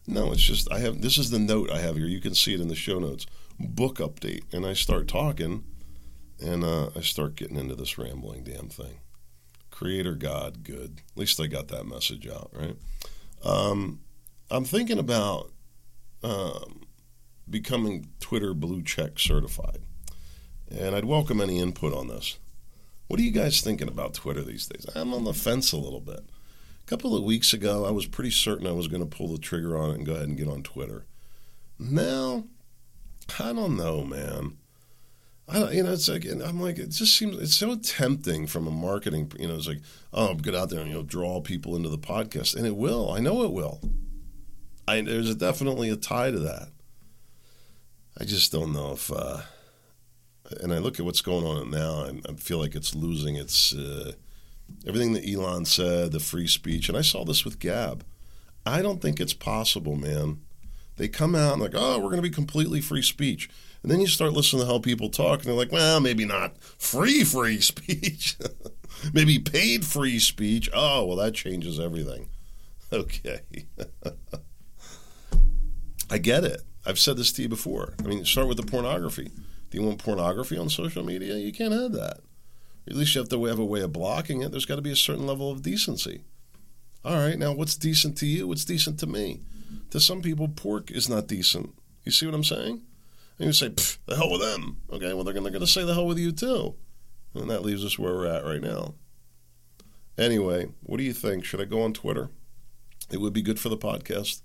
No, 0.05 0.31
it's 0.31 0.41
just 0.41 0.71
I 0.71 0.79
have 0.79 1.01
this 1.01 1.17
is 1.17 1.29
the 1.29 1.39
note 1.39 1.69
I 1.71 1.79
have 1.79 1.95
here. 1.95 2.07
You 2.07 2.19
can 2.19 2.35
see 2.35 2.53
it 2.53 2.59
in 2.59 2.67
the 2.67 2.75
show 2.75 2.99
notes. 2.99 3.25
Book 3.59 3.97
update, 3.99 4.43
and 4.53 4.65
I 4.65 4.73
start 4.73 5.07
talking, 5.07 5.63
and 6.43 6.63
uh, 6.63 6.89
I 6.95 7.01
start 7.01 7.35
getting 7.35 7.57
into 7.57 7.75
this 7.75 7.97
rambling 7.97 8.43
damn 8.43 8.67
thing. 8.67 8.99
Creator 9.73 10.13
God, 10.13 10.63
good. 10.63 11.01
At 11.13 11.17
least 11.17 11.41
I 11.41 11.47
got 11.47 11.69
that 11.69 11.87
message 11.87 12.27
out, 12.27 12.51
right? 12.53 12.77
Um, 13.43 14.01
I'm 14.51 14.65
thinking 14.65 14.99
about 14.99 15.51
um, 16.23 16.83
becoming 17.49 18.05
Twitter 18.19 18.53
blue 18.53 18.83
check 18.83 19.17
certified, 19.17 19.79
and 20.69 20.95
I'd 20.95 21.05
welcome 21.05 21.41
any 21.41 21.57
input 21.57 21.91
on 21.91 22.07
this. 22.07 22.37
What 23.07 23.19
are 23.19 23.23
you 23.23 23.31
guys 23.31 23.61
thinking 23.61 23.87
about 23.87 24.13
Twitter 24.13 24.43
these 24.43 24.67
days? 24.67 24.85
I'm 24.95 25.11
on 25.11 25.23
the 25.23 25.33
fence 25.33 25.71
a 25.71 25.77
little 25.77 26.01
bit. 26.01 26.19
A 26.19 26.85
couple 26.85 27.17
of 27.17 27.23
weeks 27.23 27.51
ago, 27.51 27.83
I 27.83 27.91
was 27.91 28.05
pretty 28.05 28.31
certain 28.31 28.67
I 28.67 28.73
was 28.73 28.87
going 28.87 29.01
to 29.03 29.17
pull 29.17 29.29
the 29.29 29.39
trigger 29.39 29.75
on 29.75 29.89
it 29.89 29.95
and 29.95 30.05
go 30.05 30.13
ahead 30.13 30.27
and 30.27 30.37
get 30.37 30.47
on 30.47 30.61
Twitter. 30.61 31.07
Now, 31.79 32.43
I 33.39 33.53
don't 33.53 33.75
know, 33.75 34.03
man. 34.03 34.57
I 35.47 35.59
don't, 35.59 35.73
you 35.73 35.83
know, 35.83 35.91
it's 35.91 36.07
like, 36.07 36.25
I'm 36.25 36.61
like, 36.61 36.77
it 36.79 36.89
just 36.89 37.17
seems, 37.17 37.37
it's 37.37 37.55
so 37.55 37.75
tempting 37.75 38.47
from 38.47 38.65
a 38.65 38.71
marketing, 38.71 39.31
you 39.37 39.47
know, 39.47 39.55
it's 39.55 39.67
like, 39.67 39.81
oh, 40.13 40.35
get 40.35 40.55
out 40.55 40.69
there 40.69 40.79
and, 40.79 40.89
you 40.89 40.95
know, 40.95 41.03
draw 41.03 41.41
people 41.41 41.75
into 41.75 41.89
the 41.89 41.97
podcast. 41.97 42.55
And 42.55 42.65
it 42.65 42.77
will. 42.77 43.11
I 43.11 43.19
know 43.19 43.43
it 43.43 43.51
will. 43.51 43.81
I, 44.87 45.01
there's 45.01 45.29
a, 45.29 45.35
definitely 45.35 45.89
a 45.89 45.97
tie 45.97 46.31
to 46.31 46.39
that. 46.39 46.69
I 48.17 48.23
just 48.23 48.51
don't 48.51 48.71
know 48.71 48.93
if, 48.93 49.11
uh, 49.11 49.41
and 50.61 50.73
I 50.73 50.77
look 50.77 50.99
at 50.99 51.05
what's 51.05 51.21
going 51.21 51.45
on 51.45 51.71
now, 51.71 52.05
I, 52.05 52.31
I 52.31 52.35
feel 52.35 52.59
like 52.59 52.75
it's 52.75 52.95
losing 52.95 53.35
its, 53.35 53.73
uh, 53.75 54.13
everything 54.87 55.13
that 55.13 55.27
Elon 55.27 55.65
said, 55.65 56.13
the 56.13 56.19
free 56.19 56.47
speech. 56.47 56.87
And 56.87 56.97
I 56.97 57.01
saw 57.01 57.25
this 57.25 57.43
with 57.43 57.59
Gab. 57.59 58.05
I 58.65 58.81
don't 58.81 59.01
think 59.01 59.19
it's 59.19 59.33
possible, 59.33 59.97
man. 59.97 60.39
They 60.97 61.07
come 61.07 61.35
out 61.35 61.53
and 61.53 61.61
like, 61.61 61.73
oh, 61.73 61.97
we're 61.97 62.09
going 62.09 62.21
to 62.21 62.29
be 62.29 62.29
completely 62.29 62.81
free 62.81 63.01
speech. 63.01 63.49
And 63.81 63.91
then 63.91 63.99
you 63.99 64.07
start 64.07 64.33
listening 64.33 64.61
to 64.61 64.67
how 64.67 64.79
people 64.79 65.09
talk, 65.09 65.39
and 65.39 65.47
they're 65.47 65.55
like, 65.55 65.71
well, 65.71 65.99
maybe 65.99 66.25
not 66.25 66.57
free, 66.61 67.23
free 67.23 67.59
speech. 67.61 68.37
maybe 69.13 69.39
paid 69.39 69.85
free 69.85 70.19
speech. 70.19 70.69
Oh, 70.73 71.05
well, 71.05 71.17
that 71.17 71.33
changes 71.33 71.79
everything. 71.79 72.29
Okay. 72.93 73.39
I 76.11 76.19
get 76.19 76.43
it. 76.43 76.61
I've 76.85 76.99
said 76.99 77.17
this 77.17 77.31
to 77.33 77.41
you 77.41 77.49
before. 77.49 77.95
I 77.97 78.07
mean, 78.07 78.23
start 78.23 78.47
with 78.47 78.57
the 78.57 78.63
pornography. 78.63 79.31
Do 79.71 79.77
you 79.79 79.83
want 79.83 79.97
pornography 79.97 80.59
on 80.59 80.69
social 80.69 81.03
media? 81.03 81.37
You 81.37 81.51
can't 81.51 81.73
have 81.73 81.93
that. 81.93 82.19
At 82.87 82.95
least 82.95 83.15
you 83.15 83.21
have 83.21 83.29
to 83.29 83.45
have 83.45 83.57
a 83.57 83.65
way 83.65 83.81
of 83.81 83.93
blocking 83.93 84.43
it. 84.43 84.51
There's 84.51 84.67
got 84.67 84.75
to 84.75 84.83
be 84.83 84.91
a 84.91 84.95
certain 84.95 85.25
level 85.25 85.49
of 85.49 85.63
decency. 85.63 86.21
All 87.05 87.17
right, 87.17 87.37
now 87.37 87.51
what's 87.51 87.75
decent 87.75 88.17
to 88.19 88.25
you? 88.25 88.47
What's 88.47 88.63
decent 88.63 88.99
to 88.99 89.07
me? 89.07 89.41
To 89.89 89.99
some 89.99 90.21
people, 90.21 90.47
pork 90.47 90.89
is 90.89 91.09
not 91.09 91.27
decent. 91.27 91.73
You 92.05 92.11
see 92.11 92.25
what 92.25 92.35
I'm 92.35 92.43
saying? 92.43 92.81
And 93.37 93.47
you 93.47 93.53
say, 93.53 93.69
the 94.05 94.15
hell 94.15 94.31
with 94.31 94.41
them. 94.41 94.77
Okay, 94.91 95.13
well, 95.13 95.23
they're 95.23 95.33
going 95.33 95.51
to 95.51 95.67
say 95.67 95.83
the 95.83 95.93
hell 95.93 96.07
with 96.07 96.17
you 96.17 96.31
too. 96.31 96.75
And 97.33 97.49
that 97.49 97.63
leaves 97.63 97.83
us 97.83 97.99
where 97.99 98.13
we're 98.13 98.27
at 98.27 98.45
right 98.45 98.61
now. 98.61 98.93
Anyway, 100.17 100.69
what 100.81 100.97
do 100.97 101.03
you 101.03 101.13
think? 101.13 101.43
Should 101.43 101.59
I 101.59 101.65
go 101.65 101.81
on 101.81 101.93
Twitter? 101.93 102.29
It 103.11 103.19
would 103.19 103.33
be 103.33 103.41
good 103.41 103.59
for 103.59 103.69
the 103.69 103.77
podcast. 103.77 104.41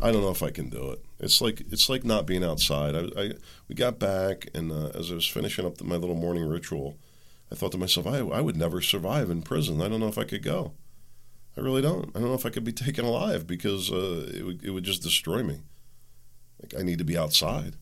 I 0.00 0.10
don't 0.10 0.22
know 0.22 0.30
if 0.30 0.42
I 0.42 0.50
can 0.50 0.68
do 0.68 0.90
it. 0.90 1.04
It's 1.20 1.40
like 1.40 1.62
it's 1.70 1.88
like 1.88 2.04
not 2.04 2.26
being 2.26 2.44
outside. 2.44 2.94
I, 2.94 3.08
I 3.20 3.32
we 3.68 3.74
got 3.74 3.98
back, 3.98 4.48
and 4.54 4.70
uh, 4.70 4.90
as 4.94 5.10
I 5.10 5.14
was 5.14 5.26
finishing 5.26 5.64
up 5.64 5.78
the, 5.78 5.84
my 5.84 5.96
little 5.96 6.14
morning 6.14 6.46
ritual, 6.46 6.98
I 7.50 7.54
thought 7.54 7.72
to 7.72 7.78
myself, 7.78 8.06
I 8.06 8.18
I 8.18 8.40
would 8.40 8.56
never 8.56 8.80
survive 8.80 9.30
in 9.30 9.42
prison. 9.42 9.80
I 9.80 9.88
don't 9.88 10.00
know 10.00 10.08
if 10.08 10.18
I 10.18 10.24
could 10.24 10.42
go. 10.42 10.72
I 11.58 11.60
really 11.60 11.82
don't. 11.82 12.08
I 12.14 12.20
don't 12.20 12.28
know 12.28 12.34
if 12.34 12.46
I 12.46 12.50
could 12.50 12.62
be 12.62 12.72
taken 12.72 13.04
alive 13.04 13.46
because 13.46 13.90
uh, 13.90 14.30
it 14.32 14.44
would 14.44 14.64
it 14.64 14.70
would 14.70 14.84
just 14.84 15.02
destroy 15.02 15.42
me. 15.42 15.58
Like 16.62 16.78
I 16.78 16.84
need 16.84 16.98
to 16.98 17.04
be 17.04 17.18
outside. 17.18 17.74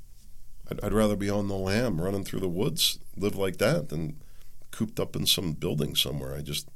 I'd, 0.70 0.82
I'd 0.82 0.94
rather 0.94 1.14
be 1.14 1.28
on 1.28 1.48
the 1.48 1.56
lam, 1.56 2.00
running 2.00 2.24
through 2.24 2.40
the 2.40 2.48
woods, 2.48 2.98
live 3.16 3.36
like 3.36 3.58
that, 3.58 3.90
than 3.90 4.18
cooped 4.70 4.98
up 4.98 5.14
in 5.14 5.26
some 5.26 5.52
building 5.52 5.94
somewhere. 5.94 6.34
I 6.34 6.40
just 6.40 6.68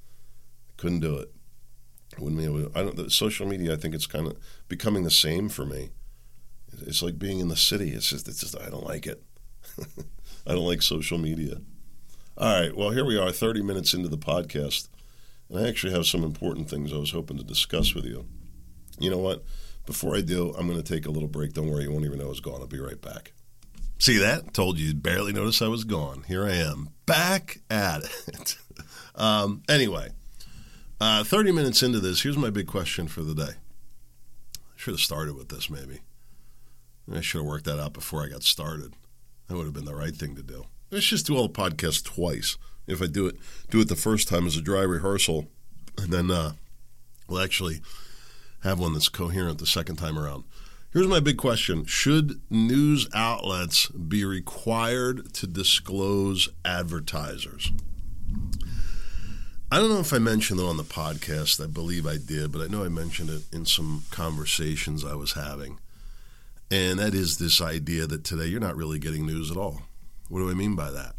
couldn't 0.77 1.01
do 1.01 1.17
it. 1.17 1.33
Wouldn't 2.19 2.39
be 2.39 2.45
able 2.45 2.71
to, 2.71 2.79
I 2.79 2.83
don't. 2.83 2.97
The 2.97 3.11
social 3.11 3.47
media, 3.47 3.73
I 3.73 3.77
think 3.77 3.95
it's 3.95 4.07
kind 4.07 4.27
of 4.27 4.37
becoming 4.69 5.05
the 5.05 5.11
same 5.11 5.49
for 5.49 5.65
me. 5.65 5.91
It's 6.83 7.03
like 7.03 7.19
being 7.19 7.41
in 7.41 7.49
the 7.49 7.57
city. 7.57 7.93
It's 7.93 8.11
just, 8.11 8.29
it's 8.29 8.41
just 8.41 8.61
I 8.61 8.69
don't 8.69 8.85
like 8.85 9.07
it. 9.07 9.23
I 10.47 10.53
don't 10.53 10.67
like 10.67 10.83
social 10.83 11.17
media. 11.17 11.63
All 12.37 12.61
right, 12.61 12.77
well, 12.77 12.91
here 12.91 13.05
we 13.05 13.19
are, 13.19 13.33
30 13.33 13.63
minutes 13.63 13.95
into 13.95 14.09
the 14.09 14.19
podcast. 14.19 14.89
And 15.51 15.59
I 15.59 15.69
actually 15.69 15.93
have 15.93 16.07
some 16.07 16.23
important 16.23 16.71
things 16.71 16.93
I 16.93 16.97
was 16.97 17.11
hoping 17.11 17.37
to 17.37 17.45
discuss 17.45 17.95
with 17.95 18.05
you. 18.05 18.27
You 18.99 19.11
know 19.11 19.19
what? 19.19 19.45
Before 19.87 20.15
I 20.17 20.21
do, 20.21 20.55
I'm 20.57 20.69
going 20.69 20.81
to 20.81 20.95
take 20.95 21.07
a 21.07 21.11
little 21.11 21.29
break. 21.29 21.53
Don't 21.53 21.69
worry, 21.69 21.85
you 21.85 21.91
won't 21.91 22.05
even 22.05 22.19
know 22.19 22.27
I 22.27 22.29
was 22.29 22.41
gone. 22.41 22.61
I'll 22.61 22.67
be 22.67 22.79
right 22.79 23.01
back. 23.01 23.33
See 23.99 24.19
that? 24.19 24.55
Told 24.55 24.79
you, 24.79 24.95
barely 24.95 25.33
noticed 25.33 25.61
I 25.61 25.69
was 25.69 25.85
gone. 25.85 26.25
Here 26.27 26.47
I 26.47 26.53
am, 26.53 26.91
back 27.05 27.59
at 27.69 28.03
it. 28.29 28.57
um, 29.15 29.63
anyway, 29.69 30.11
uh, 31.01 31.25
30 31.25 31.53
minutes 31.53 31.83
into 31.83 32.01
this, 32.01 32.23
here's 32.23 32.39
my 32.39 32.51
big 32.51 32.67
question 32.67 33.09
for 33.09 33.23
the 33.23 33.35
day. 33.35 33.53
I 34.57 34.77
should 34.77 34.93
have 34.93 35.01
started 35.01 35.37
with 35.37 35.49
this, 35.49 35.69
maybe. 35.69 36.01
I 37.13 37.21
should 37.21 37.39
have 37.39 37.47
worked 37.47 37.65
that 37.65 37.81
out 37.81 37.93
before 37.93 38.25
I 38.25 38.29
got 38.29 38.43
started. 38.43 38.95
That 39.49 39.57
would 39.57 39.65
have 39.65 39.75
been 39.75 39.85
the 39.85 39.95
right 39.95 40.15
thing 40.15 40.37
to 40.37 40.43
do. 40.43 40.65
Let's 40.91 41.07
just 41.07 41.27
do 41.27 41.37
all 41.37 41.49
the 41.49 41.53
podcasts 41.53 42.05
twice. 42.05 42.57
If 42.87 43.03
I 43.03 43.07
do 43.07 43.27
it, 43.27 43.37
do 43.71 43.81
it 43.81 43.89
the 43.89 43.97
first 43.97 44.29
time 44.29 44.47
as 44.47 44.57
a 44.57 44.63
dry 44.63 44.83
rehearsal, 44.83 45.49
and 45.97 46.13
then 46.13 46.31
uh, 46.31 46.53
we'll 47.29 47.43
actually 47.43 47.81
have 48.63 48.79
one 48.79 48.93
that's 48.93 49.09
coherent 49.09 49.59
the 49.59 49.67
second 49.67 49.97
time 49.97 50.19
around. 50.19 50.45
Here's 50.93 51.07
my 51.07 51.21
big 51.21 51.37
question 51.37 51.85
Should 51.85 52.41
news 52.51 53.09
outlets 53.15 53.87
be 53.89 54.25
required 54.25 55.33
to 55.35 55.47
disclose 55.47 56.49
advertisers? 56.65 57.71
I 59.73 59.79
don't 59.79 59.91
know 59.91 60.01
if 60.01 60.13
I 60.13 60.19
mentioned 60.19 60.59
it 60.59 60.67
on 60.67 60.79
the 60.79 60.83
podcast. 60.83 61.63
I 61.63 61.69
believe 61.69 62.05
I 62.05 62.17
did, 62.17 62.51
but 62.51 62.61
I 62.61 62.67
know 62.67 62.83
I 62.83 62.89
mentioned 62.89 63.31
it 63.31 63.43
in 63.53 63.67
some 63.67 64.03
conversations 64.11 65.05
I 65.05 65.15
was 65.15 65.35
having. 65.35 65.79
And 66.73 66.99
that 66.99 67.15
is 67.15 67.39
this 67.39 67.61
idea 67.61 68.09
that 68.09 68.25
today 68.25 68.47
you're 68.47 68.59
not 68.59 68.77
really 68.77 68.99
getting 68.99 69.27
news 69.27 69.49
at 69.49 69.57
all. 69.57 69.83
What 70.29 70.41
do 70.41 70.51
I 70.51 70.55
mean 70.55 70.75
by 70.75 70.91
that? 70.91 71.15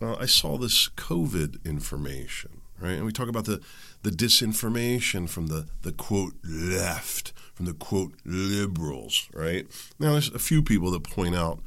Well, 0.00 0.18
I 0.20 0.26
saw 0.26 0.58
this 0.58 0.88
COVID 0.90 1.64
information, 1.64 2.60
right? 2.78 2.92
And 2.92 3.06
we 3.06 3.12
talk 3.12 3.28
about 3.28 3.46
the, 3.46 3.62
the 4.02 4.10
disinformation 4.10 5.28
from 5.28 5.46
the, 5.46 5.66
the 5.82 5.92
quote 5.92 6.34
left, 6.44 7.32
from 7.54 7.64
the 7.64 7.72
quote 7.72 8.12
liberals, 8.24 9.28
right? 9.32 9.66
Now, 9.98 10.12
there's 10.12 10.28
a 10.28 10.38
few 10.38 10.62
people 10.62 10.90
that 10.90 11.04
point 11.04 11.34
out, 11.34 11.60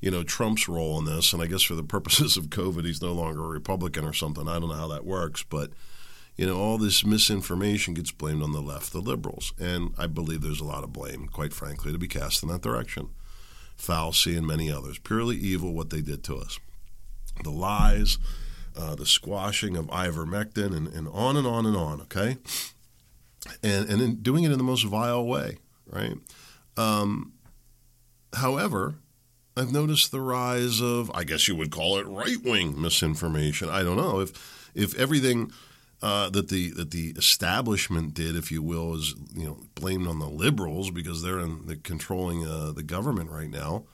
you 0.00 0.10
know, 0.10 0.22
Trump's 0.22 0.66
role 0.66 0.98
in 0.98 1.04
this, 1.04 1.34
and 1.34 1.42
I 1.42 1.46
guess 1.46 1.62
for 1.62 1.74
the 1.74 1.82
purposes 1.82 2.38
of 2.38 2.46
COVID, 2.46 2.86
he's 2.86 3.02
no 3.02 3.12
longer 3.12 3.44
a 3.44 3.48
Republican 3.48 4.06
or 4.06 4.14
something. 4.14 4.48
I 4.48 4.58
don't 4.58 4.70
know 4.70 4.76
how 4.76 4.88
that 4.88 5.04
works, 5.04 5.42
but 5.42 5.70
you 6.36 6.46
know, 6.46 6.58
all 6.58 6.78
this 6.78 7.04
misinformation 7.04 7.94
gets 7.94 8.10
blamed 8.10 8.42
on 8.42 8.52
the 8.52 8.60
left, 8.60 8.92
the 8.92 9.00
liberals. 9.00 9.52
And 9.60 9.94
I 9.96 10.06
believe 10.06 10.40
there's 10.40 10.60
a 10.60 10.64
lot 10.64 10.82
of 10.84 10.92
blame, 10.92 11.28
quite 11.28 11.52
frankly, 11.52 11.92
to 11.92 11.98
be 11.98 12.08
cast 12.08 12.42
in 12.42 12.48
that 12.48 12.62
direction. 12.62 13.10
Fauci 13.78 14.36
and 14.36 14.46
many 14.46 14.70
others. 14.70 14.98
Purely 14.98 15.36
evil 15.36 15.72
what 15.74 15.90
they 15.90 16.00
did 16.00 16.24
to 16.24 16.36
us. 16.36 16.58
The 17.42 17.50
lies, 17.50 18.18
uh, 18.76 18.94
the 18.94 19.06
squashing 19.06 19.76
of 19.76 19.86
ivermectin, 19.86 20.76
and, 20.76 20.88
and 20.88 21.08
on 21.08 21.36
and 21.36 21.46
on 21.46 21.66
and 21.66 21.76
on, 21.76 22.00
okay? 22.02 22.38
And, 23.62 23.88
and 23.88 24.00
in 24.00 24.16
doing 24.16 24.44
it 24.44 24.52
in 24.52 24.58
the 24.58 24.64
most 24.64 24.84
vile 24.84 25.24
way, 25.26 25.58
right? 25.90 26.16
Um, 26.76 27.32
however, 28.34 28.94
I've 29.56 29.72
noticed 29.72 30.10
the 30.10 30.20
rise 30.20 30.80
of, 30.80 31.10
I 31.14 31.24
guess 31.24 31.46
you 31.46 31.54
would 31.56 31.70
call 31.70 31.98
it 31.98 32.06
right 32.06 32.42
wing 32.42 32.80
misinformation. 32.80 33.68
I 33.68 33.82
don't 33.82 33.96
know. 33.96 34.20
If, 34.20 34.70
if 34.74 34.98
everything 34.98 35.52
uh, 36.04 36.28
that 36.28 36.48
the 36.48 36.70
that 36.72 36.90
the 36.90 37.14
establishment 37.16 38.12
did, 38.12 38.36
if 38.36 38.52
you 38.52 38.62
will, 38.62 38.94
is 38.94 39.14
you 39.34 39.46
know 39.46 39.58
blamed 39.74 40.06
on 40.06 40.18
the 40.18 40.28
liberals 40.28 40.90
because 40.90 41.22
they're 41.22 41.38
in 41.38 41.66
the 41.66 41.76
controlling 41.76 42.46
uh, 42.46 42.72
the 42.72 42.82
government 42.82 43.30
right 43.30 43.48
now. 43.48 43.84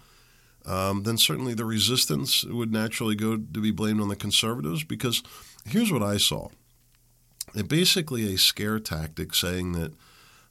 Um, 0.67 1.05
then 1.05 1.17
certainly 1.17 1.55
the 1.55 1.65
resistance 1.65 2.45
would 2.45 2.73
naturally 2.73 3.15
go 3.15 3.37
to 3.37 3.61
be 3.61 3.71
blamed 3.71 4.01
on 4.01 4.09
the 4.09 4.17
conservatives 4.17 4.85
because 4.85 5.23
here's 5.65 5.91
what 5.91 6.03
I 6.03 6.19
saw: 6.19 6.49
it 7.55 7.69
basically 7.69 8.33
a 8.33 8.39
scare 8.39 8.79
tactic 8.79 9.35
saying 9.35 9.73
that 9.73 9.93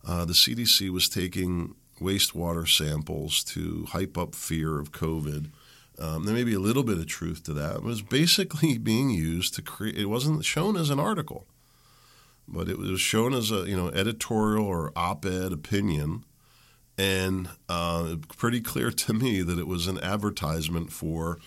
uh, 0.07 0.25
the 0.25 0.33
CDC 0.33 0.89
was 0.89 1.07
taking 1.07 1.75
wastewater 2.01 2.67
samples 2.67 3.43
to 3.43 3.85
hype 3.89 4.17
up 4.17 4.33
fear 4.33 4.79
of 4.79 4.91
COVID 4.91 5.51
um, 5.99 6.23
there 6.23 6.33
may 6.33 6.45
be 6.45 6.53
a 6.53 6.59
little 6.59 6.83
bit 6.83 6.97
of 6.97 7.07
truth 7.07 7.43
to 7.43 7.53
that. 7.53 7.77
It 7.77 7.83
was 7.83 8.01
basically 8.01 8.77
being 8.77 9.09
used 9.09 9.53
to 9.55 9.61
create. 9.61 9.97
It 9.97 10.05
wasn't 10.05 10.45
shown 10.45 10.77
as 10.77 10.89
an 10.89 10.99
article, 10.99 11.45
but 12.47 12.69
it 12.69 12.77
was 12.77 13.01
shown 13.01 13.33
as 13.33 13.51
a 13.51 13.67
you 13.69 13.75
know 13.75 13.89
editorial 13.89 14.65
or 14.65 14.93
op-ed 14.95 15.51
opinion, 15.51 16.23
and 16.99 17.47
uh, 17.69 18.17
pretty 18.37 18.59
clear 18.59 18.91
to 18.91 19.13
me 19.13 19.41
that 19.41 19.57
it 19.57 19.67
was 19.67 19.87
an 19.87 19.97
advertisement 20.03 20.91
for 20.91 21.39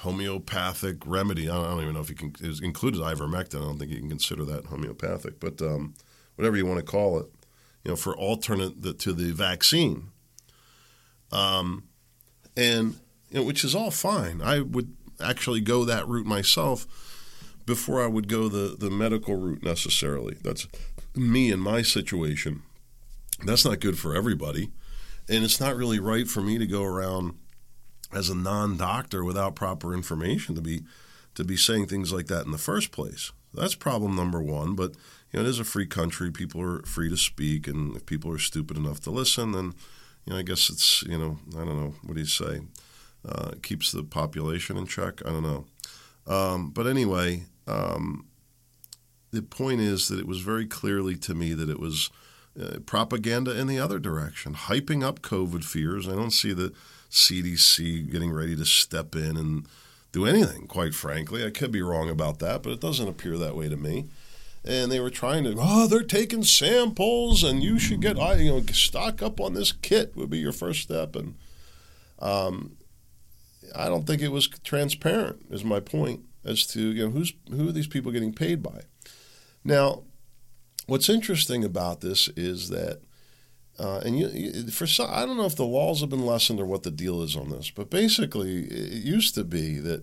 homeopathic 0.00 0.98
remedy. 1.06 1.48
I 1.48 1.54
don't 1.54 1.80
even 1.80 1.94
know 1.94 2.00
if 2.00 2.10
you 2.10 2.14
can 2.14 2.34
it 2.38 2.60
included 2.60 3.00
ivermectin. 3.00 3.56
I 3.56 3.64
don't 3.64 3.78
think 3.78 3.90
you 3.90 4.00
can 4.00 4.10
consider 4.10 4.44
that 4.44 4.66
homeopathic, 4.66 5.40
but 5.40 5.62
um, 5.62 5.94
whatever 6.36 6.58
you 6.58 6.66
want 6.66 6.78
to 6.78 6.84
call 6.84 7.18
it, 7.18 7.26
you 7.84 7.90
know, 7.90 7.96
for 7.96 8.14
alternate 8.14 8.98
to 8.98 9.12
the 9.14 9.32
vaccine. 9.32 10.10
Um, 11.32 11.84
and 12.54 12.96
you 13.30 13.40
know, 13.40 13.44
which 13.44 13.64
is 13.64 13.74
all 13.74 13.90
fine. 13.90 14.42
I 14.42 14.60
would 14.60 14.94
actually 15.20 15.62
go 15.62 15.86
that 15.86 16.06
route 16.06 16.26
myself 16.26 16.86
before 17.64 18.04
I 18.04 18.08
would 18.08 18.28
go 18.28 18.48
the, 18.48 18.76
the 18.78 18.90
medical 18.90 19.36
route 19.36 19.62
necessarily. 19.62 20.36
That's 20.42 20.68
me 21.14 21.50
in 21.50 21.60
my 21.60 21.80
situation. 21.80 22.62
That's 23.44 23.64
not 23.64 23.80
good 23.80 23.98
for 23.98 24.14
everybody. 24.14 24.70
And 25.28 25.44
it's 25.44 25.60
not 25.60 25.76
really 25.76 25.98
right 25.98 26.26
for 26.28 26.40
me 26.40 26.58
to 26.58 26.66
go 26.66 26.84
around 26.84 27.34
as 28.12 28.30
a 28.30 28.34
non-doctor 28.34 29.22
without 29.22 29.54
proper 29.54 29.92
information 29.94 30.54
to 30.54 30.62
be 30.62 30.82
to 31.34 31.44
be 31.44 31.56
saying 31.56 31.86
things 31.86 32.12
like 32.12 32.26
that 32.26 32.46
in 32.46 32.50
the 32.50 32.58
first 32.58 32.90
place. 32.90 33.30
That's 33.54 33.74
problem 33.74 34.16
number 34.16 34.42
one. 34.42 34.74
But 34.74 34.92
you 35.32 35.38
know, 35.38 35.40
it 35.40 35.48
is 35.48 35.60
a 35.60 35.64
free 35.64 35.86
country. 35.86 36.30
People 36.30 36.62
are 36.62 36.82
free 36.82 37.10
to 37.10 37.16
speak, 37.16 37.68
and 37.68 37.94
if 37.94 38.06
people 38.06 38.32
are 38.32 38.38
stupid 38.38 38.76
enough 38.76 39.00
to 39.00 39.10
listen, 39.10 39.52
then 39.52 39.74
you 40.24 40.32
know, 40.32 40.38
I 40.38 40.42
guess 40.42 40.70
it's 40.70 41.02
you 41.02 41.18
know, 41.18 41.38
I 41.54 41.64
don't 41.64 41.78
know, 41.78 41.94
what 42.02 42.14
do 42.14 42.20
you 42.20 42.26
say? 42.26 42.60
uh, 43.26 43.52
keeps 43.62 43.92
the 43.92 44.02
population 44.02 44.76
in 44.76 44.86
check. 44.86 45.20
I 45.24 45.30
don't 45.30 45.42
know. 45.42 45.66
Um, 46.26 46.70
but 46.70 46.86
anyway, 46.86 47.44
um, 47.66 48.26
the 49.30 49.42
point 49.42 49.80
is 49.80 50.08
that 50.08 50.18
it 50.18 50.26
was 50.26 50.40
very 50.40 50.66
clearly 50.66 51.16
to 51.16 51.34
me 51.34 51.54
that 51.54 51.68
it 51.68 51.80
was 51.80 52.10
uh, 52.60 52.78
propaganda 52.86 53.58
in 53.58 53.66
the 53.66 53.78
other 53.78 53.98
direction, 53.98 54.54
hyping 54.54 55.04
up 55.04 55.20
COVID 55.20 55.64
fears. 55.64 56.08
I 56.08 56.12
don't 56.12 56.32
see 56.32 56.52
the 56.52 56.72
CDC 57.10 58.10
getting 58.10 58.32
ready 58.32 58.56
to 58.56 58.64
step 58.64 59.14
in 59.14 59.36
and 59.36 59.66
do 60.12 60.26
anything, 60.26 60.66
quite 60.66 60.94
frankly. 60.94 61.44
I 61.44 61.50
could 61.50 61.70
be 61.70 61.82
wrong 61.82 62.10
about 62.10 62.38
that, 62.40 62.62
but 62.62 62.72
it 62.72 62.80
doesn't 62.80 63.08
appear 63.08 63.36
that 63.38 63.56
way 63.56 63.68
to 63.68 63.76
me. 63.76 64.08
And 64.64 64.90
they 64.90 65.00
were 65.00 65.10
trying 65.10 65.44
to, 65.44 65.54
oh, 65.56 65.86
they're 65.86 66.02
taking 66.02 66.42
samples, 66.42 67.42
and 67.42 67.62
you 67.62 67.78
should 67.78 68.00
get, 68.00 68.16
you 68.16 68.50
know, 68.50 68.62
stock 68.72 69.22
up 69.22 69.40
on 69.40 69.54
this 69.54 69.72
kit 69.72 70.16
would 70.16 70.30
be 70.30 70.38
your 70.38 70.52
first 70.52 70.82
step. 70.82 71.14
And 71.14 71.36
um, 72.18 72.76
I 73.74 73.86
don't 73.86 74.06
think 74.06 74.20
it 74.20 74.32
was 74.32 74.48
transparent. 74.48 75.46
Is 75.50 75.64
my 75.64 75.80
point 75.80 76.22
as 76.44 76.66
to 76.68 76.80
you 76.80 77.04
know 77.04 77.10
who's 77.10 77.32
who 77.50 77.68
are 77.68 77.72
these 77.72 77.86
people 77.86 78.12
getting 78.12 78.32
paid 78.32 78.62
by. 78.62 78.82
Now, 79.64 80.02
what's 80.88 81.08
interesting 81.08 81.64
about 81.64 82.00
this 82.00 82.28
is 82.28 82.70
that, 82.70 83.02
uh, 83.78 84.00
and 84.04 84.18
you, 84.18 84.70
for 84.70 84.86
some, 84.86 85.08
I 85.12 85.24
don't 85.24 85.36
know 85.36 85.44
if 85.44 85.54
the 85.54 85.66
walls 85.66 86.00
have 86.00 86.10
been 86.10 86.26
lessened 86.26 86.58
or 86.58 86.66
what 86.66 86.82
the 86.82 86.90
deal 86.90 87.22
is 87.22 87.36
on 87.36 87.50
this, 87.50 87.70
but 87.70 87.90
basically, 87.90 88.64
it 88.64 89.04
used 89.04 89.36
to 89.36 89.44
be 89.44 89.78
that 89.78 90.02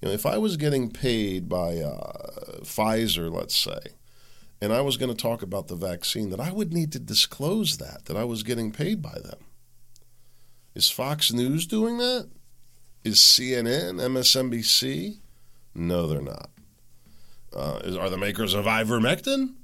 you 0.00 0.08
know 0.08 0.12
if 0.12 0.24
I 0.24 0.38
was 0.38 0.56
getting 0.56 0.90
paid 0.90 1.48
by 1.48 1.78
uh, 1.78 2.60
Pfizer, 2.60 3.32
let's 3.32 3.56
say, 3.56 3.80
and 4.60 4.72
I 4.72 4.82
was 4.82 4.96
going 4.96 5.08
to 5.08 5.20
talk 5.20 5.42
about 5.42 5.66
the 5.66 5.74
vaccine, 5.74 6.30
that 6.30 6.40
I 6.40 6.52
would 6.52 6.72
need 6.72 6.92
to 6.92 7.00
disclose 7.00 7.78
that 7.78 8.04
that 8.04 8.16
I 8.16 8.24
was 8.24 8.44
getting 8.44 8.70
paid 8.70 9.02
by 9.02 9.18
them. 9.24 9.38
Is 10.74 10.90
Fox 10.90 11.32
News 11.32 11.66
doing 11.66 11.98
that? 11.98 12.28
Is 13.02 13.16
CNN, 13.16 13.94
MSNBC? 13.94 15.18
No, 15.74 16.06
they're 16.06 16.20
not. 16.20 16.50
Uh, 17.54 17.80
is, 17.84 17.96
are 17.96 18.10
the 18.10 18.18
makers 18.18 18.52
of 18.52 18.66
ivermectin? 18.66 19.54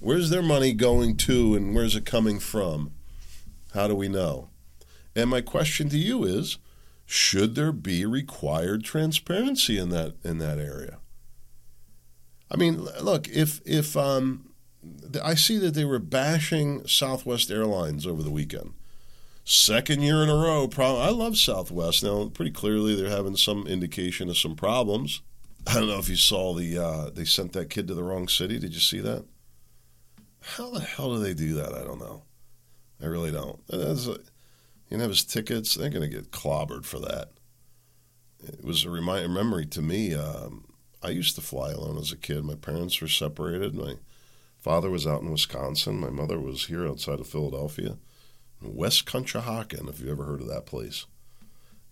Where's 0.00 0.30
their 0.30 0.42
money 0.42 0.72
going 0.72 1.16
to 1.18 1.54
and 1.54 1.74
where's 1.74 1.96
it 1.96 2.04
coming 2.04 2.38
from? 2.38 2.92
How 3.74 3.88
do 3.88 3.94
we 3.94 4.08
know? 4.08 4.50
And 5.14 5.30
my 5.30 5.40
question 5.40 5.88
to 5.88 5.98
you 5.98 6.24
is 6.24 6.58
should 7.06 7.54
there 7.54 7.72
be 7.72 8.04
required 8.04 8.84
transparency 8.84 9.78
in 9.78 9.90
that 9.90 10.14
in 10.24 10.38
that 10.38 10.58
area? 10.58 10.98
I 12.50 12.56
mean, 12.56 12.84
look, 13.00 13.28
if 13.28 13.60
if 13.64 13.96
um, 13.96 14.50
I 15.22 15.34
see 15.34 15.58
that 15.58 15.74
they 15.74 15.84
were 15.84 15.98
bashing 15.98 16.86
Southwest 16.86 17.50
Airlines 17.50 18.06
over 18.06 18.22
the 18.22 18.30
weekend, 18.30 18.74
second 19.44 20.02
year 20.02 20.22
in 20.22 20.28
a 20.28 20.34
row. 20.34 20.68
Pro- 20.68 20.98
I 20.98 21.10
love 21.10 21.38
Southwest 21.38 22.02
now. 22.02 22.28
Pretty 22.28 22.50
clearly, 22.50 22.94
they're 22.94 23.08
having 23.08 23.36
some 23.36 23.66
indication 23.66 24.28
of 24.28 24.36
some 24.36 24.56
problems. 24.56 25.22
I 25.66 25.74
don't 25.74 25.88
know 25.88 25.98
if 25.98 26.08
you 26.08 26.16
saw 26.16 26.54
the 26.54 26.78
uh, 26.78 27.10
they 27.10 27.24
sent 27.24 27.52
that 27.52 27.70
kid 27.70 27.88
to 27.88 27.94
the 27.94 28.04
wrong 28.04 28.28
city. 28.28 28.58
Did 28.58 28.74
you 28.74 28.80
see 28.80 29.00
that? 29.00 29.24
How 30.54 30.70
the 30.70 30.80
hell 30.80 31.12
do 31.12 31.18
they 31.18 31.34
do 31.34 31.54
that? 31.54 31.74
I 31.74 31.82
don't 31.82 31.98
know. 31.98 32.22
I 33.02 33.06
really 33.06 33.32
don't. 33.32 33.66
That's, 33.66 34.06
you 34.06 34.16
know, 34.92 35.00
have 35.00 35.10
his 35.10 35.24
tickets. 35.24 35.74
They're 35.74 35.90
going 35.90 36.08
to 36.08 36.16
get 36.16 36.30
clobbered 36.30 36.84
for 36.84 37.00
that. 37.00 37.30
It 38.38 38.64
was 38.64 38.84
a 38.84 38.90
reminder, 38.90 39.28
memory 39.28 39.66
to 39.66 39.82
me. 39.82 40.14
Um, 40.14 40.72
I 41.02 41.08
used 41.08 41.34
to 41.34 41.40
fly 41.40 41.72
alone 41.72 41.98
as 41.98 42.12
a 42.12 42.16
kid. 42.16 42.44
My 42.44 42.54
parents 42.54 43.00
were 43.00 43.08
separated. 43.08 43.74
My 43.74 43.94
father 44.60 44.88
was 44.88 45.06
out 45.06 45.22
in 45.22 45.32
Wisconsin. 45.32 45.98
My 45.98 46.10
mother 46.10 46.38
was 46.38 46.66
here 46.66 46.86
outside 46.86 47.18
of 47.18 47.26
Philadelphia. 47.26 47.98
West 48.62 49.04
Conshohocken, 49.04 49.88
if 49.88 50.00
you 50.00 50.10
ever 50.10 50.24
heard 50.24 50.40
of 50.40 50.48
that 50.48 50.64
place. 50.64 51.06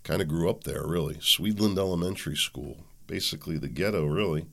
Kind 0.05 0.23
of 0.23 0.29
grew 0.29 0.49
up 0.49 0.63
there, 0.63 0.87
really. 0.87 1.17
Swedeland 1.17 1.77
Elementary 1.77 2.37
School, 2.37 2.85
basically 3.07 3.59
the 3.59 3.69
ghetto, 3.69 4.07
really. 4.07 4.47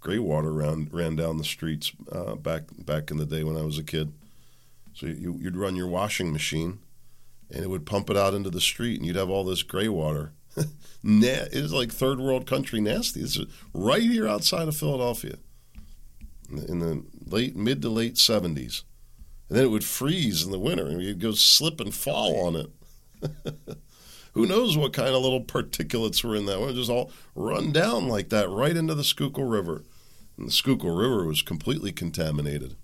Graywater 0.00 0.54
ran, 0.54 0.88
ran 0.90 1.16
down 1.16 1.36
the 1.36 1.44
streets 1.44 1.92
uh, 2.10 2.34
back 2.34 2.64
back 2.78 3.10
in 3.10 3.18
the 3.18 3.26
day 3.26 3.44
when 3.44 3.56
I 3.56 3.62
was 3.62 3.78
a 3.78 3.84
kid. 3.84 4.12
So 4.94 5.06
you, 5.06 5.38
you'd 5.40 5.56
run 5.56 5.76
your 5.76 5.86
washing 5.86 6.32
machine, 6.32 6.80
and 7.50 7.62
it 7.62 7.70
would 7.70 7.86
pump 7.86 8.10
it 8.10 8.16
out 8.16 8.34
into 8.34 8.50
the 8.50 8.60
street, 8.60 8.98
and 8.98 9.06
you'd 9.06 9.16
have 9.16 9.30
all 9.30 9.44
this 9.44 9.62
gray 9.62 9.88
water. 9.88 10.32
it 11.04 11.62
was 11.62 11.72
like 11.72 11.92
third 11.92 12.18
world 12.18 12.46
country 12.46 12.80
nasty. 12.80 13.20
It's 13.20 13.38
right 13.72 14.02
here 14.02 14.26
outside 14.26 14.68
of 14.68 14.76
Philadelphia 14.76 15.36
in 16.50 16.80
the 16.80 17.04
late 17.24 17.54
mid 17.54 17.82
to 17.82 17.88
late 17.88 18.18
seventies, 18.18 18.84
and 19.48 19.58
then 19.58 19.64
it 19.64 19.70
would 19.70 19.84
freeze 19.84 20.42
in 20.44 20.50
the 20.50 20.58
winter, 20.58 20.86
and 20.86 21.02
you'd 21.02 21.20
go 21.20 21.32
slip 21.32 21.80
and 21.80 21.94
fall 21.94 22.46
on 22.46 22.56
it. 22.56 22.70
who 24.32 24.46
knows 24.46 24.76
what 24.76 24.92
kind 24.92 25.10
of 25.14 25.22
little 25.22 25.44
particulates 25.44 26.24
were 26.24 26.36
in 26.36 26.46
that? 26.46 26.60
one? 26.60 26.74
just 26.74 26.90
all 26.90 27.12
run 27.34 27.72
down 27.72 28.08
like 28.08 28.28
that 28.30 28.48
right 28.48 28.76
into 28.76 28.94
the 28.94 29.04
Schuylkill 29.04 29.44
River. 29.44 29.84
And 30.40 30.48
the 30.48 30.52
Schuylkill 30.52 30.96
River 30.96 31.24
was 31.24 31.42
completely 31.42 31.92
contaminated. 31.92 32.74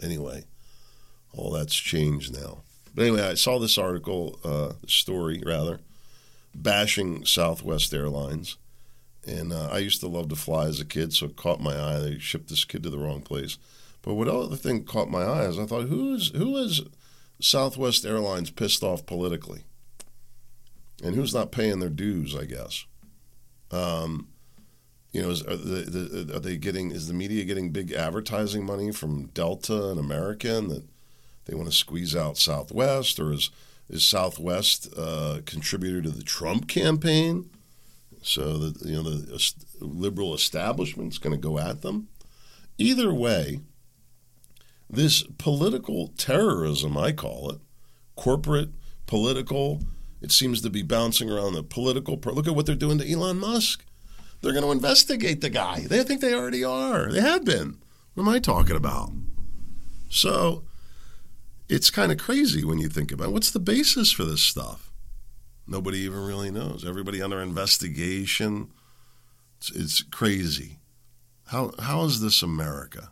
Anyway, 0.00 0.44
all 1.32 1.50
that's 1.50 1.74
changed 1.74 2.32
now. 2.32 2.62
But 2.94 3.02
anyway, 3.02 3.22
I 3.22 3.34
saw 3.34 3.58
this 3.58 3.76
article, 3.76 4.38
uh, 4.44 4.74
story 4.86 5.42
rather, 5.44 5.80
bashing 6.54 7.24
Southwest 7.24 7.92
Airlines. 7.92 8.56
And 9.26 9.52
uh, 9.52 9.68
I 9.72 9.78
used 9.78 10.00
to 10.00 10.08
love 10.08 10.28
to 10.28 10.36
fly 10.36 10.66
as 10.66 10.80
a 10.80 10.84
kid, 10.84 11.12
so 11.12 11.26
it 11.26 11.36
caught 11.36 11.60
my 11.60 11.76
eye. 11.78 11.98
They 11.98 12.18
shipped 12.18 12.48
this 12.48 12.64
kid 12.64 12.84
to 12.84 12.90
the 12.90 12.98
wrong 12.98 13.22
place. 13.22 13.58
But 14.02 14.14
what 14.14 14.28
other 14.28 14.56
thing 14.56 14.84
caught 14.84 15.10
my 15.10 15.22
eye 15.22 15.46
is 15.46 15.58
I 15.58 15.66
thought, 15.66 15.88
who 15.88 16.14
is 16.14 16.28
who 16.28 16.56
is 16.56 16.82
Southwest 17.40 18.06
Airlines 18.06 18.50
pissed 18.50 18.84
off 18.84 19.04
politically? 19.04 19.64
and 21.02 21.14
who's 21.14 21.34
not 21.34 21.52
paying 21.52 21.80
their 21.80 21.88
dues, 21.88 22.34
I 22.34 22.44
guess. 22.44 22.84
Um, 23.70 24.28
you 25.12 25.22
know, 25.22 25.30
is, 25.30 25.42
are, 25.42 25.56
the, 25.56 26.32
are, 26.34 26.40
they 26.40 26.56
getting? 26.56 26.90
Is 26.90 27.08
the 27.08 27.14
media 27.14 27.44
getting 27.44 27.70
big 27.70 27.92
advertising 27.92 28.64
money 28.64 28.92
from 28.92 29.26
Delta 29.26 29.90
and 29.90 29.98
American 29.98 30.68
that 30.68 30.84
they 31.46 31.54
want 31.54 31.68
to 31.68 31.74
squeeze 31.74 32.14
out 32.14 32.36
Southwest, 32.36 33.18
or 33.18 33.32
is 33.32 33.50
is 33.88 34.04
Southwest 34.04 34.88
uh, 34.98 35.38
contributor 35.46 36.02
to 36.02 36.10
the 36.10 36.22
Trump 36.22 36.68
campaign? 36.68 37.48
So 38.20 38.58
that 38.58 38.86
you 38.86 38.96
know 38.96 39.02
the 39.02 39.52
liberal 39.80 40.34
establishment's 40.34 41.18
going 41.18 41.34
to 41.34 41.40
go 41.40 41.58
at 41.58 41.80
them. 41.80 42.08
Either 42.76 43.12
way, 43.12 43.60
this 44.90 45.22
political 45.38 46.08
terrorism, 46.18 46.98
I 46.98 47.12
call 47.12 47.50
it, 47.50 47.60
corporate 48.14 48.70
political 49.06 49.80
it 50.20 50.32
seems 50.32 50.60
to 50.62 50.70
be 50.70 50.82
bouncing 50.82 51.30
around 51.30 51.54
the 51.54 51.62
political. 51.62 52.16
Look 52.16 52.48
at 52.48 52.54
what 52.54 52.66
they're 52.66 52.74
doing 52.74 52.98
to 52.98 53.10
Elon 53.10 53.38
Musk. 53.38 53.84
They're 54.40 54.52
going 54.52 54.64
to 54.64 54.72
investigate 54.72 55.40
the 55.40 55.50
guy. 55.50 55.80
They 55.80 56.02
think 56.04 56.20
they 56.20 56.34
already 56.34 56.64
are. 56.64 57.10
They 57.10 57.20
have 57.20 57.44
been. 57.44 57.78
What 58.14 58.24
am 58.24 58.28
I 58.28 58.38
talking 58.38 58.76
about? 58.76 59.12
So 60.08 60.64
it's 61.68 61.90
kind 61.90 62.12
of 62.12 62.18
crazy 62.18 62.64
when 62.64 62.78
you 62.78 62.88
think 62.88 63.12
about 63.12 63.28
it. 63.28 63.32
what's 63.32 63.50
the 63.50 63.60
basis 63.60 64.12
for 64.12 64.24
this 64.24 64.42
stuff. 64.42 64.90
Nobody 65.66 65.98
even 65.98 66.24
really 66.24 66.50
knows. 66.50 66.84
Everybody 66.86 67.20
under 67.20 67.42
investigation. 67.42 68.70
It's, 69.58 69.70
it's 69.70 70.02
crazy. 70.02 70.78
How 71.46 71.72
how 71.78 72.04
is 72.04 72.20
this 72.20 72.42
America? 72.42 73.10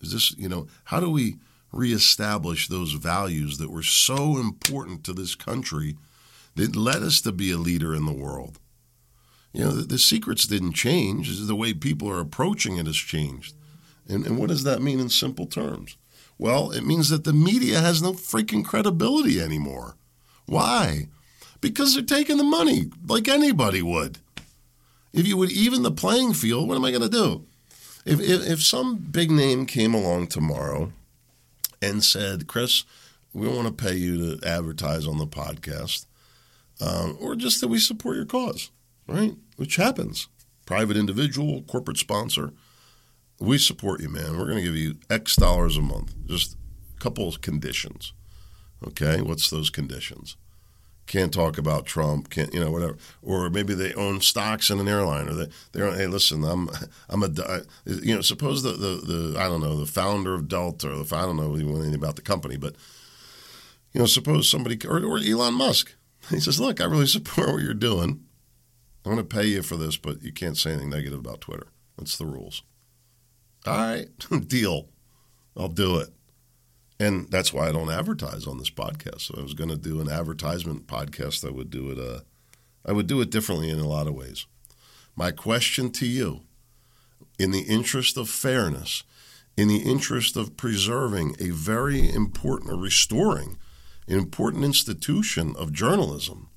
Is 0.00 0.12
this 0.12 0.36
you 0.36 0.48
know 0.48 0.66
how 0.84 1.00
do 1.00 1.08
we 1.08 1.36
reestablish 1.72 2.68
those 2.68 2.92
values 2.92 3.58
that 3.58 3.70
were 3.70 3.82
so 3.82 4.38
important 4.38 5.04
to 5.04 5.12
this 5.12 5.34
country 5.34 5.96
that 6.54 6.74
led 6.74 7.02
us 7.02 7.20
to 7.20 7.32
be 7.32 7.50
a 7.50 7.58
leader 7.58 7.94
in 7.94 8.06
the 8.06 8.12
world. 8.12 8.58
You 9.56 9.64
know, 9.64 9.70
the, 9.70 9.82
the 9.84 9.98
secrets 9.98 10.46
didn't 10.46 10.74
change, 10.74 11.34
the 11.46 11.56
way 11.56 11.72
people 11.72 12.10
are 12.10 12.20
approaching 12.20 12.76
it 12.76 12.84
has 12.84 12.96
changed. 12.96 13.54
And, 14.06 14.26
and 14.26 14.36
what 14.38 14.50
does 14.50 14.64
that 14.64 14.82
mean 14.82 15.00
in 15.00 15.08
simple 15.08 15.46
terms? 15.46 15.96
Well, 16.36 16.70
it 16.72 16.84
means 16.84 17.08
that 17.08 17.24
the 17.24 17.32
media 17.32 17.80
has 17.80 18.02
no 18.02 18.12
freaking 18.12 18.66
credibility 18.66 19.40
anymore. 19.40 19.96
Why? 20.44 21.08
Because 21.62 21.94
they're 21.94 22.04
taking 22.04 22.36
the 22.36 22.44
money 22.44 22.90
like 23.08 23.28
anybody 23.28 23.80
would. 23.80 24.18
If 25.14 25.26
you 25.26 25.38
would 25.38 25.52
even 25.52 25.82
the 25.82 25.90
playing 25.90 26.34
field, 26.34 26.68
what 26.68 26.76
am 26.76 26.84
I 26.84 26.90
going 26.90 27.00
to 27.02 27.08
do? 27.08 27.46
If, 28.04 28.20
if, 28.20 28.46
if 28.46 28.62
some 28.62 28.96
big 28.96 29.30
name 29.30 29.64
came 29.64 29.94
along 29.94 30.26
tomorrow 30.26 30.92
and 31.80 32.04
said, 32.04 32.46
Chris, 32.46 32.84
we 33.32 33.48
want 33.48 33.68
to 33.68 33.84
pay 33.84 33.94
you 33.94 34.36
to 34.36 34.46
advertise 34.46 35.06
on 35.06 35.16
the 35.16 35.26
podcast, 35.26 36.04
um, 36.82 37.16
or 37.18 37.34
just 37.34 37.62
that 37.62 37.68
we 37.68 37.78
support 37.78 38.16
your 38.16 38.26
cause, 38.26 38.70
right? 39.08 39.34
Which 39.56 39.76
happens. 39.76 40.28
Private 40.66 40.96
individual, 40.96 41.62
corporate 41.62 41.98
sponsor. 41.98 42.52
We 43.38 43.58
support 43.58 44.00
you, 44.00 44.08
man. 44.08 44.36
We're 44.36 44.46
going 44.46 44.58
to 44.58 44.64
give 44.64 44.76
you 44.76 44.96
X 45.10 45.36
dollars 45.36 45.76
a 45.76 45.82
month. 45.82 46.14
Just 46.26 46.56
a 46.96 47.00
couple 47.00 47.28
of 47.28 47.40
conditions. 47.40 48.12
Okay, 48.86 49.20
what's 49.20 49.50
those 49.50 49.70
conditions? 49.70 50.36
Can't 51.06 51.32
talk 51.32 51.56
about 51.56 51.86
Trump. 51.86 52.30
Can't 52.30 52.52
you 52.52 52.60
know 52.60 52.70
whatever? 52.70 52.96
Or 53.22 53.48
maybe 53.48 53.74
they 53.74 53.94
own 53.94 54.20
stocks 54.20 54.70
in 54.70 54.80
an 54.80 54.88
airline, 54.88 55.28
or 55.28 55.34
they 55.34 55.48
they're 55.72 55.94
hey 55.94 56.06
listen, 56.08 56.42
I'm 56.44 56.68
I'm 57.08 57.22
a 57.22 57.28
you 57.84 58.14
know 58.14 58.22
suppose 58.22 58.62
the, 58.62 58.72
the 58.72 59.32
the 59.32 59.38
I 59.38 59.44
don't 59.44 59.60
know 59.60 59.78
the 59.78 59.86
founder 59.86 60.34
of 60.34 60.48
Delta 60.48 60.90
or 60.90 61.04
the 61.04 61.16
I 61.16 61.22
don't 61.22 61.36
know 61.36 61.54
anything 61.54 61.94
about 61.94 62.16
the 62.16 62.22
company, 62.22 62.56
but 62.56 62.74
you 63.92 64.00
know 64.00 64.06
suppose 64.06 64.50
somebody 64.50 64.78
or, 64.86 65.04
or 65.04 65.18
Elon 65.18 65.54
Musk 65.54 65.94
he 66.30 66.40
says, 66.40 66.60
look, 66.60 66.80
I 66.80 66.84
really 66.84 67.06
support 67.06 67.48
what 67.48 67.62
you're 67.62 67.74
doing. 67.74 68.24
I'm 69.06 69.14
going 69.14 69.24
to 69.24 69.36
pay 69.36 69.46
you 69.46 69.62
for 69.62 69.76
this, 69.76 69.96
but 69.96 70.20
you 70.24 70.32
can't 70.32 70.58
say 70.58 70.72
anything 70.72 70.90
negative 70.90 71.20
about 71.20 71.40
Twitter. 71.40 71.68
That's 71.96 72.16
the 72.16 72.26
rules. 72.26 72.64
All 73.64 73.76
right, 73.76 74.08
deal. 74.48 74.88
I'll 75.56 75.68
do 75.68 75.98
it. 75.98 76.08
And 76.98 77.30
that's 77.30 77.52
why 77.52 77.68
I 77.68 77.72
don't 77.72 77.88
advertise 77.88 78.48
on 78.48 78.58
this 78.58 78.68
podcast. 78.68 79.20
So 79.20 79.36
I 79.38 79.42
was 79.42 79.54
going 79.54 79.70
to 79.70 79.76
do 79.76 80.00
an 80.00 80.10
advertisement 80.10 80.88
podcast. 80.88 81.46
I 81.46 81.52
would 81.52 81.70
do 81.70 81.92
it. 81.92 81.98
Uh, 82.00 82.22
I 82.84 82.90
would 82.90 83.06
do 83.06 83.20
it 83.20 83.30
differently 83.30 83.70
in 83.70 83.78
a 83.78 83.86
lot 83.86 84.08
of 84.08 84.14
ways. 84.14 84.46
My 85.14 85.30
question 85.30 85.92
to 85.92 86.06
you, 86.06 86.40
in 87.38 87.52
the 87.52 87.62
interest 87.62 88.16
of 88.16 88.28
fairness, 88.28 89.04
in 89.56 89.68
the 89.68 89.82
interest 89.88 90.36
of 90.36 90.56
preserving 90.56 91.36
a 91.38 91.50
very 91.50 92.12
important 92.12 92.72
or 92.72 92.76
restoring 92.76 93.56
an 94.08 94.18
important 94.18 94.64
institution 94.64 95.54
of 95.56 95.72
journalism, 95.72 96.50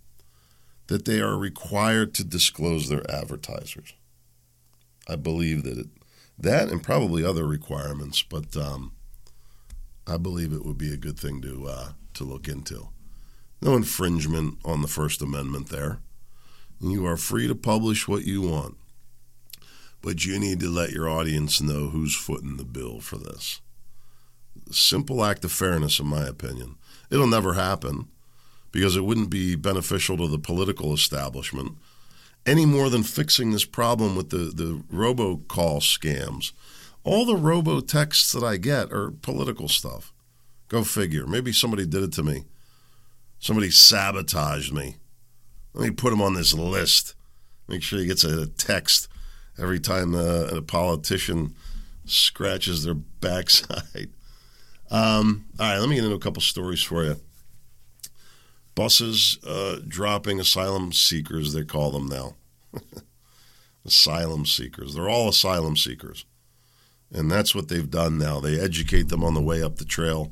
that 0.89 1.05
they 1.05 1.21
are 1.21 1.37
required 1.37 2.15
to 2.15 2.23
disclose 2.23 2.89
their 2.89 3.09
advertisers. 3.09 3.93
I 5.07 5.15
believe 5.15 5.63
that 5.63 5.77
it, 5.77 5.87
that 6.37 6.69
and 6.69 6.81
probably 6.81 7.23
other 7.23 7.45
requirements, 7.45 8.23
but 8.23 8.57
um, 8.57 8.93
I 10.07 10.17
believe 10.17 10.51
it 10.51 10.65
would 10.65 10.79
be 10.79 10.91
a 10.91 10.97
good 10.97 11.19
thing 11.19 11.41
to 11.41 11.67
uh, 11.67 11.89
to 12.15 12.23
look 12.23 12.47
into. 12.47 12.89
No 13.61 13.75
infringement 13.75 14.57
on 14.65 14.81
the 14.81 14.87
First 14.87 15.21
Amendment 15.21 15.69
there. 15.69 15.99
You 16.81 17.05
are 17.05 17.17
free 17.17 17.47
to 17.47 17.55
publish 17.55 18.07
what 18.07 18.25
you 18.25 18.41
want, 18.41 18.75
but 20.01 20.25
you 20.25 20.39
need 20.39 20.59
to 20.61 20.69
let 20.69 20.91
your 20.91 21.07
audience 21.07 21.61
know 21.61 21.89
who's 21.89 22.15
footing 22.15 22.57
the 22.57 22.65
bill 22.65 22.99
for 22.99 23.17
this. 23.17 23.61
Simple 24.71 25.23
act 25.23 25.45
of 25.45 25.51
fairness, 25.51 25.99
in 25.99 26.07
my 26.07 26.25
opinion. 26.25 26.77
It'll 27.11 27.27
never 27.27 27.53
happen 27.53 28.07
because 28.71 28.95
it 28.95 29.03
wouldn't 29.03 29.29
be 29.29 29.55
beneficial 29.55 30.17
to 30.17 30.27
the 30.27 30.39
political 30.39 30.93
establishment 30.93 31.77
any 32.45 32.65
more 32.65 32.89
than 32.89 33.03
fixing 33.03 33.51
this 33.51 33.65
problem 33.65 34.15
with 34.15 34.29
the, 34.29 34.37
the 34.37 34.81
robocall 34.91 35.79
scams 35.81 36.51
all 37.03 37.25
the 37.25 37.35
robo 37.35 37.79
texts 37.79 38.31
that 38.33 38.43
I 38.43 38.57
get 38.57 38.91
are 38.91 39.11
political 39.11 39.67
stuff. 39.67 40.13
Go 40.67 40.83
figure. 40.83 41.25
Maybe 41.25 41.51
somebody 41.51 41.85
did 41.85 42.03
it 42.03 42.13
to 42.13 42.23
me. 42.23 42.45
Somebody 43.39 43.71
sabotaged 43.71 44.73
me. 44.73 44.97
Let 45.73 45.85
me 45.85 45.91
put 45.91 46.13
him 46.13 46.21
on 46.21 46.33
this 46.33 46.53
list. 46.53 47.15
Make 47.67 47.83
sure 47.83 47.99
he 47.99 48.05
gets 48.05 48.23
a 48.23 48.47
text 48.47 49.07
every 49.57 49.79
time 49.79 50.13
uh, 50.13 50.57
a 50.57 50.61
politician 50.61 51.55
scratches 52.05 52.83
their 52.83 52.95
backside. 52.95 54.09
Um, 54.91 55.45
all 55.59 55.67
right, 55.67 55.77
let 55.77 55.87
me 55.87 55.93
get 55.93 56.03
into 56.03 56.15
a 56.15 56.19
couple 56.19 56.41
stories 56.41 56.81
for 56.81 57.03
you. 57.03 57.15
Buses 58.79 59.37
uh, 59.45 59.81
dropping 59.85 60.39
asylum 60.39 60.93
seekers, 60.93 61.51
they 61.51 61.65
call 61.65 61.91
them 61.91 62.07
now. 62.07 62.35
asylum 63.85 64.45
seekers. 64.45 64.95
They're 64.95 65.09
all 65.09 65.27
asylum 65.27 65.75
seekers. 65.75 66.23
And 67.11 67.29
that's 67.29 67.53
what 67.53 67.67
they've 67.67 67.89
done 67.89 68.17
now. 68.17 68.39
They 68.39 68.57
educate 68.57 69.09
them 69.09 69.21
on 69.21 69.33
the 69.33 69.41
way 69.41 69.61
up 69.61 69.75
the 69.75 69.83
trail. 69.83 70.31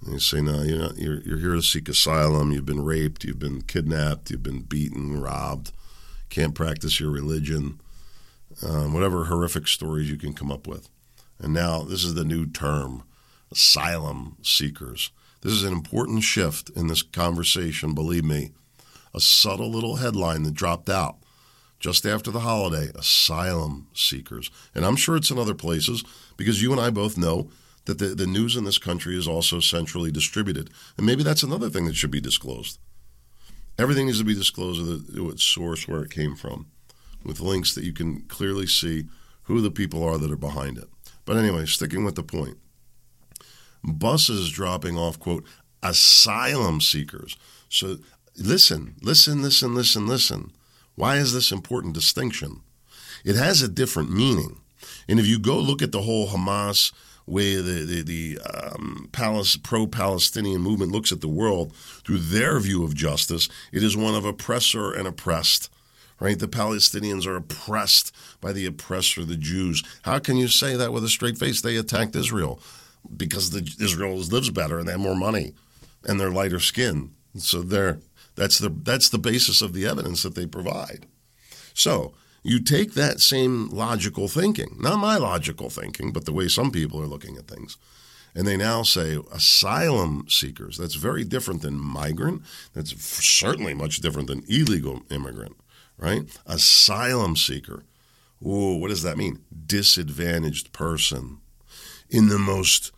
And 0.00 0.14
They 0.14 0.18
say, 0.18 0.40
no, 0.40 0.62
you're, 0.62 0.78
not, 0.78 0.96
you're, 0.96 1.20
you're 1.20 1.40
here 1.40 1.56
to 1.56 1.62
seek 1.62 1.90
asylum. 1.90 2.52
You've 2.52 2.64
been 2.64 2.86
raped. 2.86 3.24
You've 3.24 3.38
been 3.38 3.60
kidnapped. 3.60 4.30
You've 4.30 4.42
been 4.42 4.62
beaten, 4.62 5.20
robbed. 5.20 5.72
Can't 6.30 6.54
practice 6.54 6.98
your 6.98 7.10
religion. 7.10 7.82
Um, 8.66 8.94
whatever 8.94 9.26
horrific 9.26 9.68
stories 9.68 10.10
you 10.10 10.16
can 10.16 10.32
come 10.32 10.50
up 10.50 10.66
with. 10.66 10.88
And 11.38 11.52
now 11.52 11.82
this 11.82 12.02
is 12.02 12.14
the 12.14 12.24
new 12.24 12.46
term 12.46 13.02
asylum 13.52 14.38
seekers. 14.40 15.10
This 15.40 15.52
is 15.52 15.62
an 15.62 15.72
important 15.72 16.24
shift 16.24 16.70
in 16.70 16.88
this 16.88 17.02
conversation, 17.02 17.94
believe 17.94 18.24
me. 18.24 18.50
A 19.14 19.20
subtle 19.20 19.70
little 19.70 19.96
headline 19.96 20.42
that 20.42 20.54
dropped 20.54 20.88
out 20.88 21.16
just 21.78 22.04
after 22.04 22.30
the 22.30 22.40
holiday 22.40 22.90
asylum 22.94 23.86
seekers. 23.94 24.50
And 24.74 24.84
I'm 24.84 24.96
sure 24.96 25.16
it's 25.16 25.30
in 25.30 25.38
other 25.38 25.54
places 25.54 26.02
because 26.36 26.60
you 26.60 26.72
and 26.72 26.80
I 26.80 26.90
both 26.90 27.16
know 27.16 27.50
that 27.84 27.98
the, 27.98 28.08
the 28.08 28.26
news 28.26 28.56
in 28.56 28.64
this 28.64 28.78
country 28.78 29.16
is 29.16 29.28
also 29.28 29.60
centrally 29.60 30.10
distributed. 30.10 30.70
And 30.96 31.06
maybe 31.06 31.22
that's 31.22 31.44
another 31.44 31.70
thing 31.70 31.86
that 31.86 31.96
should 31.96 32.10
be 32.10 32.20
disclosed. 32.20 32.78
Everything 33.78 34.06
needs 34.06 34.18
to 34.18 34.24
be 34.24 34.34
disclosed 34.34 34.84
the, 34.84 35.28
its 35.28 35.44
source, 35.44 35.86
where 35.86 36.02
it 36.02 36.10
came 36.10 36.34
from, 36.34 36.66
with 37.24 37.40
links 37.40 37.74
that 37.74 37.84
you 37.84 37.92
can 37.92 38.22
clearly 38.22 38.66
see 38.66 39.04
who 39.44 39.60
the 39.60 39.70
people 39.70 40.02
are 40.02 40.18
that 40.18 40.32
are 40.32 40.36
behind 40.36 40.78
it. 40.78 40.88
But 41.24 41.36
anyway, 41.36 41.64
sticking 41.66 42.04
with 42.04 42.16
the 42.16 42.24
point 42.24 42.58
buses 43.94 44.50
dropping 44.50 44.98
off, 44.98 45.18
quote, 45.18 45.44
asylum 45.82 46.80
seekers. 46.80 47.36
So 47.68 47.98
listen, 48.36 48.94
listen, 49.02 49.42
listen, 49.42 49.74
listen, 49.74 50.06
listen. 50.06 50.52
Why 50.94 51.16
is 51.16 51.32
this 51.32 51.52
important 51.52 51.94
distinction? 51.94 52.62
It 53.24 53.36
has 53.36 53.62
a 53.62 53.68
different 53.68 54.10
meaning. 54.10 54.60
And 55.08 55.18
if 55.20 55.26
you 55.26 55.38
go 55.38 55.58
look 55.58 55.82
at 55.82 55.92
the 55.92 56.02
whole 56.02 56.28
Hamas 56.28 56.92
way 57.26 57.56
the 57.56 57.84
the, 57.84 58.02
the 58.02 58.38
um, 58.40 59.08
pro-Palestinian 59.12 60.60
movement 60.60 60.92
looks 60.92 61.12
at 61.12 61.20
the 61.20 61.28
world 61.28 61.74
through 62.04 62.18
their 62.18 62.58
view 62.58 62.84
of 62.84 62.94
justice, 62.94 63.48
it 63.72 63.82
is 63.82 63.96
one 63.96 64.14
of 64.14 64.24
oppressor 64.24 64.92
and 64.92 65.06
oppressed. 65.06 65.70
Right? 66.20 66.38
The 66.38 66.48
Palestinians 66.48 67.26
are 67.26 67.36
oppressed 67.36 68.12
by 68.40 68.52
the 68.52 68.66
oppressor, 68.66 69.24
the 69.24 69.36
Jews. 69.36 69.84
How 70.02 70.18
can 70.18 70.36
you 70.36 70.48
say 70.48 70.74
that 70.74 70.92
with 70.92 71.04
a 71.04 71.08
straight 71.08 71.38
face? 71.38 71.60
They 71.60 71.76
attacked 71.76 72.16
Israel 72.16 72.60
because 73.16 73.50
the 73.50 73.60
Israel 73.80 74.16
lives 74.16 74.50
better 74.50 74.78
and 74.78 74.86
they 74.86 74.92
have 74.92 75.00
more 75.00 75.16
money 75.16 75.54
and 76.04 76.18
they're 76.18 76.30
lighter 76.30 76.60
skin. 76.60 77.12
So 77.36 77.62
they're 77.62 78.00
that's 78.34 78.58
the 78.58 78.68
that's 78.68 79.08
the 79.08 79.18
basis 79.18 79.62
of 79.62 79.72
the 79.72 79.86
evidence 79.86 80.22
that 80.22 80.34
they 80.34 80.46
provide. 80.46 81.06
So 81.74 82.14
you 82.42 82.60
take 82.60 82.94
that 82.94 83.20
same 83.20 83.68
logical 83.68 84.28
thinking, 84.28 84.76
not 84.78 84.98
my 84.98 85.16
logical 85.16 85.70
thinking, 85.70 86.12
but 86.12 86.24
the 86.24 86.32
way 86.32 86.48
some 86.48 86.70
people 86.70 87.00
are 87.00 87.06
looking 87.06 87.36
at 87.36 87.48
things, 87.48 87.76
and 88.34 88.46
they 88.46 88.56
now 88.56 88.82
say 88.82 89.18
asylum 89.32 90.26
seekers. 90.28 90.78
That's 90.78 90.94
very 90.94 91.24
different 91.24 91.62
than 91.62 91.78
migrant. 91.78 92.42
That's 92.74 92.94
certainly 93.02 93.74
much 93.74 93.98
different 93.98 94.28
than 94.28 94.44
illegal 94.48 95.02
immigrant, 95.10 95.56
right? 95.96 96.22
Asylum 96.46 97.36
seeker. 97.36 97.84
Ooh, 98.46 98.76
what 98.76 98.88
does 98.88 99.02
that 99.02 99.18
mean? 99.18 99.40
Disadvantaged 99.66 100.72
person 100.72 101.38
in 102.10 102.28
the 102.28 102.38
most 102.38 102.92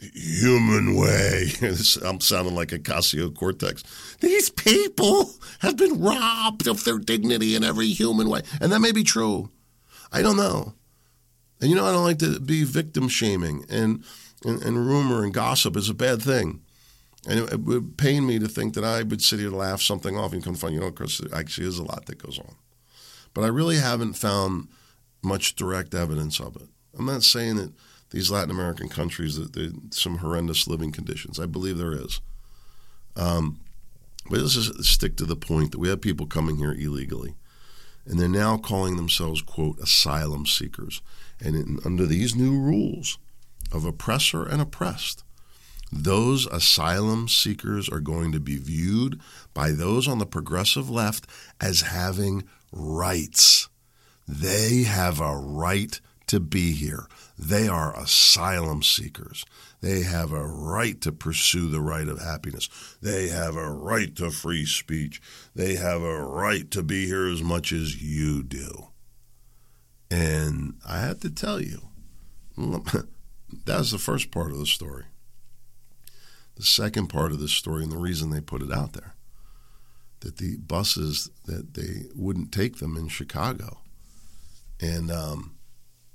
human 0.00 0.94
way. 0.94 1.48
I'm 2.04 2.20
sounding 2.20 2.54
like 2.54 2.68
Ocasio-Cortez. 2.68 3.82
These 4.20 4.50
people 4.50 5.30
have 5.60 5.76
been 5.76 6.00
robbed 6.00 6.66
of 6.66 6.84
their 6.84 6.98
dignity 6.98 7.54
in 7.54 7.64
every 7.64 7.88
human 7.88 8.28
way. 8.28 8.42
And 8.60 8.72
that 8.72 8.80
may 8.80 8.92
be 8.92 9.04
true. 9.04 9.50
I 10.12 10.22
don't 10.22 10.36
know. 10.36 10.74
And 11.60 11.70
you 11.70 11.76
know, 11.76 11.86
I 11.86 11.92
don't 11.92 12.04
like 12.04 12.18
to 12.18 12.38
be 12.38 12.62
victim 12.62 13.08
shaming, 13.08 13.64
and, 13.68 14.04
and, 14.44 14.62
and 14.62 14.86
rumor 14.86 15.24
and 15.24 15.34
gossip 15.34 15.76
is 15.76 15.88
a 15.90 15.94
bad 15.94 16.22
thing. 16.22 16.60
And 17.28 17.40
it, 17.40 17.60
would 17.60 17.98
pain 17.98 18.26
me 18.26 18.38
to 18.38 18.46
think 18.46 18.74
that 18.74 18.84
I 18.84 19.02
would 19.02 19.22
sit 19.22 19.40
here 19.40 19.50
to 19.50 19.56
laugh 19.56 19.82
something 19.82 20.16
off 20.16 20.32
and 20.32 20.42
come 20.42 20.54
confront, 20.54 20.76
you 20.76 20.80
know, 20.80 20.92
Chris, 20.92 21.18
there 21.18 21.36
actually 21.36 21.66
is 21.66 21.78
a 21.78 21.84
lot 21.84 22.06
that 22.06 22.22
goes 22.22 22.38
on. 22.38 22.54
But 23.34 23.42
I 23.42 23.48
really 23.48 23.76
haven't 23.76 24.14
found 24.14 24.68
much 25.20 25.56
direct 25.56 25.94
evidence 25.94 26.40
of 26.40 26.54
it. 26.56 26.68
I'm 26.96 27.06
not 27.06 27.24
saying 27.24 27.56
that 27.56 27.72
these 28.10 28.30
Latin 28.30 28.50
American 28.50 28.88
countries 28.88 29.36
that 29.36 29.94
some 29.94 30.18
horrendous 30.18 30.66
living 30.66 30.92
conditions. 30.92 31.38
I 31.38 31.46
believe 31.46 31.78
there 31.78 31.92
is. 31.92 32.20
Um, 33.16 33.60
but 34.30 34.40
let's 34.40 34.54
just 34.54 34.84
stick 34.84 35.16
to 35.16 35.24
the 35.24 35.36
point 35.36 35.72
that 35.72 35.78
we 35.78 35.88
have 35.88 36.00
people 36.00 36.26
coming 36.26 36.56
here 36.56 36.72
illegally, 36.72 37.34
and 38.06 38.18
they're 38.18 38.28
now 38.28 38.56
calling 38.56 38.96
themselves 38.96 39.42
quote 39.42 39.78
asylum 39.78 40.46
seekers. 40.46 41.02
And 41.40 41.54
in, 41.54 41.78
under 41.84 42.06
these 42.06 42.34
new 42.34 42.58
rules 42.58 43.18
of 43.72 43.84
oppressor 43.84 44.46
and 44.46 44.60
oppressed, 44.60 45.24
those 45.90 46.46
asylum 46.46 47.28
seekers 47.28 47.88
are 47.88 48.00
going 48.00 48.32
to 48.32 48.40
be 48.40 48.56
viewed 48.56 49.20
by 49.54 49.70
those 49.70 50.06
on 50.06 50.18
the 50.18 50.26
progressive 50.26 50.90
left 50.90 51.26
as 51.60 51.80
having 51.82 52.44
rights. 52.72 53.68
They 54.26 54.82
have 54.82 55.20
a 55.20 55.34
right 55.34 55.98
to 56.28 56.40
be 56.40 56.72
here. 56.72 57.06
They 57.38 57.68
are 57.68 57.98
asylum 57.98 58.82
seekers. 58.82 59.44
They 59.80 60.02
have 60.02 60.32
a 60.32 60.46
right 60.46 61.00
to 61.02 61.12
pursue 61.12 61.68
the 61.68 61.80
right 61.80 62.08
of 62.08 62.20
happiness. 62.20 62.68
They 63.00 63.28
have 63.28 63.56
a 63.56 63.70
right 63.70 64.14
to 64.16 64.30
free 64.30 64.66
speech. 64.66 65.20
They 65.54 65.76
have 65.76 66.02
a 66.02 66.22
right 66.22 66.70
to 66.72 66.82
be 66.82 67.06
here 67.06 67.28
as 67.28 67.42
much 67.42 67.72
as 67.72 68.02
you 68.02 68.42
do. 68.42 68.88
And 70.10 70.74
I 70.86 71.00
have 71.00 71.20
to 71.20 71.30
tell 71.30 71.60
you, 71.60 71.88
that's 73.64 73.92
the 73.92 73.98
first 73.98 74.30
part 74.30 74.50
of 74.50 74.58
the 74.58 74.66
story. 74.66 75.04
The 76.56 76.64
second 76.64 77.06
part 77.06 77.30
of 77.30 77.38
the 77.38 77.48
story, 77.48 77.84
and 77.84 77.92
the 77.92 77.98
reason 77.98 78.30
they 78.30 78.40
put 78.40 78.62
it 78.62 78.72
out 78.72 78.94
there, 78.94 79.14
that 80.20 80.38
the 80.38 80.56
buses 80.56 81.30
that 81.46 81.74
they 81.74 82.06
wouldn't 82.16 82.50
take 82.50 82.78
them 82.78 82.96
in 82.96 83.06
Chicago, 83.06 83.78
and 84.80 85.10
um, 85.10 85.57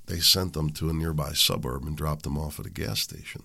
they 0.06 0.20
sent 0.20 0.54
them 0.54 0.70
to 0.72 0.90
a 0.90 0.94
nearby 0.94 1.34
suburb 1.34 1.84
and 1.86 1.96
dropped 1.96 2.24
them 2.24 2.38
off 2.38 2.60
at 2.60 2.66
a 2.66 2.70
gas 2.70 3.00
station. 3.00 3.44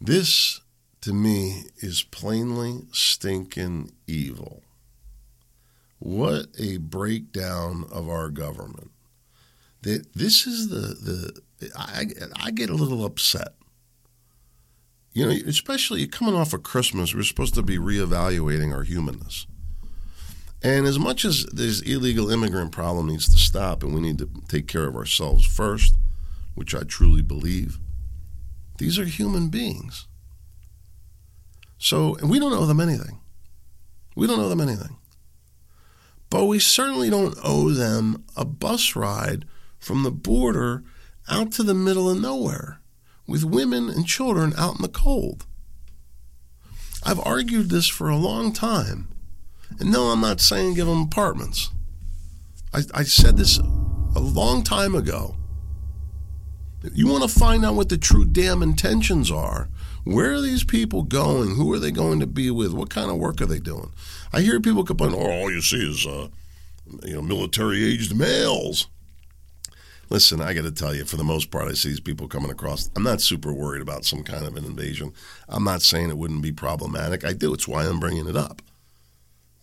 This, 0.00 0.60
to 1.02 1.12
me, 1.12 1.64
is 1.78 2.02
plainly 2.02 2.82
stinking 2.92 3.92
evil. 4.06 4.62
What 5.98 6.46
a 6.58 6.78
breakdown 6.78 7.84
of 7.92 8.08
our 8.08 8.28
government. 8.28 8.90
That 9.82 10.12
this 10.14 10.46
is 10.46 10.68
the 10.68 11.40
the 11.58 11.70
I, 11.76 12.06
I 12.36 12.50
get 12.50 12.70
a 12.70 12.74
little 12.74 13.04
upset. 13.04 13.54
You 15.12 15.26
know, 15.26 15.36
especially 15.46 16.06
coming 16.06 16.34
off 16.34 16.52
of 16.52 16.62
Christmas, 16.62 17.14
we're 17.14 17.22
supposed 17.22 17.54
to 17.54 17.62
be 17.62 17.78
reevaluating 17.78 18.74
our 18.74 18.82
humanness. 18.82 19.46
And 20.62 20.86
as 20.86 20.98
much 20.98 21.24
as 21.24 21.44
this 21.46 21.80
illegal 21.80 22.30
immigrant 22.30 22.70
problem 22.70 23.08
needs 23.08 23.28
to 23.28 23.38
stop 23.38 23.82
and 23.82 23.92
we 23.92 24.00
need 24.00 24.18
to 24.18 24.30
take 24.48 24.68
care 24.68 24.86
of 24.86 24.94
ourselves 24.94 25.44
first, 25.44 25.96
which 26.54 26.74
I 26.74 26.82
truly 26.82 27.22
believe, 27.22 27.78
these 28.78 28.98
are 28.98 29.04
human 29.04 29.48
beings. 29.48 30.06
So, 31.78 32.14
and 32.16 32.30
we 32.30 32.38
don't 32.38 32.52
owe 32.52 32.66
them 32.66 32.80
anything. 32.80 33.20
We 34.14 34.28
don't 34.28 34.38
owe 34.38 34.48
them 34.48 34.60
anything. 34.60 34.98
But 36.30 36.44
we 36.44 36.60
certainly 36.60 37.10
don't 37.10 37.36
owe 37.42 37.70
them 37.70 38.24
a 38.36 38.44
bus 38.44 38.94
ride 38.94 39.44
from 39.80 40.04
the 40.04 40.12
border 40.12 40.84
out 41.28 41.50
to 41.52 41.64
the 41.64 41.74
middle 41.74 42.08
of 42.08 42.20
nowhere 42.20 42.80
with 43.26 43.44
women 43.44 43.88
and 43.88 44.06
children 44.06 44.52
out 44.56 44.76
in 44.76 44.82
the 44.82 44.88
cold. 44.88 45.44
I've 47.04 47.20
argued 47.20 47.68
this 47.68 47.88
for 47.88 48.08
a 48.08 48.16
long 48.16 48.52
time 48.52 49.08
and 49.78 49.90
no, 49.90 50.04
I'm 50.06 50.20
not 50.20 50.40
saying 50.40 50.74
give 50.74 50.86
them 50.86 51.02
apartments. 51.02 51.70
I, 52.72 52.82
I 52.94 53.02
said 53.02 53.36
this 53.36 53.58
a 53.58 54.20
long 54.20 54.62
time 54.62 54.94
ago. 54.94 55.36
You 56.92 57.06
want 57.06 57.22
to 57.22 57.28
find 57.28 57.64
out 57.64 57.74
what 57.74 57.88
the 57.88 57.98
true 57.98 58.24
damn 58.24 58.62
intentions 58.62 59.30
are. 59.30 59.68
Where 60.04 60.32
are 60.32 60.40
these 60.40 60.64
people 60.64 61.02
going? 61.02 61.54
Who 61.54 61.72
are 61.72 61.78
they 61.78 61.92
going 61.92 62.18
to 62.20 62.26
be 62.26 62.50
with? 62.50 62.72
What 62.72 62.90
kind 62.90 63.10
of 63.10 63.18
work 63.18 63.40
are 63.40 63.46
they 63.46 63.60
doing? 63.60 63.92
I 64.32 64.40
hear 64.40 64.60
people 64.60 64.84
complain, 64.84 65.12
oh, 65.14 65.30
all 65.30 65.50
you 65.50 65.60
see 65.60 65.88
is, 65.88 66.04
uh, 66.06 66.28
you 67.04 67.14
know, 67.14 67.22
military 67.22 67.84
aged 67.84 68.16
males. 68.16 68.88
listen, 70.10 70.40
I 70.40 70.54
got 70.54 70.64
to 70.64 70.72
tell 70.72 70.94
you, 70.94 71.04
for 71.04 71.16
the 71.16 71.24
most 71.24 71.52
part, 71.52 71.68
I 71.68 71.74
see 71.74 71.90
these 71.90 72.00
people 72.00 72.26
coming 72.26 72.50
across. 72.50 72.90
I'm 72.96 73.04
not 73.04 73.20
super 73.20 73.52
worried 73.52 73.82
about 73.82 74.04
some 74.04 74.24
kind 74.24 74.44
of 74.44 74.56
an 74.56 74.64
invasion. 74.64 75.12
I'm 75.48 75.64
not 75.64 75.82
saying 75.82 76.10
it 76.10 76.18
wouldn't 76.18 76.42
be 76.42 76.52
problematic. 76.52 77.24
I 77.24 77.32
do. 77.32 77.54
It's 77.54 77.68
why 77.68 77.84
I'm 77.84 78.00
bringing 78.00 78.26
it 78.26 78.36
up. 78.36 78.60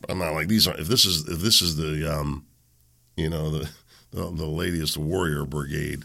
I'm 0.07 0.19
not 0.19 0.33
like 0.33 0.47
these 0.47 0.67
are. 0.67 0.79
If 0.79 0.87
this 0.87 1.05
is 1.05 1.27
if 1.27 1.39
this 1.39 1.61
is 1.61 1.75
the 1.75 2.11
um, 2.11 2.45
you 3.15 3.29
know 3.29 3.49
the 3.49 3.69
the, 4.11 4.21
the 4.31 4.45
latest 4.45 4.97
warrior 4.97 5.45
brigade, 5.45 6.03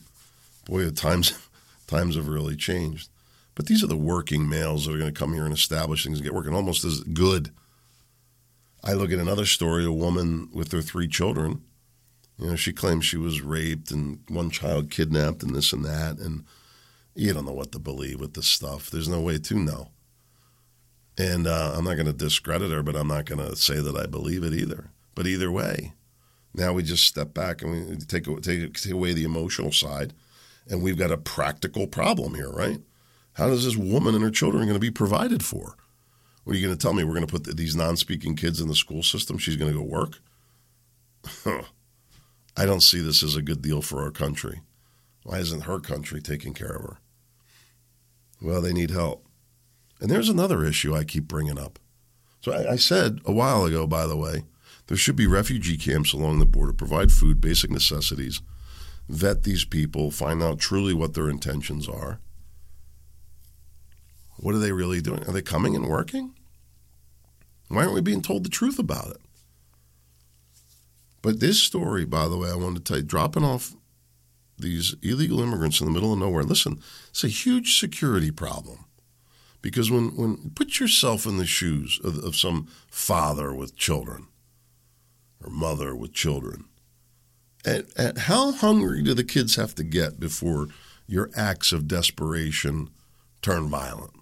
boy, 0.66 0.84
the 0.84 0.92
times 0.92 1.38
times 1.86 2.16
have 2.16 2.28
really 2.28 2.56
changed. 2.56 3.08
But 3.54 3.66
these 3.66 3.84
are 3.84 3.88
the 3.88 3.96
working 3.96 4.48
males 4.48 4.86
that 4.86 4.94
are 4.94 4.98
going 4.98 5.12
to 5.12 5.18
come 5.18 5.32
here 5.32 5.44
and 5.44 5.54
establish 5.54 6.04
things 6.04 6.18
and 6.18 6.24
get 6.24 6.34
working 6.34 6.54
almost 6.54 6.84
as 6.84 7.00
good. 7.02 7.50
I 8.82 8.94
look 8.94 9.12
at 9.12 9.20
another 9.20 9.46
story: 9.46 9.84
a 9.84 9.92
woman 9.92 10.48
with 10.52 10.72
her 10.72 10.82
three 10.82 11.08
children 11.08 11.62
you 12.38 12.48
know, 12.48 12.56
she 12.56 12.72
claims 12.72 13.04
she 13.04 13.16
was 13.16 13.42
raped 13.42 13.90
and 13.90 14.18
one 14.28 14.50
child 14.50 14.90
kidnapped 14.90 15.42
and 15.42 15.54
this 15.54 15.72
and 15.72 15.84
that. 15.84 16.18
And 16.18 16.44
you 17.14 17.32
don't 17.32 17.46
know 17.46 17.52
what 17.52 17.72
to 17.72 17.78
believe 17.78 18.20
with 18.20 18.34
this 18.34 18.46
stuff. 18.46 18.90
There's 18.90 19.08
no 19.08 19.20
way 19.20 19.38
to 19.38 19.54
know. 19.54 19.88
And 21.16 21.46
uh, 21.46 21.74
I'm 21.76 21.84
not 21.84 21.94
going 21.94 22.06
to 22.06 22.12
discredit 22.12 22.70
her, 22.70 22.82
but 22.82 22.96
I'm 22.96 23.08
not 23.08 23.26
going 23.26 23.44
to 23.46 23.54
say 23.56 23.80
that 23.80 23.96
I 23.96 24.06
believe 24.06 24.42
it 24.42 24.52
either. 24.52 24.90
But 25.14 25.26
either 25.26 25.50
way, 25.50 25.92
now 26.54 26.72
we 26.72 26.82
just 26.82 27.04
step 27.04 27.32
back 27.32 27.62
and 27.62 27.72
we 27.88 27.96
take, 27.96 28.24
take, 28.42 28.74
take 28.74 28.92
away 28.92 29.12
the 29.12 29.24
emotional 29.24 29.70
side, 29.70 30.12
and 30.68 30.82
we've 30.82 30.98
got 30.98 31.12
a 31.12 31.16
practical 31.16 31.86
problem 31.86 32.34
here, 32.34 32.50
right? 32.50 32.80
How 33.34 33.48
is 33.48 33.64
this 33.64 33.76
woman 33.76 34.14
and 34.14 34.24
her 34.24 34.30
children 34.30 34.64
going 34.64 34.74
to 34.74 34.80
be 34.80 34.90
provided 34.90 35.44
for? 35.44 35.76
What 36.44 36.54
are 36.54 36.58
you 36.58 36.66
going 36.66 36.76
to 36.76 36.82
tell 36.82 36.92
me? 36.92 37.04
We're 37.04 37.14
going 37.14 37.26
to 37.26 37.32
put 37.32 37.56
these 37.56 37.74
non 37.74 37.96
speaking 37.96 38.36
kids 38.36 38.60
in 38.60 38.68
the 38.68 38.74
school 38.74 39.02
system? 39.02 39.38
She's 39.38 39.56
going 39.56 39.72
to 39.72 39.78
go 39.78 39.84
work? 39.84 40.20
I 42.56 42.66
don't 42.66 42.82
see 42.82 43.00
this 43.00 43.22
as 43.22 43.34
a 43.34 43.42
good 43.42 43.62
deal 43.62 43.82
for 43.82 44.02
our 44.02 44.10
country. 44.10 44.60
Why 45.24 45.38
isn't 45.38 45.62
her 45.62 45.80
country 45.80 46.20
taking 46.20 46.54
care 46.54 46.76
of 46.76 46.82
her? 46.82 46.98
Well, 48.40 48.60
they 48.60 48.72
need 48.72 48.90
help. 48.90 49.23
And 50.04 50.10
there's 50.10 50.28
another 50.28 50.62
issue 50.66 50.94
I 50.94 51.02
keep 51.02 51.26
bringing 51.26 51.58
up. 51.58 51.78
So 52.42 52.52
I, 52.52 52.72
I 52.72 52.76
said 52.76 53.20
a 53.24 53.32
while 53.32 53.64
ago, 53.64 53.86
by 53.86 54.06
the 54.06 54.18
way, 54.18 54.44
there 54.88 54.98
should 54.98 55.16
be 55.16 55.26
refugee 55.26 55.78
camps 55.78 56.12
along 56.12 56.40
the 56.40 56.44
border, 56.44 56.74
provide 56.74 57.10
food, 57.10 57.40
basic 57.40 57.70
necessities, 57.70 58.42
vet 59.08 59.44
these 59.44 59.64
people, 59.64 60.10
find 60.10 60.42
out 60.42 60.58
truly 60.58 60.92
what 60.92 61.14
their 61.14 61.30
intentions 61.30 61.88
are. 61.88 62.20
What 64.36 64.54
are 64.54 64.58
they 64.58 64.72
really 64.72 65.00
doing? 65.00 65.24
Are 65.26 65.32
they 65.32 65.40
coming 65.40 65.74
and 65.74 65.88
working? 65.88 66.34
Why 67.68 67.84
aren't 67.84 67.94
we 67.94 68.02
being 68.02 68.20
told 68.20 68.44
the 68.44 68.50
truth 68.50 68.78
about 68.78 69.08
it? 69.08 69.22
But 71.22 71.40
this 71.40 71.62
story, 71.62 72.04
by 72.04 72.28
the 72.28 72.36
way, 72.36 72.50
I 72.50 72.56
wanted 72.56 72.84
to 72.84 72.92
tell 72.92 72.98
you, 72.98 73.04
dropping 73.04 73.44
off 73.44 73.72
these 74.58 74.96
illegal 75.00 75.40
immigrants 75.40 75.80
in 75.80 75.86
the 75.86 75.92
middle 75.94 76.12
of 76.12 76.18
nowhere. 76.18 76.44
Listen, 76.44 76.78
it's 77.08 77.24
a 77.24 77.28
huge 77.28 77.80
security 77.80 78.30
problem. 78.30 78.83
Because 79.64 79.90
when, 79.90 80.14
when 80.14 80.50
put 80.50 80.78
yourself 80.78 81.24
in 81.24 81.38
the 81.38 81.46
shoes 81.46 81.98
of, 82.04 82.22
of 82.22 82.36
some 82.36 82.68
father 82.90 83.54
with 83.54 83.78
children 83.78 84.26
or 85.42 85.48
mother 85.48 85.96
with 85.96 86.12
children, 86.12 86.66
at, 87.64 87.86
at 87.96 88.18
how 88.18 88.52
hungry 88.52 89.02
do 89.02 89.14
the 89.14 89.24
kids 89.24 89.56
have 89.56 89.74
to 89.76 89.82
get 89.82 90.20
before 90.20 90.68
your 91.06 91.30
acts 91.34 91.72
of 91.72 91.88
desperation 91.88 92.90
turn 93.40 93.70
violent? 93.70 94.12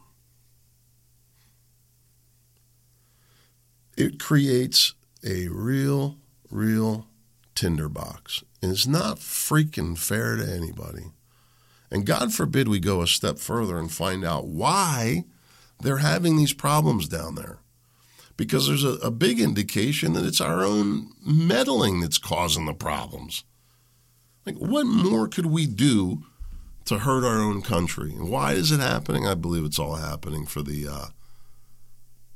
It 3.97 4.21
creates 4.21 4.95
a 5.27 5.49
real 5.49 6.19
real 6.53 7.09
tinderbox. 7.57 8.45
And 8.63 8.71
it's 8.71 8.87
not 8.87 9.17
freaking 9.17 9.99
fair 9.99 10.37
to 10.37 10.49
anybody. 10.49 11.07
And 11.91 12.07
God 12.07 12.33
forbid 12.33 12.69
we 12.69 12.79
go 12.79 13.03
a 13.03 13.09
step 13.09 13.39
further 13.39 13.77
and 13.77 13.91
find 13.91 14.25
out 14.25 14.47
why 14.47 15.25
they're 15.83 15.99
having 15.99 16.37
these 16.37 16.53
problems 16.53 17.09
down 17.09 17.35
there. 17.35 17.59
Because 18.37 18.67
there's 18.67 18.85
a, 18.85 18.95
a 18.95 19.11
big 19.11 19.41
indication 19.41 20.15
that 20.15 20.25
it's 20.25 20.41
our 20.41 20.65
own 20.65 21.13
meddling 21.25 22.01
that's 22.01 22.19
causing 22.19 22.65
the 22.65 22.75
problems. 22.75 23.45
Like, 24.47 24.57
what 24.57 24.87
more 24.87 25.29
could 25.29 25.47
we 25.47 25.67
do 25.67 26.25
to 26.87 26.99
hurt 26.99 27.25
our 27.25 27.39
own 27.39 27.63
country? 27.63 28.13
And 28.13 28.31
why 28.31 28.53
is 28.53 28.73
it 28.73 28.81
happening? 28.81 29.27
I 29.27 29.35
believe 29.35 29.65
it's 29.65 29.79
all 29.79 29.97
happening 29.97 30.47
for 30.47 30.63
the 30.63 30.89
uh, 30.89 31.07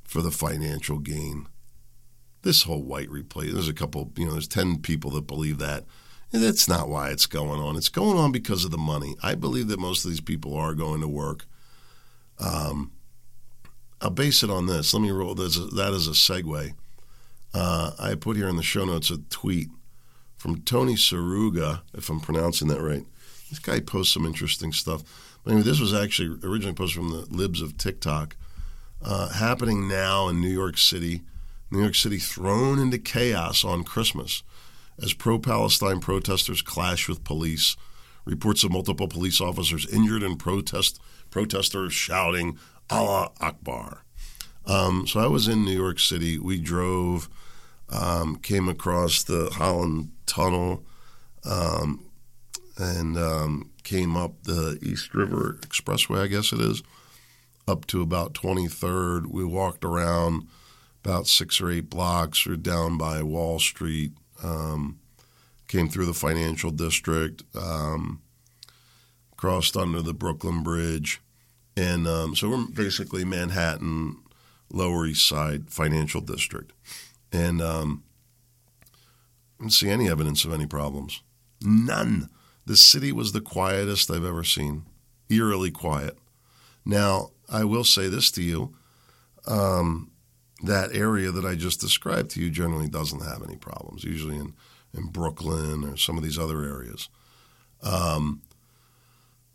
for 0.05 0.23
the 0.23 0.31
financial 0.31 0.99
gain 0.99 1.49
this 2.47 2.63
whole 2.63 2.83
white 2.83 3.11
replacement. 3.11 3.57
There's 3.57 3.69
a 3.69 3.75
couple, 3.75 4.13
you 4.17 4.25
know, 4.25 4.33
there's 4.33 4.49
10 4.49 4.79
people 4.79 5.11
that 5.13 5.27
believe 5.27 5.59
that. 5.59 5.85
And 6.33 6.43
that's 6.43 6.69
not 6.69 6.89
why 6.89 7.11
it's 7.11 7.27
going 7.27 7.61
on. 7.61 7.77
It's 7.77 7.89
going 7.89 8.17
on 8.17 8.33
because 8.33 8.65
of 8.65 8.71
the 8.71 8.79
money. 8.79 9.17
I 9.23 9.35
believe 9.35 9.69
that 9.69 9.81
most 9.81 10.05
of 10.05 10.11
these 10.11 10.21
people 10.21 10.55
are 10.55 10.75
going 10.75 11.01
to 11.01 11.09
work. 11.09 11.47
Um, 12.39 12.93
I'll 14.01 14.11
base 14.11 14.43
it 14.43 14.51
on 14.51 14.67
this. 14.67 14.93
Let 14.93 15.03
me 15.03 15.11
roll 15.11 15.35
this, 15.35 15.57
that 15.57 15.93
as 15.95 16.07
a 16.07 16.13
segue. 16.13 16.75
Uh, 17.55 17.93
I 17.99 18.15
put 18.15 18.37
here 18.37 18.49
in 18.49 18.57
the 18.57 18.63
show 18.63 18.85
notes 18.85 19.11
a 19.11 19.19
tweet 19.31 19.69
from 20.37 20.63
Tony 20.63 20.95
Seruga, 20.95 21.81
if 21.95 22.11
I'm 22.11 22.21
pronouncing 22.21 22.69
that 22.69 22.83
right. 22.83 23.05
This 23.49 23.59
guy 23.59 23.81
posts 23.81 24.13
some 24.13 24.27
interesting 24.27 24.73
stuff. 24.73 25.03
But 25.43 25.53
anyway, 25.53 25.65
this 25.65 25.81
was 25.81 25.95
actually 25.95 26.39
originally 26.43 26.75
posted 26.75 27.03
from 27.03 27.11
the 27.11 27.27
libs 27.35 27.63
of 27.63 27.79
TikTok. 27.79 28.37
Uh, 29.03 29.31
happening 29.31 29.89
now 29.89 30.29
in 30.29 30.41
New 30.41 30.49
York 30.49 30.77
City 30.79 31.23
New 31.71 31.81
York 31.81 31.95
City 31.97 32.19
thrown 32.19 32.79
into 32.79 32.99
chaos 32.99 33.65
on 33.65 33.83
Christmas 33.83 34.43
as 35.03 35.13
pro 35.13 35.39
Palestine 35.39 36.01
protesters 36.01 36.63
clash 36.63 37.09
with 37.09 37.25
police. 37.25 37.77
Reports 38.25 38.65
of 38.65 38.73
multiple 38.73 39.09
police 39.09 39.41
officers 39.41 39.87
injured 39.89 40.23
and 40.23 40.39
protest 40.39 41.01
protesters 41.31 41.93
shouting 41.93 42.59
Allah 42.91 43.33
Akbar. 43.41 44.05
Um, 44.67 45.07
so 45.07 45.21
I 45.21 45.27
was 45.27 45.49
in 45.49 45.65
New 45.65 45.77
York 45.77 46.01
City. 46.01 46.39
We 46.39 46.59
drove, 46.59 47.29
um, 47.89 48.37
came 48.37 48.69
across 48.69 49.23
the 49.23 49.51
Holland 49.53 50.11
Tunnel, 50.27 50.85
um, 51.45 52.05
and 52.77 53.17
um, 53.17 53.71
came 53.85 54.17
up 54.17 54.43
the 54.43 54.79
East 54.83 55.15
River 55.15 55.59
Expressway, 55.63 56.23
I 56.23 56.27
guess 56.27 56.53
it 56.53 56.61
is, 56.61 56.83
up 57.69 57.87
to 57.87 58.03
about 58.03 58.35
23rd. 58.35 59.27
We 59.27 59.45
walked 59.45 59.85
around 59.85 60.49
about 61.05 61.29
six 61.29 61.61
or 61.61 61.71
eight 61.71 61.89
blocks 61.89 62.47
or 62.47 62.57
down 62.57 62.99
by 62.99 63.23
Wall 63.23 63.61
Street. 63.61 64.13
Um, 64.43 64.99
came 65.69 65.89
through 65.89 66.07
the 66.07 66.15
financial 66.15 66.71
district, 66.71 67.43
um, 67.55 68.21
crossed 69.37 69.77
under 69.77 70.03
the 70.03 70.15
Brooklyn 70.15 70.63
Bridge, 70.63 71.21
and 71.77 72.07
um, 72.07 72.35
so 72.35 72.49
we're 72.49 72.67
basically 72.67 73.25
Manhattan, 73.25 74.17
Lower 74.73 75.07
East 75.07 75.29
Side 75.29 75.71
financial 75.71 76.21
district, 76.21 76.73
and 77.33 77.61
um, 77.61 78.03
didn't 79.59 79.73
see 79.73 79.91
any 79.91 80.09
evidence 80.09 80.45
of 80.45 80.53
any 80.53 80.67
problems. 80.67 81.23
None. 81.63 82.29
The 82.65 82.77
city 82.77 83.13
was 83.13 83.33
the 83.33 83.41
quietest 83.41 84.11
I've 84.11 84.25
ever 84.25 84.45
seen, 84.45 84.85
eerily 85.29 85.71
quiet. 85.71 86.19
Now 86.85 87.31
I 87.49 87.65
will 87.65 87.85
say 87.85 88.09
this 88.09 88.31
to 88.33 88.43
you. 88.43 88.75
Um, 89.47 90.11
that 90.63 90.95
area 90.95 91.31
that 91.31 91.45
I 91.45 91.55
just 91.55 91.81
described 91.81 92.31
to 92.31 92.41
you 92.41 92.51
generally 92.51 92.89
doesn't 92.89 93.23
have 93.23 93.43
any 93.43 93.57
problems, 93.57 94.05
usually 94.05 94.37
in, 94.37 94.55
in 94.95 95.07
Brooklyn 95.07 95.85
or 95.85 95.97
some 95.97 96.17
of 96.17 96.25
these 96.25 96.39
other 96.39 96.63
areas. 96.63 97.09
Um, 97.83 98.43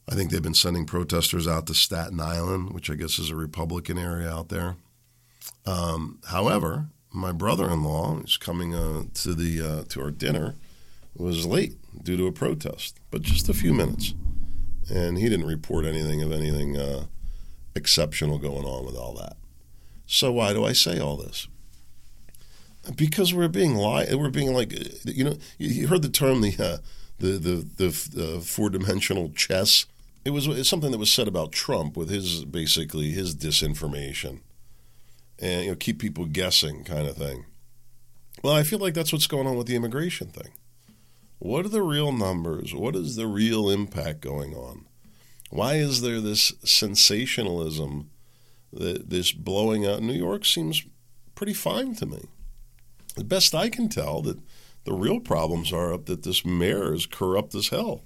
I 0.09 0.15
think 0.15 0.31
they've 0.31 0.41
been 0.41 0.53
sending 0.53 0.85
protesters 0.85 1.47
out 1.47 1.67
to 1.67 1.73
Staten 1.73 2.19
Island, 2.19 2.73
which 2.73 2.89
I 2.89 2.95
guess 2.95 3.19
is 3.19 3.29
a 3.29 3.35
Republican 3.35 3.97
area 3.97 4.29
out 4.29 4.49
there. 4.49 4.75
Um, 5.65 6.19
however, 6.27 6.87
my 7.11 7.31
brother-in-law 7.31 8.21
is 8.21 8.37
coming 8.37 8.73
uh, 8.73 9.03
to 9.15 9.33
the 9.33 9.61
uh, 9.61 9.83
to 9.89 10.01
our 10.01 10.11
dinner 10.11 10.55
was 11.15 11.45
late 11.45 11.75
due 12.03 12.17
to 12.17 12.27
a 12.27 12.31
protest, 12.31 12.99
but 13.09 13.21
just 13.21 13.49
a 13.49 13.53
few 13.53 13.73
minutes, 13.73 14.13
and 14.89 15.17
he 15.17 15.29
didn't 15.29 15.45
report 15.45 15.85
anything 15.85 16.21
of 16.21 16.31
anything 16.31 16.77
uh, 16.77 17.05
exceptional 17.75 18.37
going 18.37 18.65
on 18.65 18.85
with 18.85 18.95
all 18.95 19.13
that. 19.15 19.37
So 20.05 20.31
why 20.31 20.53
do 20.53 20.65
I 20.65 20.73
say 20.73 20.99
all 20.99 21.17
this? 21.17 21.47
Because 22.95 23.33
we're 23.33 23.47
being 23.47 23.75
lied. 23.75 24.13
We're 24.15 24.29
being 24.29 24.53
like, 24.53 24.73
you 25.05 25.23
know, 25.23 25.37
you 25.57 25.87
heard 25.87 26.01
the 26.01 26.09
term 26.09 26.41
the 26.41 26.55
uh, 26.57 26.77
the 27.19 27.37
the, 27.37 27.67
the 27.77 28.37
uh, 28.37 28.39
four 28.39 28.69
dimensional 28.69 29.29
chess. 29.29 29.85
It 30.23 30.31
was 30.31 30.67
something 30.67 30.91
that 30.91 30.97
was 30.97 31.11
said 31.11 31.27
about 31.27 31.51
Trump 31.51 31.97
with 31.97 32.09
his 32.09 32.45
basically 32.45 33.11
his 33.11 33.35
disinformation, 33.35 34.41
and 35.39 35.63
you 35.65 35.71
know, 35.71 35.75
keep 35.75 35.99
people 35.99 36.25
guessing 36.25 36.83
kind 36.83 37.07
of 37.07 37.17
thing. 37.17 37.45
Well, 38.43 38.53
I 38.53 38.63
feel 38.63 38.79
like 38.79 38.93
that's 38.93 39.11
what's 39.11 39.27
going 39.27 39.47
on 39.47 39.57
with 39.57 39.67
the 39.67 39.75
immigration 39.75 40.27
thing. 40.27 40.53
What 41.39 41.65
are 41.65 41.69
the 41.69 41.81
real 41.81 42.11
numbers? 42.11 42.73
What 42.73 42.95
is 42.95 43.15
the 43.15 43.27
real 43.27 43.69
impact 43.69 44.21
going 44.21 44.53
on? 44.53 44.85
Why 45.49 45.75
is 45.75 46.01
there 46.01 46.21
this 46.21 46.53
sensationalism 46.63 48.09
the, 48.73 49.03
this 49.05 49.31
blowing 49.31 49.85
out 49.85 50.01
New 50.01 50.13
York 50.13 50.45
seems 50.45 50.85
pretty 51.35 51.53
fine 51.53 51.95
to 51.95 52.05
me. 52.05 52.25
The 53.15 53.23
best 53.23 53.53
I 53.53 53.69
can 53.69 53.89
tell, 53.89 54.21
that 54.21 54.39
the 54.85 54.93
real 54.93 55.19
problems 55.19 55.73
are 55.73 55.93
up 55.93 56.05
that 56.05 56.23
this 56.23 56.45
mayor 56.45 56.93
is 56.93 57.05
corrupt 57.05 57.53
as 57.55 57.69
hell. 57.69 58.03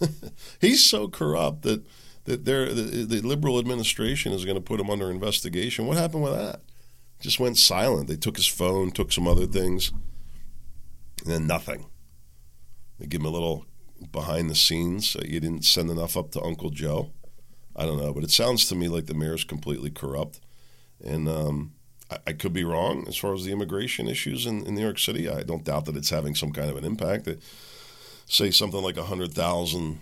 He's 0.60 0.84
so 0.84 1.08
corrupt 1.08 1.62
that 1.62 1.84
that 2.24 2.44
the, 2.44 3.04
the 3.06 3.20
liberal 3.20 3.58
administration 3.58 4.32
is 4.32 4.44
going 4.44 4.56
to 4.56 4.62
put 4.62 4.80
him 4.80 4.90
under 4.90 5.10
investigation. 5.10 5.86
What 5.86 5.98
happened 5.98 6.22
with 6.22 6.32
that? 6.32 6.60
Just 7.20 7.38
went 7.38 7.58
silent. 7.58 8.08
They 8.08 8.16
took 8.16 8.36
his 8.36 8.46
phone, 8.46 8.90
took 8.90 9.12
some 9.12 9.28
other 9.28 9.46
things, 9.46 9.92
and 11.22 11.32
then 11.32 11.46
nothing. 11.46 11.86
They 12.98 13.06
give 13.06 13.20
him 13.20 13.26
a 13.26 13.30
little 13.30 13.66
behind 14.10 14.50
the 14.50 14.54
scenes. 14.54 15.08
So 15.10 15.20
you 15.24 15.40
didn't 15.40 15.64
send 15.64 15.90
enough 15.90 16.16
up 16.16 16.30
to 16.32 16.42
Uncle 16.42 16.70
Joe. 16.70 17.10
I 17.76 17.84
don't 17.84 17.98
know, 17.98 18.12
but 18.12 18.24
it 18.24 18.30
sounds 18.30 18.68
to 18.68 18.74
me 18.74 18.88
like 18.88 19.06
the 19.06 19.14
mayor's 19.14 19.44
completely 19.44 19.90
corrupt. 19.90 20.40
And 21.04 21.28
um, 21.28 21.72
I, 22.10 22.18
I, 22.28 22.32
could 22.32 22.52
be 22.52 22.62
wrong 22.62 23.04
as 23.08 23.16
far 23.16 23.34
as 23.34 23.44
the 23.44 23.52
immigration 23.52 24.06
issues 24.06 24.46
in, 24.46 24.64
in, 24.64 24.76
New 24.76 24.80
York 24.80 24.98
City. 24.98 25.28
I 25.28 25.42
don't 25.42 25.64
doubt 25.64 25.86
that 25.86 25.96
it's 25.96 26.10
having 26.10 26.36
some 26.36 26.52
kind 26.52 26.70
of 26.70 26.76
an 26.76 26.84
impact. 26.84 27.24
They 27.24 27.38
say 28.26 28.50
something 28.50 28.82
like 28.82 28.96
100,000 28.96 30.00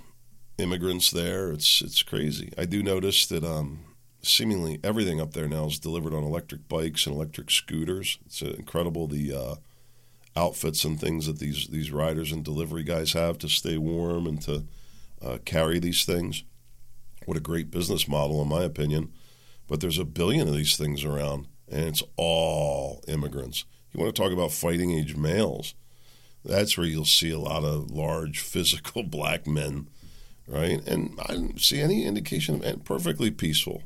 immigrants 0.58 1.10
there. 1.10 1.50
It's, 1.50 1.82
it's 1.82 2.02
crazy. 2.02 2.52
I 2.56 2.64
do 2.64 2.82
notice 2.82 3.26
that 3.26 3.44
um, 3.44 3.80
seemingly 4.22 4.78
everything 4.82 5.20
up 5.20 5.32
there 5.32 5.48
now 5.48 5.66
is 5.66 5.78
delivered 5.78 6.14
on 6.14 6.24
electric 6.24 6.68
bikes 6.68 7.06
and 7.06 7.14
electric 7.14 7.50
scooters. 7.50 8.18
It's 8.26 8.42
incredible 8.42 9.06
the 9.06 9.34
uh, 9.34 9.54
outfits 10.36 10.84
and 10.84 11.00
things 11.00 11.26
that 11.26 11.38
these, 11.38 11.68
these 11.68 11.90
riders 11.90 12.32
and 12.32 12.44
delivery 12.44 12.84
guys 12.84 13.12
have 13.12 13.38
to 13.38 13.48
stay 13.48 13.76
warm 13.76 14.26
and 14.26 14.40
to 14.42 14.64
uh, 15.24 15.38
carry 15.44 15.78
these 15.78 16.04
things. 16.04 16.44
What 17.26 17.36
a 17.36 17.40
great 17.40 17.70
business 17.70 18.08
model, 18.08 18.42
in 18.42 18.48
my 18.48 18.62
opinion. 18.62 19.12
But 19.68 19.80
there's 19.80 19.98
a 19.98 20.04
billion 20.04 20.48
of 20.48 20.54
these 20.54 20.76
things 20.76 21.04
around, 21.04 21.46
and 21.68 21.86
it's 21.86 22.02
all 22.16 23.02
immigrants. 23.06 23.64
You 23.92 24.00
want 24.00 24.14
to 24.14 24.22
talk 24.22 24.32
about 24.32 24.52
fighting 24.52 24.90
age 24.92 25.16
males? 25.16 25.74
That's 26.44 26.76
where 26.76 26.86
you'll 26.86 27.04
see 27.04 27.30
a 27.30 27.38
lot 27.38 27.64
of 27.64 27.90
large, 27.90 28.40
physical 28.40 29.02
black 29.04 29.46
men, 29.46 29.88
right? 30.46 30.86
And 30.86 31.18
I 31.26 31.32
didn't 31.34 31.60
see 31.60 31.80
any 31.80 32.04
indication 32.04 32.64
of 32.64 32.84
perfectly 32.84 33.30
peaceful. 33.30 33.82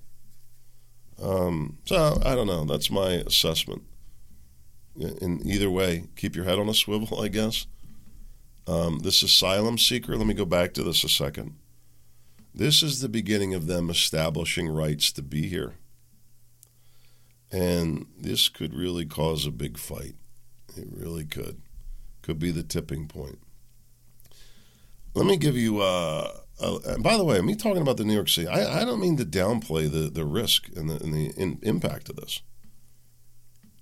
Um, 1.22 1.78
so 1.84 2.18
I 2.24 2.34
don't 2.34 2.46
know. 2.46 2.64
That's 2.64 2.90
my 2.90 3.22
assessment. 3.26 3.82
In 4.98 5.42
either 5.44 5.70
way, 5.70 6.04
keep 6.16 6.34
your 6.34 6.46
head 6.46 6.58
on 6.58 6.68
a 6.68 6.74
swivel, 6.74 7.20
I 7.22 7.28
guess. 7.28 7.66
Um, 8.66 9.00
this 9.00 9.22
asylum 9.22 9.78
seeker, 9.78 10.16
let 10.16 10.26
me 10.26 10.34
go 10.34 10.44
back 10.44 10.74
to 10.74 10.82
this 10.82 11.04
a 11.04 11.08
second. 11.08 11.56
This 12.52 12.82
is 12.82 13.00
the 13.00 13.08
beginning 13.08 13.54
of 13.54 13.66
them 13.66 13.90
establishing 13.90 14.68
rights 14.68 15.12
to 15.12 15.22
be 15.22 15.46
here. 15.46 15.74
And 17.52 18.06
this 18.18 18.48
could 18.48 18.74
really 18.74 19.04
cause 19.04 19.46
a 19.46 19.50
big 19.50 19.78
fight. 19.78 20.14
It 20.76 20.88
really 20.90 21.26
could. 21.26 21.60
Could 22.26 22.38
be 22.38 22.50
the 22.50 22.62
tipping 22.62 23.06
point. 23.06 23.38
Let 25.14 25.26
me 25.26 25.36
give 25.38 25.56
you, 25.56 25.80
uh, 25.80 26.30
and 26.60 27.02
by 27.02 27.16
the 27.16 27.24
way, 27.24 27.40
me 27.40 27.54
talking 27.54 27.80
about 27.80 27.96
the 27.96 28.04
New 28.04 28.12
York 28.12 28.28
City, 28.28 28.48
I, 28.48 28.82
I 28.82 28.84
don't 28.84 29.00
mean 29.00 29.16
to 29.16 29.24
downplay 29.24 29.90
the, 29.90 30.10
the 30.10 30.26
risk 30.26 30.68
and 30.76 30.90
the, 30.90 31.02
and 31.02 31.14
the 31.14 31.32
in, 31.36 31.58
impact 31.62 32.10
of 32.10 32.16
this. 32.16 32.42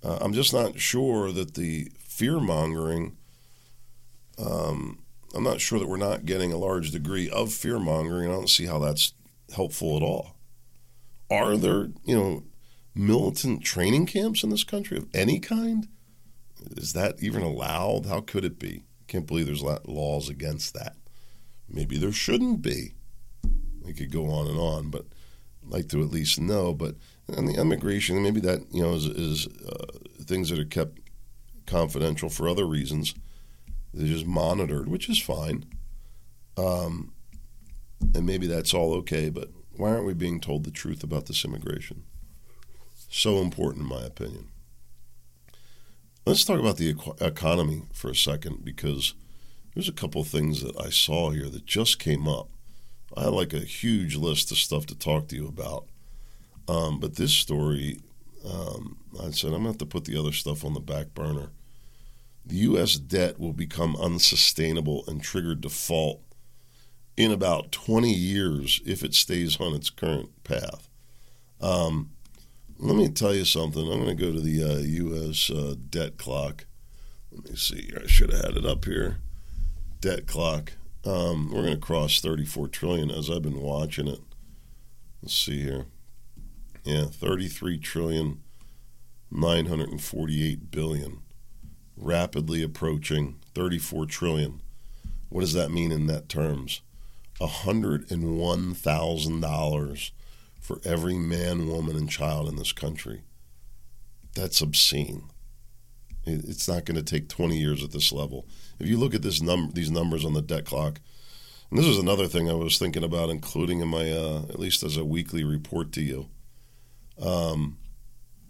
Uh, 0.01 0.19
I'm 0.21 0.31
just 0.31 0.53
not 0.53 0.79
sure 0.79 1.31
that 1.31 1.55
the 1.55 1.91
fear 1.97 2.39
mongering 2.39 3.17
um, 4.37 4.99
I'm 5.35 5.43
not 5.43 5.59
sure 5.59 5.79
that 5.79 5.87
we're 5.87 5.97
not 5.97 6.25
getting 6.25 6.53
a 6.53 6.57
large 6.57 6.91
degree 6.91 7.29
of 7.29 7.51
fear 7.51 7.77
mongering. 7.77 8.29
I 8.29 8.33
don't 8.33 8.49
see 8.49 8.65
how 8.65 8.79
that's 8.79 9.13
helpful 9.53 9.97
at 9.97 10.03
all. 10.03 10.37
Are 11.29 11.57
there, 11.57 11.89
you 12.05 12.15
know, 12.15 12.43
militant 12.93 13.63
training 13.63 14.05
camps 14.05 14.43
in 14.43 14.49
this 14.49 14.63
country 14.63 14.97
of 14.97 15.07
any 15.13 15.39
kind? 15.39 15.89
Is 16.77 16.93
that 16.93 17.21
even 17.21 17.41
allowed? 17.41 18.05
How 18.05 18.21
could 18.21 18.45
it 18.45 18.59
be? 18.59 18.83
Can't 19.07 19.27
believe 19.27 19.45
there's 19.45 19.63
laws 19.63 20.29
against 20.29 20.73
that. 20.73 20.95
Maybe 21.69 21.97
there 21.97 22.11
shouldn't 22.11 22.61
be. 22.61 22.93
We 23.83 23.93
could 23.93 24.11
go 24.11 24.29
on 24.29 24.47
and 24.47 24.57
on, 24.57 24.89
but 24.89 25.05
I'd 25.63 25.71
like 25.71 25.89
to 25.89 26.01
at 26.01 26.11
least 26.11 26.39
know. 26.39 26.73
But 26.73 26.95
on 27.37 27.45
the 27.45 27.55
immigration, 27.55 28.21
maybe 28.23 28.39
that 28.41 28.61
you 28.71 28.81
know 28.81 28.93
is, 28.93 29.05
is 29.05 29.47
uh, 29.47 29.85
things 30.23 30.49
that 30.49 30.59
are 30.59 30.65
kept 30.65 30.99
confidential 31.65 32.29
for 32.29 32.47
other 32.47 32.65
reasons. 32.65 33.15
They're 33.93 34.07
just 34.07 34.25
monitored, 34.25 34.87
which 34.87 35.09
is 35.09 35.21
fine. 35.21 35.65
Um, 36.57 37.13
and 38.13 38.25
maybe 38.25 38.47
that's 38.47 38.73
all 38.73 38.93
okay, 38.95 39.29
but 39.29 39.49
why 39.77 39.89
aren't 39.89 40.05
we 40.05 40.13
being 40.13 40.39
told 40.39 40.63
the 40.63 40.71
truth 40.71 41.03
about 41.03 41.25
this 41.25 41.43
immigration? 41.45 42.03
So 43.09 43.37
important, 43.37 43.83
in 43.83 43.89
my 43.89 44.03
opinion. 44.03 44.49
Let's 46.25 46.43
talk 46.43 46.59
about 46.59 46.77
the 46.77 46.95
economy 47.21 47.83
for 47.93 48.09
a 48.09 48.15
second 48.15 48.65
because 48.65 49.13
there's 49.73 49.89
a 49.89 49.93
couple 49.93 50.21
of 50.21 50.27
things 50.27 50.63
that 50.63 50.79
I 50.79 50.89
saw 50.89 51.29
here 51.29 51.49
that 51.49 51.65
just 51.65 51.99
came 51.99 52.27
up. 52.27 52.49
I 53.15 53.25
had 53.25 53.33
like 53.33 53.53
a 53.53 53.59
huge 53.59 54.15
list 54.15 54.51
of 54.51 54.57
stuff 54.57 54.85
to 54.87 54.95
talk 54.97 55.27
to 55.27 55.35
you 55.35 55.47
about. 55.47 55.85
Um, 56.67 56.99
but 56.99 57.15
this 57.15 57.33
story, 57.33 57.99
um, 58.43 58.97
I 59.21 59.29
said, 59.29 59.53
I'm 59.53 59.61
going 59.61 59.63
to 59.63 59.69
have 59.69 59.77
to 59.77 59.85
put 59.85 60.05
the 60.05 60.17
other 60.17 60.31
stuff 60.31 60.65
on 60.65 60.73
the 60.73 60.79
back 60.79 61.13
burner 61.13 61.51
the 62.45 62.57
U.S. 62.57 62.95
debt 62.95 63.39
will 63.39 63.53
become 63.53 63.95
unsustainable 63.95 65.03
and 65.07 65.21
trigger 65.21 65.55
default 65.55 66.21
in 67.17 67.31
about 67.31 67.71
20 67.71 68.13
years 68.13 68.81
if 68.85 69.03
it 69.03 69.13
stays 69.13 69.59
on 69.59 69.73
its 69.73 69.89
current 69.89 70.43
path. 70.43 70.87
Um, 71.59 72.11
let 72.77 72.95
me 72.95 73.09
tell 73.09 73.33
you 73.33 73.45
something. 73.45 73.81
I'm 73.81 74.03
going 74.03 74.17
to 74.17 74.23
go 74.23 74.31
to 74.31 74.41
the 74.41 74.63
uh, 74.63 74.77
U.S. 74.77 75.49
Uh, 75.49 75.75
debt 75.89 76.17
clock. 76.17 76.65
Let 77.31 77.49
me 77.49 77.55
see. 77.55 77.91
I 77.95 78.07
should 78.07 78.31
have 78.31 78.45
had 78.45 78.57
it 78.57 78.65
up 78.65 78.85
here. 78.85 79.17
Debt 79.99 80.27
clock. 80.27 80.73
Um, 81.05 81.51
we're 81.51 81.63
going 81.63 81.73
to 81.73 81.79
cross 81.79 82.19
34 82.19 82.67
trillion 82.69 83.11
as 83.11 83.29
I've 83.29 83.41
been 83.41 83.61
watching 83.61 84.07
it. 84.07 84.19
Let's 85.21 85.35
see 85.35 85.61
here. 85.61 85.85
Yeah, 86.83 87.05
33 87.05 87.79
trillion, 87.79 88.41
948 89.31 90.71
billion 90.71 91.21
rapidly 91.97 92.61
approaching 92.61 93.39
34 93.53 94.05
trillion. 94.05 94.61
What 95.29 95.41
does 95.41 95.53
that 95.53 95.71
mean 95.71 95.91
in 95.91 96.05
net 96.05 96.29
terms? 96.29 96.81
$101,000 97.39 100.11
for 100.65 100.81
every 100.83 101.13
man, 101.13 101.67
woman, 101.67 101.95
and 101.95 102.09
child 102.09 102.49
in 102.49 102.55
this 102.55 102.71
country. 102.71 103.21
That's 104.33 104.61
obscene. 104.61 105.29
It's 106.25 106.67
not 106.67 106.85
going 106.85 106.95
to 106.95 107.03
take 107.03 107.29
20 107.29 107.55
years 107.55 107.83
at 107.83 107.91
this 107.91 108.11
level. 108.11 108.47
If 108.79 108.87
you 108.87 108.97
look 108.97 109.13
at 109.13 109.21
this 109.21 109.41
num- 109.41 109.71
these 109.73 109.91
numbers 109.91 110.25
on 110.25 110.33
the 110.33 110.41
debt 110.41 110.65
clock, 110.65 110.99
and 111.69 111.79
this 111.79 111.85
is 111.85 111.99
another 111.99 112.27
thing 112.27 112.49
I 112.49 112.53
was 112.53 112.79
thinking 112.79 113.03
about 113.03 113.29
including 113.29 113.79
in 113.79 113.89
my, 113.89 114.11
uh, 114.11 114.43
at 114.49 114.59
least 114.59 114.81
as 114.81 114.97
a 114.97 115.05
weekly 115.05 115.43
report 115.43 115.91
to 115.93 116.01
you. 116.01 116.29
Um, 117.21 117.77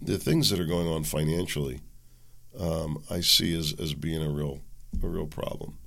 the 0.01 0.18
things 0.18 0.49
that 0.49 0.59
are 0.59 0.66
going 0.66 0.88
on 0.88 1.03
financially 1.03 1.82
um, 2.57 3.03
I 3.09 3.20
see 3.20 3.57
as, 3.57 3.74
as 3.80 3.93
being 3.93 4.24
a 4.24 4.30
real 4.30 4.61
a 5.03 5.07
real 5.07 5.28
problem. 5.28 5.78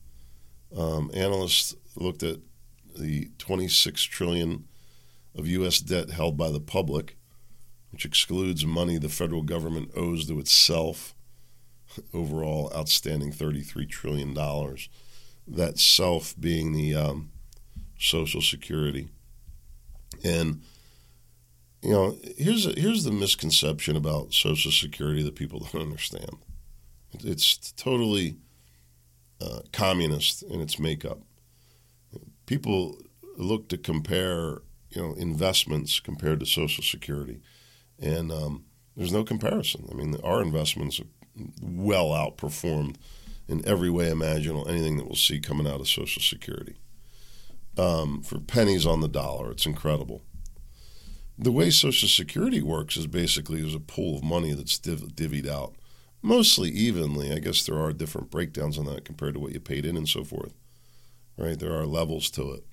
Um, 0.77 1.11
analysts 1.15 1.75
looked 1.97 2.23
at 2.23 2.37
the 2.99 3.31
26 3.39 4.03
trillion 4.05 4.68
of 5.39 5.47
U.S. 5.47 5.79
debt 5.79 6.11
held 6.11 6.37
by 6.37 6.51
the 6.51 6.61
public, 6.61 7.17
which 7.91 8.05
excludes 8.05 8.67
money 8.67 8.99
the 8.99 9.09
federal 9.09 9.43
government 9.43 9.91
owes 9.97 10.27
to 10.27 10.39
itself. 10.39 11.15
Overall, 12.13 12.71
outstanding 12.77 13.33
33 13.33 13.87
trillion 13.87 14.35
dollars. 14.35 14.91
That 15.47 15.79
self 15.79 16.39
being 16.39 16.73
the 16.73 16.95
um, 16.95 17.31
Social 17.99 18.43
Security, 18.43 19.09
and 20.23 20.61
you 21.83 21.93
know, 21.93 22.19
here's 22.37 22.67
a, 22.67 22.73
here's 22.73 23.05
the 23.05 23.13
misconception 23.13 23.97
about 23.97 24.35
Social 24.35 24.71
Security 24.71 25.23
that 25.23 25.37
people 25.37 25.61
don't 25.73 25.83
understand. 25.83 26.31
It's 27.25 27.73
totally 27.73 28.37
uh, 29.41 29.61
communist 29.73 30.43
in 30.43 30.61
its 30.61 30.79
makeup. 30.79 31.21
People 32.47 32.99
look 33.37 33.69
to 33.69 33.79
compare, 33.79 34.63
you 34.91 35.03
know, 35.03 35.15
investments 35.15 36.01
compared 36.01 36.41
to 36.41 36.47
Social 36.47 36.83
Security, 36.83 37.41
and 38.01 38.33
um, 38.33 38.65
there's 38.97 39.13
no 39.13 39.25
comparison. 39.25 39.89
I 39.91 39.95
mean, 39.95 40.17
our 40.25 40.43
investments 40.43 41.01
are 41.01 41.07
well 41.63 42.09
outperformed 42.09 42.97
in 43.49 43.67
every 43.67 43.91
way 43.91 44.11
imaginable 44.11 44.69
anything 44.69 44.97
that 44.97 45.07
we'll 45.07 45.17
see 45.17 45.41
coming 45.41 45.67
out 45.67 45.81
of 45.81 45.89
Social 45.89 46.23
Security. 46.23 46.77
Um, 47.77 48.23
for 48.23 48.41
pennies 48.41 48.87
on 48.87 49.01
the 49.01 49.09
dollar, 49.09 49.51
it's 49.53 49.67
incredible. 49.67 50.23
The 51.39 51.53
way 51.53 51.71
Social 51.71 52.09
Security 52.09 52.61
works 52.61 52.97
is 52.97 53.07
basically 53.07 53.61
there's 53.61 53.75
a 53.75 53.81
pool 53.81 54.17
of 54.19 54.25
money 54.25 54.53
that's 54.53 54.79
div- 54.79 55.15
divvied 55.15 55.49
out 55.49 55.77
mostly 56.21 56.71
evenly. 56.71 57.33
I 57.33 57.39
guess 57.39 57.65
there 57.65 57.79
are 57.79 57.93
different 57.93 58.31
breakdowns 58.31 58.79
on 58.79 58.87
that 58.87 59.05
compared 59.05 59.35
to 59.35 59.41
what 59.41 59.53
you 59.53 59.61
paid 59.61 59.87
in 59.87 59.97
and 59.97 60.09
so 60.09 60.25
forth. 60.25 60.55
Right? 61.37 61.59
There 61.59 61.73
are 61.73 61.87
levels 61.87 62.31
to 62.31 62.51
it. 62.53 62.65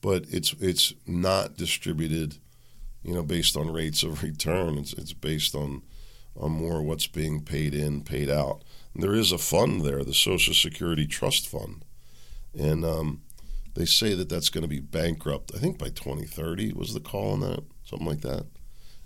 But 0.00 0.26
it's 0.30 0.54
it's 0.60 0.94
not 1.06 1.56
distributed, 1.56 2.38
you 3.02 3.14
know, 3.14 3.22
based 3.22 3.56
on 3.56 3.72
rates 3.72 4.02
of 4.02 4.22
return. 4.30 4.78
It's 4.78 4.92
it's 4.92 5.12
based 5.12 5.54
on 5.54 5.82
on 6.36 6.52
more 6.52 6.82
what's 6.82 7.06
being 7.06 7.42
paid 7.42 7.74
in, 7.74 8.02
paid 8.02 8.28
out. 8.30 8.62
And 8.94 9.02
there 9.02 9.14
is 9.14 9.32
a 9.32 9.38
fund 9.38 9.82
there, 9.82 10.04
the 10.04 10.14
Social 10.14 10.54
Security 10.54 11.06
Trust 11.06 11.48
Fund, 11.48 11.84
and 12.58 12.84
um, 12.84 13.22
They 13.74 13.84
say 13.86 14.14
that 14.14 14.28
that's 14.30 14.48
going 14.50 14.62
to 14.62 14.68
be 14.68 14.80
bankrupt. 14.80 15.52
I 15.54 15.58
think 15.58 15.78
by 15.78 15.88
2030 15.90 16.72
was 16.72 16.94
the 16.94 17.00
call 17.00 17.32
on 17.32 17.40
that, 17.40 17.62
something 17.84 18.06
like 18.06 18.22
that. 18.22 18.46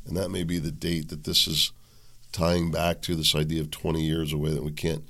And 0.07 0.17
that 0.17 0.31
may 0.31 0.45
be 0.45 0.59
the 0.59 0.71
date 0.71 1.09
that 1.09 1.25
this 1.25 1.47
is 1.49 1.73
tying 2.33 2.71
back 2.71 3.03
to 3.03 3.17
this 3.17 3.35
idea 3.35 3.61
of 3.61 3.71
20 3.71 4.01
years 4.03 4.33
away 4.33 4.51
that 4.51 4.65
we 4.65 4.73
can't 4.73 5.05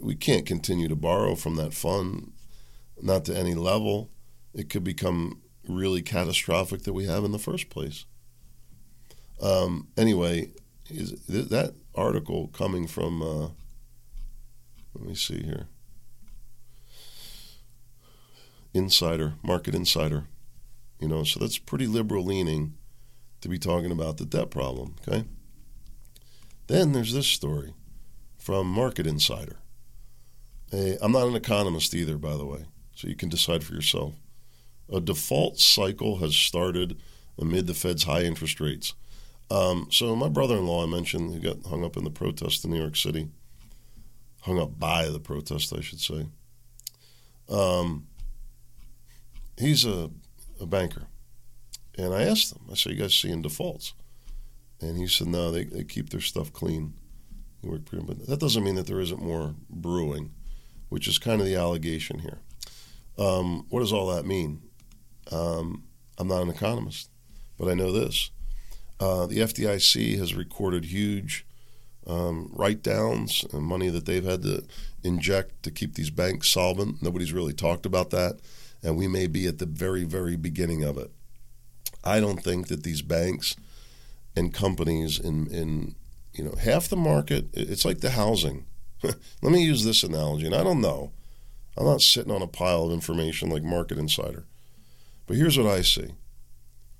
we 0.00 0.14
can't 0.14 0.46
continue 0.46 0.88
to 0.88 0.94
borrow 0.96 1.34
from 1.34 1.56
that 1.56 1.74
fund, 1.74 2.32
not 3.02 3.24
to 3.24 3.36
any 3.36 3.54
level. 3.54 4.10
It 4.54 4.68
could 4.68 4.84
become 4.84 5.40
really 5.68 6.02
catastrophic 6.02 6.82
that 6.82 6.92
we 6.92 7.06
have 7.06 7.24
in 7.24 7.32
the 7.32 7.38
first 7.38 7.68
place. 7.70 8.04
Um, 9.40 9.88
anyway, 9.96 10.50
is 10.88 11.12
that 11.26 11.74
article 11.94 12.48
coming 12.48 12.86
from? 12.86 13.22
Uh, 13.22 13.48
let 14.94 15.06
me 15.06 15.14
see 15.14 15.42
here. 15.42 15.68
Insider, 18.74 19.34
Market 19.42 19.74
Insider. 19.74 20.24
You 20.98 21.08
know, 21.08 21.24
so 21.24 21.40
that's 21.40 21.58
pretty 21.58 21.86
liberal 21.86 22.24
leaning 22.24 22.74
to 23.40 23.48
be 23.48 23.58
talking 23.58 23.90
about 23.90 24.18
the 24.18 24.26
debt 24.26 24.50
problem. 24.50 24.96
Okay. 25.08 25.24
Then 26.66 26.92
there's 26.92 27.12
this 27.12 27.26
story 27.26 27.74
from 28.38 28.66
Market 28.68 29.06
Insider. 29.06 29.56
Hey, 30.70 30.98
I'm 31.00 31.12
not 31.12 31.26
an 31.26 31.34
economist 31.34 31.94
either, 31.94 32.16
by 32.16 32.36
the 32.36 32.46
way, 32.46 32.66
so 32.94 33.08
you 33.08 33.16
can 33.16 33.28
decide 33.28 33.64
for 33.64 33.74
yourself. 33.74 34.14
A 34.92 35.00
default 35.00 35.58
cycle 35.58 36.18
has 36.18 36.34
started 36.34 36.98
amid 37.38 37.66
the 37.66 37.74
Fed's 37.74 38.04
high 38.04 38.22
interest 38.22 38.60
rates. 38.60 38.94
Um, 39.50 39.88
so 39.90 40.14
my 40.14 40.28
brother-in-law, 40.28 40.84
I 40.84 40.86
mentioned, 40.86 41.32
who 41.32 41.40
got 41.40 41.66
hung 41.68 41.84
up 41.84 41.96
in 41.96 42.04
the 42.04 42.10
protest 42.10 42.64
in 42.64 42.70
New 42.70 42.78
York 42.78 42.96
City, 42.96 43.28
hung 44.42 44.60
up 44.60 44.78
by 44.78 45.08
the 45.08 45.20
protest, 45.20 45.72
I 45.76 45.80
should 45.80 46.00
say. 46.00 46.26
Um, 47.48 48.06
he's 49.58 49.84
a, 49.84 50.10
a 50.60 50.66
banker, 50.66 51.06
and 51.98 52.14
I 52.14 52.22
asked 52.22 52.52
him. 52.52 52.62
I 52.70 52.74
said, 52.74 52.92
"You 52.92 52.98
guys 52.98 53.14
seeing 53.14 53.42
defaults?" 53.42 53.94
And 54.80 54.96
he 54.96 55.08
said, 55.08 55.26
"No, 55.26 55.50
they, 55.50 55.64
they 55.64 55.84
keep 55.84 56.10
their 56.10 56.20
stuff 56.20 56.52
clean." 56.52 56.94
But 57.62 58.26
that 58.26 58.40
doesn't 58.40 58.64
mean 58.64 58.76
that 58.76 58.86
there 58.86 59.00
isn't 59.00 59.20
more 59.20 59.54
brewing, 59.68 60.30
which 60.88 61.06
is 61.06 61.18
kind 61.18 61.40
of 61.40 61.46
the 61.46 61.56
allegation 61.56 62.20
here. 62.20 62.38
Um, 63.18 63.66
what 63.68 63.80
does 63.80 63.92
all 63.92 64.06
that 64.14 64.24
mean? 64.24 64.62
Um, 65.30 65.84
I'm 66.18 66.28
not 66.28 66.42
an 66.42 66.50
economist, 66.50 67.10
but 67.58 67.68
I 67.68 67.74
know 67.74 67.92
this 67.92 68.30
uh, 69.00 69.26
the 69.26 69.38
FDIC 69.38 70.18
has 70.18 70.34
recorded 70.34 70.84
huge 70.84 71.46
um, 72.06 72.50
write 72.52 72.82
downs 72.82 73.44
and 73.52 73.62
money 73.62 73.88
that 73.88 74.06
they've 74.06 74.24
had 74.24 74.42
to 74.42 74.64
inject 75.02 75.62
to 75.62 75.70
keep 75.70 75.94
these 75.94 76.10
banks 76.10 76.48
solvent. 76.48 77.02
Nobody's 77.02 77.32
really 77.32 77.52
talked 77.52 77.86
about 77.86 78.10
that, 78.10 78.40
and 78.82 78.96
we 78.96 79.06
may 79.06 79.26
be 79.26 79.46
at 79.46 79.58
the 79.58 79.66
very, 79.66 80.04
very 80.04 80.36
beginning 80.36 80.82
of 80.82 80.98
it. 80.98 81.10
I 82.04 82.20
don't 82.20 82.42
think 82.42 82.68
that 82.68 82.82
these 82.82 83.02
banks 83.02 83.56
and 84.36 84.54
companies 84.54 85.18
in, 85.18 85.46
in 85.48 85.94
you 86.32 86.44
know 86.44 86.54
half 86.60 86.88
the 86.88 86.96
market 86.96 87.46
it's 87.52 87.84
like 87.84 88.00
the 88.00 88.10
housing 88.10 88.64
let 89.02 89.52
me 89.52 89.62
use 89.62 89.84
this 89.84 90.04
analogy 90.04 90.46
and 90.46 90.54
i 90.54 90.62
don't 90.62 90.80
know 90.80 91.10
i'm 91.76 91.84
not 91.84 92.00
sitting 92.00 92.32
on 92.32 92.40
a 92.40 92.46
pile 92.46 92.84
of 92.84 92.92
information 92.92 93.50
like 93.50 93.64
market 93.64 93.98
insider 93.98 94.46
but 95.30 95.36
here's 95.38 95.56
what 95.56 95.68
i 95.68 95.80
see 95.80 96.10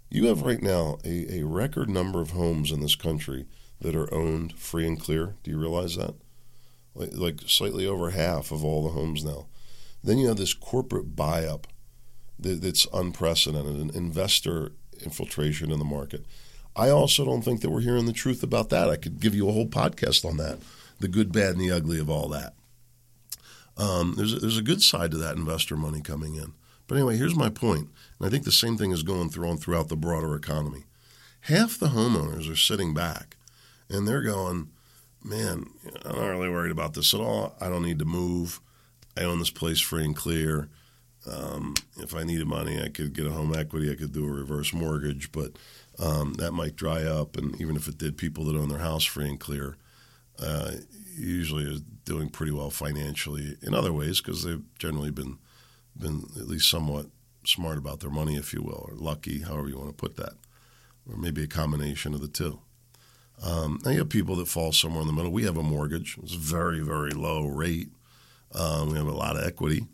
you 0.09 0.27
have 0.27 0.43
right 0.43 0.63
now 0.63 0.99
a, 1.05 1.41
a 1.41 1.43
record 1.45 1.91
number 1.91 2.21
of 2.21 2.31
homes 2.31 2.71
in 2.71 2.81
this 2.81 2.95
country 2.95 3.47
that 3.81 3.97
are 3.97 4.13
owned 4.13 4.53
free 4.59 4.87
and 4.87 5.01
clear. 5.01 5.37
Do 5.43 5.51
you 5.51 5.59
realize 5.59 5.97
that? 5.97 6.15
Like, 6.95 7.11
like 7.15 7.41
slightly 7.47 7.87
over 7.87 8.11
half 8.11 8.51
of 8.51 8.65
all 8.65 8.83
the 8.83 8.91
homes 8.91 9.25
now. 9.25 9.47
Then 10.03 10.19
you 10.19 10.29
have 10.29 10.37
this 10.37 10.55
corporate 10.55 11.17
buy 11.17 11.45
up 11.45 11.67
that, 12.39 12.61
that's 12.61 12.87
unprecedented, 12.93 13.77
an 13.77 13.91
investor 13.95 14.73
infiltration 15.03 15.71
in 15.71 15.79
the 15.79 15.85
market. 15.85 16.27
I 16.77 16.91
also 16.91 17.25
don't 17.25 17.43
think 17.43 17.61
that 17.61 17.71
we're 17.71 17.81
hearing 17.81 18.07
the 18.07 18.13
truth 18.13 18.43
about 18.43 18.69
that. 18.71 18.89
I 18.89 18.97
could 18.97 19.21
give 19.21 19.35
you 19.35 19.49
a 19.49 19.53
whole 19.53 19.67
podcast 19.67 20.25
on 20.25 20.37
that 20.37 20.59
the 21.01 21.09
good, 21.09 21.33
bad, 21.33 21.53
and 21.53 21.61
the 21.61 21.71
ugly 21.71 21.99
of 21.99 22.11
all 22.11 22.29
that. 22.29 22.53
Um, 23.79 24.17
there's, 24.19 24.35
a, 24.35 24.39
there's 24.39 24.59
a 24.59 24.63
good 24.63 24.83
side 24.83 25.13
to 25.13 25.17
that 25.17 25.37
investor 25.37 25.75
money 25.75 26.03
coming 26.03 26.35
in. 26.35 26.53
But 26.87 26.97
anyway, 26.97 27.17
here's 27.17 27.35
my 27.35 27.49
point, 27.49 27.89
and 28.21 28.27
I 28.27 28.31
think 28.31 28.45
the 28.45 28.53
same 28.53 28.77
thing 28.77 28.93
is 28.93 29.03
going 29.03 29.33
on 29.43 29.59
throughout 29.59 29.89
the 29.89 29.97
broader 29.97 30.37
economy. 30.37 30.85
Half 31.43 31.79
the 31.79 31.89
homeowners 31.89 32.51
are 32.51 32.57
sitting 32.57 32.93
back, 32.93 33.37
and 33.89 34.07
they're 34.07 34.23
going, 34.23 34.69
"Man, 35.25 35.71
I'm 36.05 36.17
not 36.17 36.29
really 36.29 36.51
worried 36.51 36.71
about 36.71 36.95
this 36.95 37.15
at 37.15 37.21
all. 37.21 37.57
I 37.61 37.69
don't 37.69 37.83
need 37.83 37.99
to 37.99 38.05
move. 38.05 38.61
I 39.17 39.25
own 39.25 39.39
this 39.39 39.51
place 39.51 39.81
free 39.81 40.05
and 40.05 40.15
clear. 40.15 40.69
Um, 41.27 41.75
if 41.97 42.15
I 42.15 42.23
needed 42.23 42.47
money, 42.47 42.81
I 42.81 42.89
could 42.89 43.15
get 43.15 43.27
a 43.27 43.33
home 43.33 43.55
equity. 43.55 43.91
I 43.91 43.95
could 43.97 44.13
do 44.13 44.27
a 44.27 44.31
reverse 44.31 44.73
mortgage, 44.73 45.33
but 45.33 45.53
um, 45.99 46.35
that 46.35 46.53
might 46.53 46.77
dry 46.77 47.03
up. 47.03 47.37
And 47.37 47.61
even 47.61 47.77
if 47.77 47.89
it 47.89 47.99
did, 47.99 48.17
people 48.17 48.45
that 48.45 48.57
own 48.57 48.69
their 48.69 48.79
house 48.79 49.05
free 49.05 49.29
and 49.29 49.41
clear 49.41 49.77
uh, 50.39 50.73
usually 51.17 51.67
are 51.67 51.81
doing 52.05 52.29
pretty 52.29 52.53
well 52.53 52.71
financially 52.71 53.57
in 53.63 53.75
other 53.75 53.93
ways 53.93 54.21
because 54.21 54.43
they've 54.45 54.63
generally 54.79 55.11
been 55.11 55.39
been 55.97 56.25
at 56.37 56.49
least 56.49 56.71
somewhat 56.71 57.07
smart 57.45 57.79
about 57.79 58.01
their 58.01 58.11
money, 58.11 58.37
if 58.37 58.53
you 58.53 58.63
will, 58.63 58.87
or 58.89 58.95
lucky, 58.95 59.41
however 59.41 59.69
you 59.69 59.79
want 59.79 59.91
to 59.91 59.95
put 59.95 60.17
that, 60.17 60.35
or 61.09 61.17
maybe 61.17 61.43
a 61.43 61.49
combination 61.49 62.15
of 62.15 62.21
the 62.21 62.29
two. 62.29 62.61
Um, 63.43 63.81
now 63.85 63.91
you 63.91 63.99
have 63.99 64.11
people 64.11 64.37
that 64.37 64.49
fall 64.49 64.73
somewhere 64.73 65.01
in 65.01 65.07
the 65.07 65.13
middle. 65.13 65.33
We 65.33 65.45
have 65.45 65.57
a 65.57 65.63
mortgage; 65.63 66.19
it's 66.23 66.35
a 66.35 66.39
very, 66.39 66.81
very 66.81 67.13
low 67.13 67.47
rate. 67.47 67.89
Um, 68.53 68.91
we 68.91 68.99
have 68.99 69.07
a 69.07 69.13
lot 69.13 69.37
of 69.37 69.45
equity. 69.45 69.87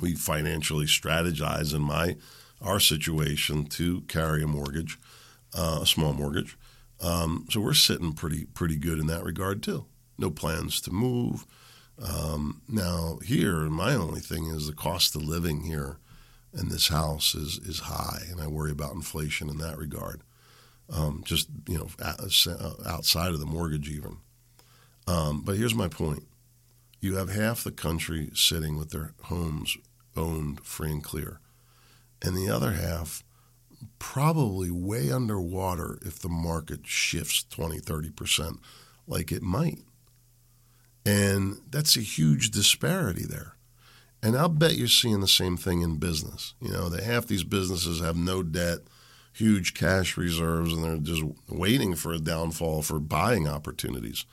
We 0.00 0.14
financially 0.14 0.86
strategize 0.86 1.74
in 1.74 1.82
my 1.82 2.16
our 2.60 2.80
situation 2.80 3.66
to 3.66 4.00
carry 4.02 4.42
a 4.42 4.46
mortgage, 4.46 4.98
uh, 5.54 5.80
a 5.82 5.86
small 5.86 6.12
mortgage. 6.12 6.56
Um, 7.00 7.46
so 7.50 7.60
we're 7.60 7.74
sitting 7.74 8.14
pretty 8.14 8.46
pretty 8.46 8.76
good 8.76 8.98
in 8.98 9.06
that 9.06 9.24
regard 9.24 9.62
too. 9.62 9.86
No 10.18 10.30
plans 10.30 10.80
to 10.82 10.90
move. 10.90 11.46
Um, 12.02 12.62
now 12.68 13.18
here, 13.24 13.68
my 13.70 13.94
only 13.94 14.20
thing 14.20 14.46
is 14.46 14.66
the 14.66 14.72
cost 14.72 15.14
of 15.14 15.22
living 15.22 15.62
here 15.62 15.98
in 16.56 16.68
this 16.68 16.88
house 16.88 17.34
is 17.34 17.58
is 17.58 17.80
high, 17.80 18.22
and 18.30 18.40
I 18.40 18.46
worry 18.46 18.72
about 18.72 18.94
inflation 18.94 19.48
in 19.48 19.58
that 19.58 19.78
regard. 19.78 20.22
Um, 20.88 21.22
just 21.24 21.48
you 21.68 21.78
know, 21.78 21.88
outside 22.86 23.32
of 23.32 23.40
the 23.40 23.46
mortgage, 23.46 23.88
even. 23.90 24.18
Um, 25.06 25.42
but 25.42 25.56
here's 25.56 25.74
my 25.74 25.88
point: 25.88 26.24
you 27.00 27.16
have 27.16 27.30
half 27.30 27.62
the 27.62 27.72
country 27.72 28.30
sitting 28.34 28.78
with 28.78 28.90
their 28.90 29.12
homes 29.24 29.76
owned 30.16 30.64
free 30.64 30.90
and 30.90 31.04
clear, 31.04 31.40
and 32.22 32.36
the 32.36 32.48
other 32.48 32.72
half 32.72 33.22
probably 33.98 34.70
way 34.70 35.10
underwater 35.12 35.98
if 36.02 36.18
the 36.18 36.28
market 36.28 36.86
shifts 36.86 37.44
20, 37.44 37.78
30 37.78 38.10
percent, 38.10 38.56
like 39.06 39.30
it 39.30 39.42
might. 39.42 39.80
And 41.04 41.60
that's 41.70 41.96
a 41.96 42.00
huge 42.00 42.50
disparity 42.50 43.24
there. 43.24 43.55
And 44.22 44.36
I'll 44.36 44.48
bet 44.48 44.76
you're 44.76 44.88
seeing 44.88 45.20
the 45.20 45.28
same 45.28 45.56
thing 45.56 45.82
in 45.82 45.96
business. 45.96 46.54
You 46.60 46.72
know, 46.72 46.88
that 46.88 47.04
half 47.04 47.26
these 47.26 47.44
businesses 47.44 48.00
have 48.00 48.16
no 48.16 48.42
debt, 48.42 48.80
huge 49.32 49.74
cash 49.74 50.16
reserves, 50.16 50.72
and 50.72 50.82
they're 50.82 50.96
just 50.96 51.22
waiting 51.48 51.94
for 51.94 52.12
a 52.12 52.18
downfall 52.18 52.82
for 52.82 52.98
buying 52.98 53.46
opportunities. 53.46 54.24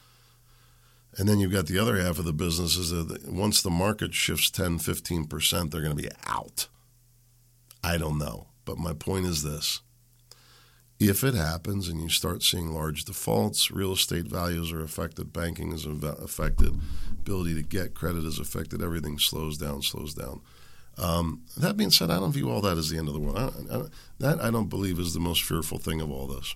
And 1.17 1.29
then 1.29 1.39
you've 1.39 1.51
got 1.51 1.67
the 1.67 1.77
other 1.77 1.97
half 1.97 2.17
of 2.17 2.25
the 2.25 2.34
businesses 2.34 2.89
that 2.89 3.31
once 3.31 3.61
the 3.61 3.69
market 3.69 4.15
shifts 4.15 4.49
10, 4.49 4.79
15%, 4.79 5.69
they're 5.69 5.81
going 5.81 5.95
to 5.95 6.01
be 6.01 6.09
out. 6.25 6.67
I 7.84 7.97
don't 7.97 8.17
know. 8.17 8.47
But 8.65 8.79
my 8.79 8.93
point 8.93 9.25
is 9.27 9.43
this 9.43 9.81
if 11.09 11.23
it 11.23 11.33
happens 11.33 11.87
and 11.87 12.01
you 12.01 12.09
start 12.09 12.43
seeing 12.43 12.73
large 12.73 13.05
defaults, 13.05 13.71
real 13.71 13.93
estate 13.93 14.25
values 14.25 14.71
are 14.71 14.83
affected, 14.83 15.33
banking 15.33 15.71
is 15.71 15.85
affected, 15.85 16.79
ability 17.11 17.55
to 17.55 17.61
get 17.61 17.93
credit 17.93 18.25
is 18.25 18.39
affected, 18.39 18.81
everything 18.81 19.17
slows 19.17 19.57
down, 19.57 19.81
slows 19.81 20.13
down. 20.13 20.41
Um, 20.97 21.43
that 21.57 21.77
being 21.77 21.89
said, 21.89 22.11
I 22.11 22.19
don't 22.19 22.31
view 22.31 22.51
all 22.51 22.61
that 22.61 22.77
as 22.77 22.89
the 22.89 22.97
end 22.97 23.07
of 23.07 23.13
the 23.13 23.19
world. 23.19 23.37
I, 23.37 23.75
I, 23.75 23.83
that 24.19 24.41
I 24.41 24.51
don't 24.51 24.69
believe 24.69 24.99
is 24.99 25.13
the 25.13 25.19
most 25.19 25.43
fearful 25.43 25.79
thing 25.79 26.01
of 26.01 26.11
all 26.11 26.27
this. 26.27 26.55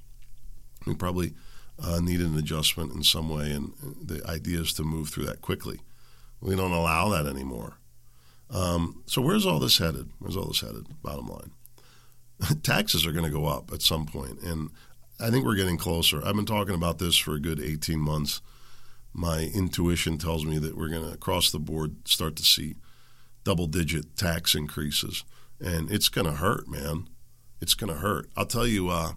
We 0.85 0.93
probably 0.93 1.33
uh, 1.81 1.99
need 1.99 2.21
an 2.21 2.37
adjustment 2.37 2.93
in 2.93 3.03
some 3.03 3.29
way, 3.29 3.51
and 3.51 3.73
the 3.81 4.21
idea 4.27 4.59
is 4.59 4.73
to 4.73 4.83
move 4.83 5.09
through 5.09 5.25
that 5.25 5.41
quickly. 5.41 5.79
We 6.39 6.55
don't 6.55 6.71
allow 6.71 7.09
that 7.09 7.25
anymore. 7.25 7.77
Um, 8.49 9.03
so 9.07 9.21
where's 9.21 9.45
all 9.45 9.59
this 9.59 9.79
headed? 9.79 10.09
Where's 10.19 10.37
all 10.37 10.47
this 10.47 10.61
headed? 10.61 10.85
Bottom 11.01 11.27
line. 11.27 11.51
taxes 12.63 13.05
are 13.05 13.11
going 13.11 13.25
to 13.25 13.31
go 13.31 13.45
up 13.45 13.71
at 13.73 13.81
some 13.81 14.05
point, 14.05 14.41
and 14.41 14.69
I 15.19 15.29
think 15.29 15.45
we're 15.45 15.55
getting 15.55 15.77
closer. 15.77 16.23
I've 16.23 16.35
been 16.35 16.45
talking 16.45 16.75
about 16.75 16.99
this 16.99 17.17
for 17.17 17.33
a 17.33 17.39
good 17.39 17.59
18 17.59 17.99
months. 17.99 18.41
My 19.13 19.49
intuition 19.53 20.17
tells 20.17 20.45
me 20.45 20.59
that 20.59 20.77
we're 20.77 20.89
going 20.89 21.03
to, 21.03 21.13
across 21.13 21.49
the 21.49 21.59
board, 21.59 22.07
start 22.07 22.35
to 22.35 22.43
see 22.43 22.75
double 23.43 23.65
digit 23.65 24.15
tax 24.15 24.53
increases. 24.53 25.23
And 25.59 25.89
it's 25.91 26.09
going 26.09 26.27
to 26.27 26.33
hurt, 26.33 26.67
man. 26.67 27.07
It's 27.59 27.73
going 27.73 27.91
to 27.91 27.99
hurt. 27.99 28.29
I'll 28.37 28.45
tell 28.45 28.67
you, 28.67 28.89
uh, 28.89 29.13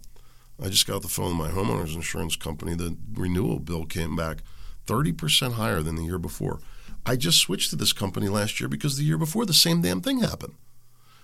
I 0.63 0.69
just 0.69 0.87
got 0.87 1.03
the 1.03 1.09
phone 1.09 1.37
my 1.37 1.51
homeowner's 1.51 1.95
insurance 1.95 2.37
company. 2.37 2.75
The 2.75 2.97
renewal 3.13 3.59
bill 3.59 3.85
came 3.85 4.17
back 4.17 4.39
30% 4.87 5.53
higher 5.53 5.83
than 5.83 5.97
the 5.97 6.05
year 6.05 6.19
before. 6.19 6.61
I 7.05 7.17
just 7.17 7.39
switched 7.39 7.71
to 7.71 7.77
this 7.77 7.93
company 7.93 8.29
last 8.29 8.61
year 8.61 8.69
because 8.69 8.97
the 8.97 9.05
year 9.05 9.19
before 9.19 9.45
the 9.45 9.53
same 9.53 9.83
damn 9.83 10.01
thing 10.01 10.21
happened. 10.21 10.55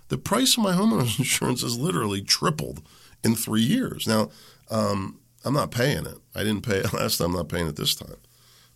The 0.09 0.19
price 0.19 0.57
of 0.57 0.63
my 0.63 0.73
homeowner's 0.73 1.19
insurance 1.19 1.63
has 1.63 1.79
literally 1.79 2.23
tripled 2.23 2.83
in 3.25 3.35
three 3.35 3.63
years. 3.63 4.07
Now, 4.07 4.31
um, 4.71 5.19
I'm 5.45 5.55
not 5.55 5.71
paying 5.71 6.07
it. 6.07 6.19
I 6.35 6.41
didn't 6.41 6.63
pay 6.63 6.79
it 6.79 6.93
last 6.93 7.19
time. 7.19 7.31
I'm 7.31 7.37
not 7.37 7.49
paying 7.49 7.69
it 7.69 7.77
this 7.77 7.95
time. 7.95 8.17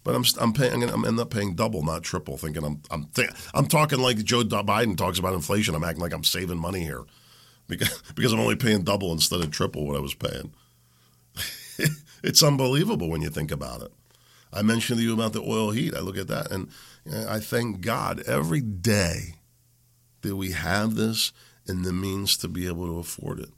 But 0.02 0.14
I'm 0.14 0.24
I'm 0.40 0.52
paying. 0.54 0.72
I'm 0.72 0.80
gonna 0.80 1.08
end 1.08 1.20
up 1.20 1.30
paying 1.30 1.54
double, 1.54 1.82
not 1.84 2.02
triple. 2.02 2.38
Thinking 2.38 2.64
I'm 2.64 2.80
I'm 2.90 3.04
th- 3.14 3.30
I'm 3.52 3.66
talking 3.66 3.98
like 3.98 4.16
Joe 4.24 4.42
Biden 4.44 4.96
talks 4.96 5.18
about 5.18 5.34
inflation. 5.34 5.74
I'm 5.74 5.84
acting 5.84 6.00
like 6.00 6.14
I'm 6.14 6.24
saving 6.24 6.58
money 6.58 6.80
here 6.80 7.04
because 7.68 8.02
because 8.14 8.32
I'm 8.32 8.40
only 8.40 8.56
paying 8.56 8.82
double 8.82 9.12
instead 9.12 9.40
of 9.40 9.50
triple 9.50 9.86
what 9.86 9.96
I 9.96 10.00
was 10.00 10.14
paying. 10.14 10.54
it's 12.24 12.42
unbelievable 12.42 13.10
when 13.10 13.20
you 13.20 13.28
think 13.28 13.50
about 13.50 13.82
it. 13.82 13.92
I 14.52 14.62
mentioned 14.62 14.98
to 15.00 15.04
you 15.04 15.12
about 15.12 15.34
the 15.34 15.42
oil 15.42 15.70
heat. 15.70 15.94
I 15.94 16.00
look 16.00 16.16
at 16.16 16.28
that 16.28 16.50
and 16.50 16.70
I 17.28 17.38
thank 17.38 17.82
God 17.82 18.20
every 18.26 18.60
day 18.62 19.34
that 20.22 20.36
we 20.36 20.52
have 20.52 20.94
this 20.94 21.32
and 21.66 21.84
the 21.84 21.92
means 21.92 22.36
to 22.38 22.48
be 22.48 22.66
able 22.66 22.86
to 22.86 22.98
afford 22.98 23.40
it. 23.40 23.50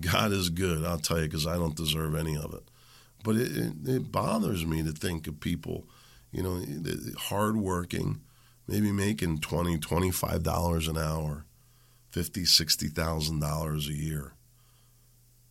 God 0.00 0.32
is 0.32 0.50
good, 0.50 0.84
I'll 0.84 0.98
tell 0.98 1.18
you, 1.18 1.26
because 1.26 1.46
I 1.46 1.54
don't 1.54 1.76
deserve 1.76 2.14
any 2.14 2.36
of 2.36 2.52
it. 2.54 2.68
But 3.24 3.36
it, 3.36 3.56
it, 3.56 3.72
it, 3.88 4.12
bothers 4.12 4.66
me 4.66 4.82
to 4.82 4.92
think 4.92 5.26
of 5.26 5.40
people, 5.40 5.86
you 6.32 6.42
know, 6.42 6.62
hardworking, 7.18 8.20
maybe 8.66 8.92
making 8.92 9.38
twenty, 9.38 9.78
twenty-five 9.78 10.42
dollars 10.42 10.88
an 10.88 10.98
hour, 10.98 11.44
fifty, 12.10 12.44
sixty 12.44 12.88
thousand 12.88 13.40
dollars 13.40 13.88
a 13.88 13.94
year. 13.94 14.32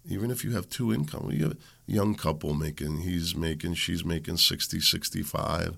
Even 0.08 0.30
if 0.30 0.44
you 0.44 0.52
have 0.52 0.70
two 0.70 0.94
income, 0.94 1.32
you 1.32 1.44
have 1.44 1.54
a 1.54 1.58
young 1.92 2.14
couple 2.16 2.54
making, 2.54 3.00
he's 3.00 3.36
making, 3.36 3.74
she's 3.74 4.06
making 4.06 4.38
60, 4.38 4.80
65. 4.80 5.78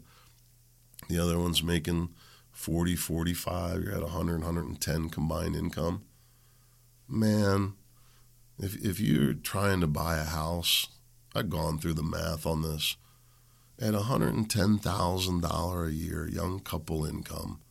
The 1.08 1.18
other 1.18 1.40
one's 1.40 1.64
making 1.64 2.10
40, 2.58 2.96
45. 2.96 3.84
You're 3.84 3.94
at 3.94 4.02
100, 4.02 4.42
110 4.42 5.10
combined 5.10 5.56
income. 5.56 6.04
Man, 7.08 7.76
if, 8.58 8.76
if 8.84 9.00
you're 9.00 9.36
trying 9.36 9.80
to 9.82 9.88
buy 9.88 10.18
a 10.18 10.24
house, 10.24 10.88
I've 11.36 11.52
gone 11.52 11.78
through 11.78 11.94
the 11.94 12.04
math 12.04 12.48
on 12.48 12.64
this. 12.64 12.98
At 13.80 13.94
$110,000 13.94 15.88
a 15.88 15.94
year, 15.94 16.28
young 16.28 16.60
couple 16.60 17.06
income. 17.06 17.62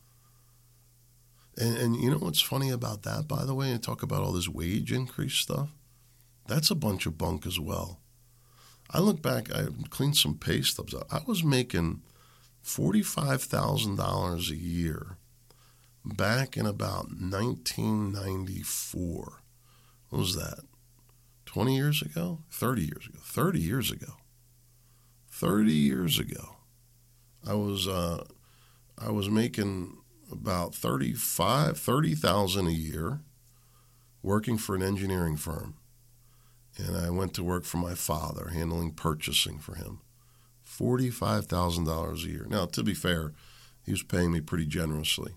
And, 1.57 1.77
and 1.77 1.95
you 1.97 2.09
know 2.09 2.19
what's 2.19 2.41
funny 2.41 2.69
about 2.69 3.03
that, 3.03 3.27
by 3.27 3.43
the 3.43 3.53
way? 3.53 3.71
And 3.71 3.83
talk 3.83 4.01
about 4.01 4.23
all 4.23 4.31
this 4.31 4.47
wage 4.47 4.93
increase 4.93 5.35
stuff. 5.35 5.67
That's 6.47 6.71
a 6.71 6.75
bunch 6.75 7.05
of 7.05 7.17
bunk 7.17 7.45
as 7.45 7.59
well. 7.59 7.99
I 8.89 8.99
look 8.99 9.21
back, 9.21 9.53
I 9.53 9.65
cleaned 9.89 10.15
some 10.15 10.37
pay 10.37 10.61
stubs. 10.61 10.95
I 11.11 11.19
was 11.27 11.43
making 11.43 12.03
$45,000 12.67 14.51
a 14.51 14.55
year 14.55 15.17
back 16.03 16.57
in 16.57 16.65
about 16.65 17.11
1994. 17.11 19.41
What 20.09 20.19
was 20.19 20.35
that? 20.35 20.65
20 21.45 21.77
years 21.77 22.01
ago? 22.01 22.39
30 22.51 22.81
years 22.81 23.07
ago. 23.07 23.19
30 23.21 23.61
years 23.61 23.89
ago. 23.89 24.15
30 25.31 25.71
years 25.71 26.19
ago. 26.19 26.57
I 27.47 27.53
was 27.53 27.87
uh, 27.87 28.25
I 28.97 29.11
was 29.11 29.29
making 29.29 29.95
about 30.29 30.75
35 30.75 31.77
30,000 31.77 32.67
a 32.67 32.71
year 32.71 33.21
working 34.21 34.57
for 34.57 34.75
an 34.75 34.83
engineering 34.83 35.37
firm 35.37 35.75
and 36.77 36.97
I 36.97 37.09
went 37.11 37.33
to 37.35 37.43
work 37.43 37.63
for 37.63 37.77
my 37.77 37.95
father, 37.95 38.49
handling 38.49 38.91
purchasing 38.91 39.59
for 39.59 39.75
him. 39.75 40.01
$45,000 40.79 42.13
a 42.13 42.27
year. 42.27 42.45
Now, 42.49 42.65
to 42.67 42.83
be 42.83 42.93
fair, 42.93 43.33
he 43.83 43.91
was 43.91 44.03
paying 44.03 44.31
me 44.31 44.41
pretty 44.41 44.65
generously. 44.65 45.33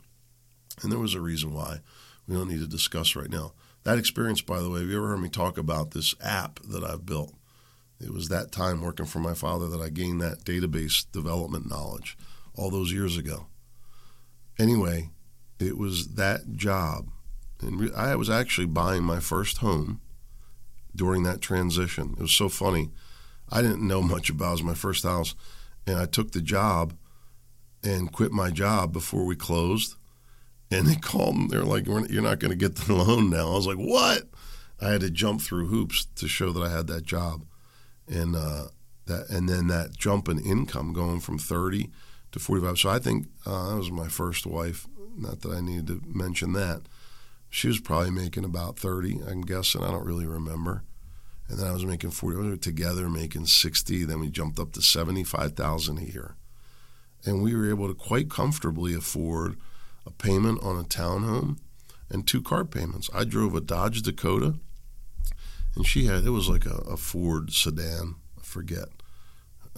And 0.83 0.91
there 0.91 0.99
was 0.99 1.15
a 1.15 1.21
reason 1.21 1.53
why 1.53 1.81
we 2.27 2.35
don't 2.35 2.49
need 2.49 2.61
to 2.61 2.67
discuss 2.67 3.17
right 3.17 3.31
now. 3.31 3.53
That 3.85 3.99
experience, 3.99 4.43
by 4.43 4.61
the 4.61 4.69
way, 4.69 4.81
have 4.81 4.89
you 4.89 4.97
ever 4.97 5.09
heard 5.09 5.21
me 5.21 5.29
talk 5.29 5.57
about 5.57 5.93
this 5.93 6.15
app 6.23 6.61
that 6.65 6.85
I've 6.85 7.07
built? 7.07 7.35
It 8.01 8.13
was 8.13 8.29
that 8.29 8.53
time 8.53 8.81
working 8.81 9.07
for 9.07 9.19
my 9.19 9.35
father 9.35 9.69
that 9.69 9.81
I 9.81 9.89
gained 9.91 10.21
that 10.21 10.45
database 10.45 11.05
development 11.13 11.69
knowledge 11.69 12.17
all 12.55 12.71
those 12.71 12.93
years 12.93 13.17
ago. 13.17 13.47
Anyway, 14.59 15.11
it 15.59 15.79
was 15.79 16.15
that 16.15 16.57
job. 16.57 17.09
And 17.63 17.95
I 17.95 18.17
was 18.17 18.31
actually 18.31 18.67
buying 18.67 19.05
my 19.05 19.21
first 19.21 19.59
home 19.59 20.01
during 20.97 21.23
that 21.25 21.41
transition. 21.41 22.15
It 22.19 22.23
was 22.23 22.33
so 22.33 22.49
funny. 22.49 22.91
I 23.51 23.63
didn't 23.63 23.87
know 23.87 24.03
much 24.03 24.31
about 24.31 24.49
it. 24.49 24.53
Was 24.53 24.63
my 24.63 24.75
first 24.75 25.05
house, 25.05 25.35
and 25.87 25.99
I 25.99 26.07
took 26.07 26.33
the 26.33 26.41
job 26.41 26.95
and 27.83 28.13
quit 28.13 28.33
my 28.33 28.51
job 28.51 28.93
before 28.93 29.25
we 29.25 29.37
closed. 29.37 29.97
And 30.71 30.87
they 30.87 30.95
called 30.95 31.37
me. 31.37 31.47
They're 31.49 31.65
like, 31.65 31.87
"You're 31.87 32.23
not 32.23 32.39
going 32.39 32.53
to 32.53 32.57
get 32.57 32.77
the 32.77 32.95
loan 32.95 33.31
now." 33.31 33.51
I 33.51 33.55
was 33.55 33.67
like, 33.67 33.77
"What?" 33.77 34.29
I 34.81 34.91
had 34.91 35.01
to 35.03 35.11
jump 35.11 35.43
through 35.43 35.67
hoops 35.67 36.07
to 36.17 36.29
show 36.29 36.53
that 36.53 36.63
I 36.63 36.71
had 36.71 36.87
that 36.87 37.03
job, 37.03 37.45
and 38.09 38.37
uh, 38.37 38.67
that, 39.07 39.29
and 39.29 39.49
then 39.49 39.67
that 39.67 39.97
jump 39.97 40.29
in 40.29 40.39
income 40.39 40.93
going 40.93 41.21
from 41.21 41.39
thirty 41.39 41.91
to 42.33 42.39
forty-five. 42.39 42.79
So 42.79 42.91
I 42.91 42.99
think 42.99 43.27
uh, 43.45 43.71
that 43.71 43.77
was 43.77 43.91
my 43.91 44.09
first 44.09 44.47
wife. 44.47 44.87
Not 45.17 45.41
that 45.41 45.53
I 45.53 45.61
needed 45.61 45.89
to 45.89 46.01
mention 46.07 46.53
that 46.53 46.83
she 47.51 47.67
was 47.67 47.81
probably 47.81 48.13
making 48.13 48.45
about 48.45 48.79
30, 48.79 49.21
I'm 49.29 49.43
guessing. 49.43 49.83
I 49.83 49.91
don't 49.91 50.07
really 50.07 50.27
remember. 50.27 50.85
And 51.51 51.59
then 51.59 51.67
I 51.67 51.73
was 51.73 51.85
making 51.85 52.13
40. 52.13 52.39
We 52.39 52.49
were 52.51 52.57
together 52.57 53.09
making 53.09 53.47
60. 53.47 54.05
Then 54.05 54.21
we 54.21 54.31
jumped 54.31 54.61
up 54.61 54.73
to 54.73 54.83
75,000 54.83 55.99
a 55.99 56.03
year. 56.03 56.37
And 57.25 57.43
we 57.43 57.57
were 57.57 57.69
able 57.69 57.89
to 57.89 57.95
quite 57.95 58.31
comfortably 58.31 58.95
afford 58.95 59.57
a 60.07 60.11
payment 60.13 60.63
on 60.63 60.79
a 60.79 60.85
townhome 60.85 61.59
and 62.09 62.27
two 62.27 62.41
car 62.41 62.65
payments. 62.65 63.11
I 63.13 63.25
drove 63.25 63.55
a 63.55 63.61
Dodge 63.61 64.03
Dakota, 64.03 64.55
and 65.75 65.87
she 65.87 66.07
had, 66.07 66.25
it 66.25 66.31
was 66.31 66.49
like 66.49 66.67
a, 66.67 66.83
a 66.89 66.97
Ford 66.97 67.53
sedan, 67.53 68.15
I 68.39 68.43
forget. 68.43 68.89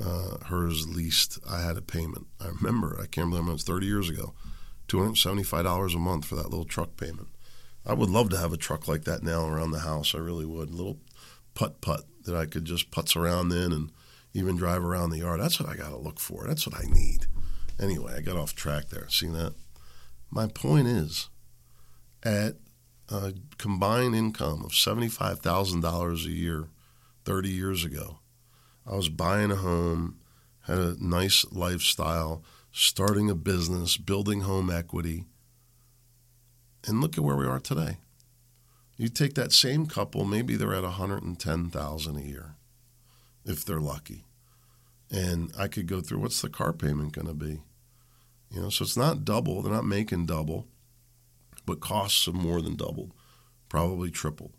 Uh, 0.03 0.39
hers 0.47 0.89
leased, 0.89 1.39
I 1.49 1.63
had 1.63 1.77
a 1.77 1.83
payment. 1.83 2.27
I 2.41 2.49
remember, 2.49 2.99
I 3.01 3.07
can't 3.07 3.29
remember, 3.29 3.51
it 3.51 3.55
was 3.55 3.65
30 3.65 3.87
years 3.87 4.09
ago, 4.09 4.35
$275 4.89 5.95
a 5.95 5.99
month 5.99 6.27
for 6.27 6.37
that 6.37 6.51
little 6.51 6.65
truck 6.65 6.97
payment. 6.97 7.29
I 7.85 7.95
would 7.95 8.11
love 8.11 8.31
to 8.31 8.39
have 8.39 8.53
a 8.53 8.57
truck 8.57 8.87
like 8.87 9.05
that 9.05 9.23
now 9.23 9.47
around 9.47 9.73
the 9.73 9.81
house. 9.81 10.15
I 10.15 10.19
really 10.19 10.47
would. 10.47 10.71
Little 10.71 10.99
putt 11.55 11.81
putt 11.81 12.05
that 12.25 12.37
I 12.37 12.47
could 12.47 12.65
just 12.65 12.91
putz 12.91 13.17
around 13.17 13.53
in 13.53 13.73
and 13.73 13.91
even 14.35 14.57
drive 14.57 14.85
around 14.85 15.11
the 15.11 15.19
yard. 15.19 15.41
That's 15.41 15.61
what 15.61 15.69
I 15.69 15.77
got 15.77 15.91
to 15.91 15.97
look 15.97 16.19
for. 16.19 16.47
That's 16.47 16.67
what 16.67 16.79
I 16.79 16.87
need. 16.87 17.27
Anyway, 17.81 18.15
I 18.17 18.21
got 18.21 18.37
off 18.37 18.55
track 18.55 18.89
there. 18.89 19.09
See 19.09 19.29
that? 19.29 19.55
My 20.31 20.47
point 20.47 20.87
is, 20.87 21.29
at 22.23 22.57
a 23.09 23.35
combined 23.59 24.15
income 24.15 24.63
of 24.65 24.71
$75,000 24.71 26.25
a 26.25 26.31
year 26.31 26.69
30 27.25 27.49
years 27.51 27.85
ago, 27.85 28.21
I 28.87 28.95
was 28.95 29.09
buying 29.09 29.51
a 29.51 29.57
home, 29.57 30.19
had 30.63 30.79
a 30.79 30.97
nice 30.99 31.45
lifestyle, 31.53 32.43
starting 32.73 33.29
a 33.29 33.35
business, 33.35 33.97
building 33.97 34.43
home 34.43 34.71
equity 34.71 35.25
and 36.87 37.01
look 37.01 37.17
at 37.17 37.25
where 37.25 37.37
we 37.37 37.47
are 37.47 37.61
today. 37.61 37.99
You 39.03 39.09
take 39.09 39.35
that 39.35 39.51
same 39.51 39.87
couple, 39.87 40.25
maybe 40.25 40.55
they're 40.55 40.77
at 40.77 40.85
110,000 40.85 42.17
a 42.17 42.21
year 42.21 42.55
if 43.45 43.65
they're 43.65 43.81
lucky. 43.81 44.27
And 45.11 45.53
I 45.59 45.67
could 45.67 45.89
go 45.89 46.01
through 46.01 46.21
what's 46.21 46.41
the 46.41 46.49
car 46.49 46.73
payment 46.73 47.11
going 47.11 47.27
to 47.27 47.35
be? 47.35 47.63
You 48.49 48.63
know, 48.63 48.71
so 48.71 48.85
it's 48.85 48.97
not 48.97 49.25
double, 49.25 49.61
they're 49.61 49.73
not 49.73 49.85
making 49.85 50.27
double, 50.27 50.69
but 51.67 51.81
costs 51.81 52.27
have 52.27 52.37
more 52.37 52.63
than 52.63 52.77
doubled, 52.77 53.13
probably 53.69 54.13
tripled. 54.13 54.53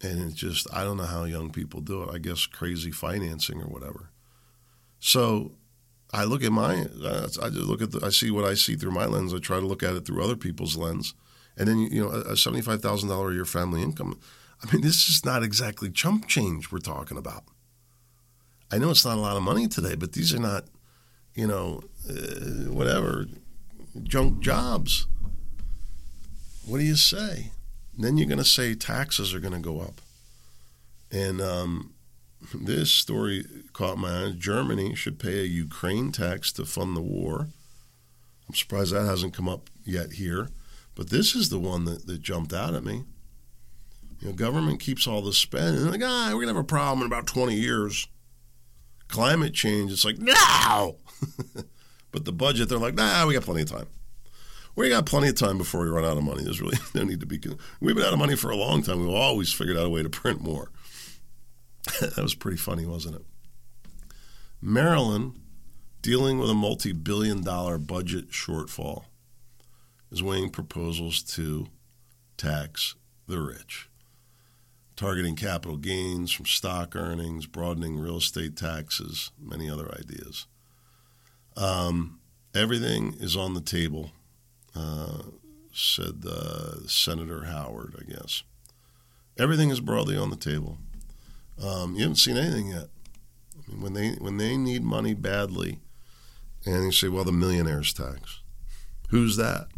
And 0.00 0.22
it's 0.22 0.40
just 0.40 0.66
I 0.72 0.82
don't 0.82 0.96
know 0.96 1.04
how 1.04 1.24
young 1.24 1.50
people 1.50 1.82
do 1.82 2.04
it. 2.04 2.14
I 2.14 2.16
guess 2.16 2.46
crazy 2.46 2.90
financing 2.90 3.60
or 3.60 3.66
whatever. 3.66 4.12
So 4.98 5.52
I 6.10 6.24
look 6.24 6.42
at 6.42 6.52
my, 6.52 6.86
I 7.04 7.26
just 7.26 7.38
look 7.42 7.82
at, 7.82 7.92
the, 7.92 8.00
I 8.02 8.08
see 8.08 8.30
what 8.30 8.46
I 8.46 8.54
see 8.54 8.76
through 8.76 8.92
my 8.92 9.04
lens. 9.04 9.34
I 9.34 9.40
try 9.40 9.60
to 9.60 9.66
look 9.66 9.82
at 9.82 9.94
it 9.94 10.06
through 10.06 10.24
other 10.24 10.36
people's 10.36 10.78
lens, 10.78 11.12
and 11.56 11.68
then 11.68 11.78
you 11.78 12.02
know, 12.02 12.10
a 12.10 12.36
seventy-five 12.36 12.82
thousand 12.82 13.08
dollar 13.08 13.30
a 13.30 13.34
year 13.34 13.44
family 13.44 13.82
income. 13.82 14.18
I 14.62 14.72
mean, 14.72 14.82
this 14.82 15.08
is 15.08 15.24
not 15.24 15.42
exactly 15.42 15.90
chump 15.90 16.26
change 16.26 16.72
we're 16.72 16.78
talking 16.78 17.18
about. 17.18 17.44
I 18.70 18.78
know 18.78 18.90
it's 18.90 19.04
not 19.04 19.18
a 19.18 19.20
lot 19.20 19.36
of 19.36 19.42
money 19.42 19.68
today, 19.68 19.94
but 19.94 20.12
these 20.12 20.34
are 20.34 20.40
not, 20.40 20.64
you 21.34 21.46
know, 21.46 21.82
uh, 22.08 22.70
whatever, 22.72 23.26
junk 24.02 24.40
jobs. 24.40 25.06
What 26.66 26.78
do 26.78 26.84
you 26.84 26.96
say? 26.96 27.52
And 27.94 28.04
then 28.04 28.16
you're 28.16 28.26
going 28.26 28.38
to 28.38 28.44
say 28.44 28.74
taxes 28.74 29.32
are 29.32 29.40
going 29.40 29.54
to 29.54 29.60
go 29.60 29.80
up, 29.80 30.00
and 31.12 31.40
um, 31.40 31.94
this 32.52 32.90
story 32.90 33.44
caught 33.72 33.98
my 33.98 34.24
eye. 34.24 34.32
Germany 34.36 34.94
should 34.94 35.18
pay 35.18 35.40
a 35.40 35.44
Ukraine 35.44 36.12
tax 36.12 36.52
to 36.52 36.64
fund 36.64 36.96
the 36.96 37.02
war. 37.02 37.48
I'm 38.48 38.54
surprised 38.54 38.92
that 38.92 39.06
hasn't 39.06 39.34
come 39.34 39.48
up 39.48 39.70
yet 39.84 40.12
here. 40.12 40.50
But 40.96 41.10
this 41.10 41.36
is 41.36 41.50
the 41.50 41.60
one 41.60 41.84
that, 41.84 42.06
that 42.06 42.20
jumped 42.20 42.52
out 42.52 42.74
at 42.74 42.82
me. 42.82 43.04
You 44.20 44.28
know, 44.28 44.32
government 44.32 44.80
keeps 44.80 45.06
all 45.06 45.22
the 45.22 45.32
spending. 45.32 45.88
Like, 45.88 46.02
ah, 46.02 46.32
we're 46.34 46.40
to 46.40 46.48
have 46.48 46.56
a 46.56 46.64
problem 46.64 47.02
in 47.02 47.06
about 47.06 47.26
20 47.26 47.54
years. 47.54 48.08
Climate 49.06 49.54
change, 49.54 49.92
it's 49.92 50.04
like, 50.04 50.18
no! 50.18 50.96
but 52.10 52.24
the 52.24 52.32
budget, 52.32 52.68
they're 52.68 52.78
like, 52.78 52.94
nah, 52.94 53.24
we 53.26 53.34
got 53.34 53.44
plenty 53.44 53.62
of 53.62 53.70
time. 53.70 53.86
We 54.74 54.88
got 54.88 55.06
plenty 55.06 55.28
of 55.28 55.36
time 55.36 55.58
before 55.58 55.82
we 55.82 55.88
run 55.88 56.04
out 56.04 56.16
of 56.16 56.24
money. 56.24 56.42
There's 56.42 56.60
really 56.60 56.78
no 56.94 57.04
need 57.04 57.20
to 57.20 57.26
be. 57.26 57.40
We've 57.80 57.94
been 57.94 58.04
out 58.04 58.12
of 58.12 58.18
money 58.18 58.34
for 58.34 58.50
a 58.50 58.56
long 58.56 58.82
time. 58.82 59.00
We've 59.00 59.14
always 59.14 59.52
figured 59.52 59.76
out 59.76 59.86
a 59.86 59.90
way 59.90 60.02
to 60.02 60.10
print 60.10 60.42
more. 60.42 60.70
that 62.00 62.18
was 62.18 62.34
pretty 62.34 62.56
funny, 62.56 62.84
wasn't 62.84 63.16
it? 63.16 63.24
Maryland, 64.60 65.40
dealing 66.02 66.38
with 66.38 66.50
a 66.50 66.54
multi 66.54 66.92
billion 66.92 67.42
dollar 67.42 67.78
budget 67.78 68.30
shortfall, 68.30 69.04
is 70.10 70.22
weighing 70.22 70.50
proposals 70.50 71.22
to 71.22 71.66
tax 72.36 72.94
the 73.26 73.40
rich, 73.40 73.88
targeting 74.94 75.36
capital 75.36 75.76
gains 75.76 76.32
from 76.32 76.46
stock 76.46 76.94
earnings, 76.94 77.46
broadening 77.46 77.98
real 77.98 78.18
estate 78.18 78.56
taxes, 78.56 79.30
many 79.40 79.68
other 79.68 79.92
ideas. 79.98 80.46
Um, 81.56 82.20
everything 82.54 83.14
is 83.18 83.36
on 83.36 83.54
the 83.54 83.60
table 83.60 84.12
uh, 84.74 85.22
said 85.72 86.24
uh, 86.28 86.86
Senator 86.86 87.44
Howard, 87.44 87.94
I 87.98 88.10
guess. 88.10 88.42
Everything 89.38 89.70
is 89.70 89.80
broadly 89.80 90.16
on 90.16 90.30
the 90.30 90.36
table. 90.36 90.78
Um, 91.62 91.94
you 91.94 92.02
haven't 92.02 92.16
seen 92.16 92.36
anything 92.36 92.68
yet. 92.68 92.88
I 93.54 93.70
mean, 93.70 93.80
when 93.80 93.92
they 93.94 94.10
when 94.12 94.36
they 94.36 94.56
need 94.56 94.82
money 94.82 95.14
badly, 95.14 95.80
and 96.64 96.84
you 96.84 96.92
say, 96.92 97.08
"Well, 97.08 97.24
the 97.24 97.32
millionaires 97.32 97.92
tax," 97.92 98.42
who's 99.08 99.36
that? 99.36 99.68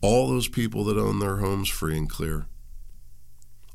All 0.00 0.28
those 0.28 0.48
people 0.48 0.84
that 0.84 0.96
own 0.96 1.18
their 1.18 1.36
homes 1.36 1.68
free 1.68 1.96
and 1.96 2.08
clear. 2.08 2.46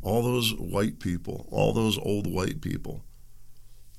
All 0.02 0.22
those 0.22 0.52
white 0.52 1.00
people, 1.00 1.48
all 1.52 1.74
those 1.74 1.98
old 1.98 2.28
white 2.28 2.62
people. 2.62 3.04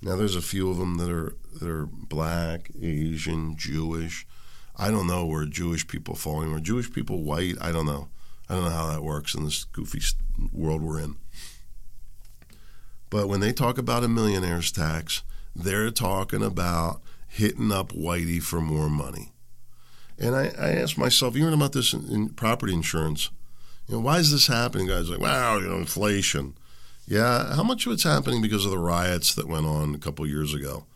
Now, 0.02 0.16
there's 0.16 0.36
a 0.36 0.42
few 0.42 0.70
of 0.70 0.76
them 0.76 0.96
that 0.98 1.10
are 1.10 1.34
that 1.60 1.68
are 1.68 1.86
black, 1.86 2.70
Asian, 2.80 3.56
Jewish, 3.56 4.26
I 4.76 4.90
don't 4.90 5.06
know 5.06 5.24
where 5.24 5.46
Jewish 5.46 5.86
people 5.86 6.14
fall 6.16 6.42
anymore. 6.42 6.58
Jewish 6.58 6.92
people 6.92 7.22
white? 7.22 7.54
I 7.60 7.70
don't 7.70 7.86
know. 7.86 8.08
I 8.48 8.54
don't 8.54 8.64
know 8.64 8.70
how 8.70 8.90
that 8.90 9.04
works 9.04 9.34
in 9.34 9.44
this 9.44 9.64
goofy 9.64 10.00
world 10.52 10.82
we're 10.82 11.00
in. 11.00 11.16
But 13.08 13.28
when 13.28 13.40
they 13.40 13.52
talk 13.52 13.78
about 13.78 14.02
a 14.02 14.08
millionaire's 14.08 14.72
tax, 14.72 15.22
they're 15.54 15.90
talking 15.90 16.42
about 16.42 17.00
hitting 17.28 17.70
up 17.70 17.92
Whitey 17.92 18.42
for 18.42 18.60
more 18.60 18.90
money. 18.90 19.32
And 20.18 20.34
I, 20.36 20.52
I 20.58 20.70
asked 20.72 20.96
myself, 20.96 21.36
even 21.36 21.52
about 21.52 21.72
this 21.72 21.92
in, 21.92 22.08
in, 22.08 22.28
property 22.30 22.72
insurance, 22.72 23.30
you 23.88 23.94
know, 23.94 24.00
why 24.00 24.18
is 24.18 24.30
this 24.30 24.46
happening? 24.46 24.86
Guys 24.86 25.10
like, 25.10 25.20
wow, 25.20 25.58
you 25.58 25.68
know, 25.68 25.76
inflation. 25.76 26.54
Yeah, 27.06 27.54
how 27.54 27.62
much 27.62 27.86
of 27.86 27.92
it's 27.92 28.04
happening 28.04 28.40
because 28.40 28.64
of 28.64 28.70
the 28.70 28.78
riots 28.78 29.34
that 29.34 29.48
went 29.48 29.66
on 29.66 29.94
a 29.94 29.98
couple 29.98 30.26
years 30.26 30.54
ago? 30.54 30.86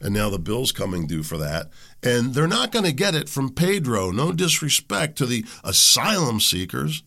and 0.00 0.14
now 0.14 0.30
the 0.30 0.38
bill's 0.38 0.72
coming 0.72 1.06
due 1.06 1.22
for 1.22 1.36
that. 1.38 1.68
And 2.02 2.34
they're 2.34 2.48
not 2.48 2.72
going 2.72 2.86
to 2.86 2.92
get 2.92 3.14
it 3.14 3.28
from 3.28 3.50
Pedro. 3.50 4.10
No 4.10 4.32
disrespect 4.32 5.18
to 5.18 5.26
the 5.26 5.44
asylum 5.62 6.40
seekers. 6.40 7.02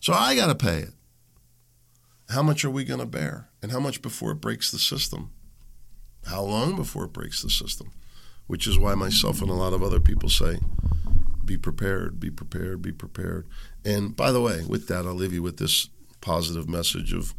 So 0.00 0.12
I 0.12 0.34
got 0.34 0.46
to 0.46 0.54
pay 0.54 0.78
it. 0.78 0.94
How 2.30 2.42
much 2.42 2.64
are 2.64 2.70
we 2.70 2.84
going 2.84 3.00
to 3.00 3.06
bear? 3.06 3.50
And 3.60 3.70
how 3.70 3.80
much 3.80 4.00
before 4.00 4.32
it 4.32 4.40
breaks 4.40 4.70
the 4.70 4.78
system? 4.78 5.30
How 6.26 6.42
long 6.42 6.74
before 6.74 7.04
it 7.04 7.12
breaks 7.12 7.42
the 7.42 7.50
system? 7.50 7.92
Which 8.46 8.66
is 8.66 8.78
why 8.78 8.94
myself 8.94 9.40
and 9.40 9.50
a 9.50 9.54
lot 9.54 9.72
of 9.72 9.82
other 9.82 10.00
people 10.00 10.28
say, 10.28 10.58
be 11.44 11.56
prepared, 11.56 12.20
be 12.20 12.30
prepared, 12.30 12.82
be 12.82 12.92
prepared. 12.92 13.46
And 13.84 14.14
by 14.14 14.30
the 14.30 14.40
way, 14.40 14.62
with 14.68 14.88
that, 14.88 15.06
I'll 15.06 15.14
leave 15.14 15.32
you 15.32 15.42
with 15.42 15.56
this 15.56 15.88
positive 16.20 16.68
message 16.68 17.12
of 17.12 17.34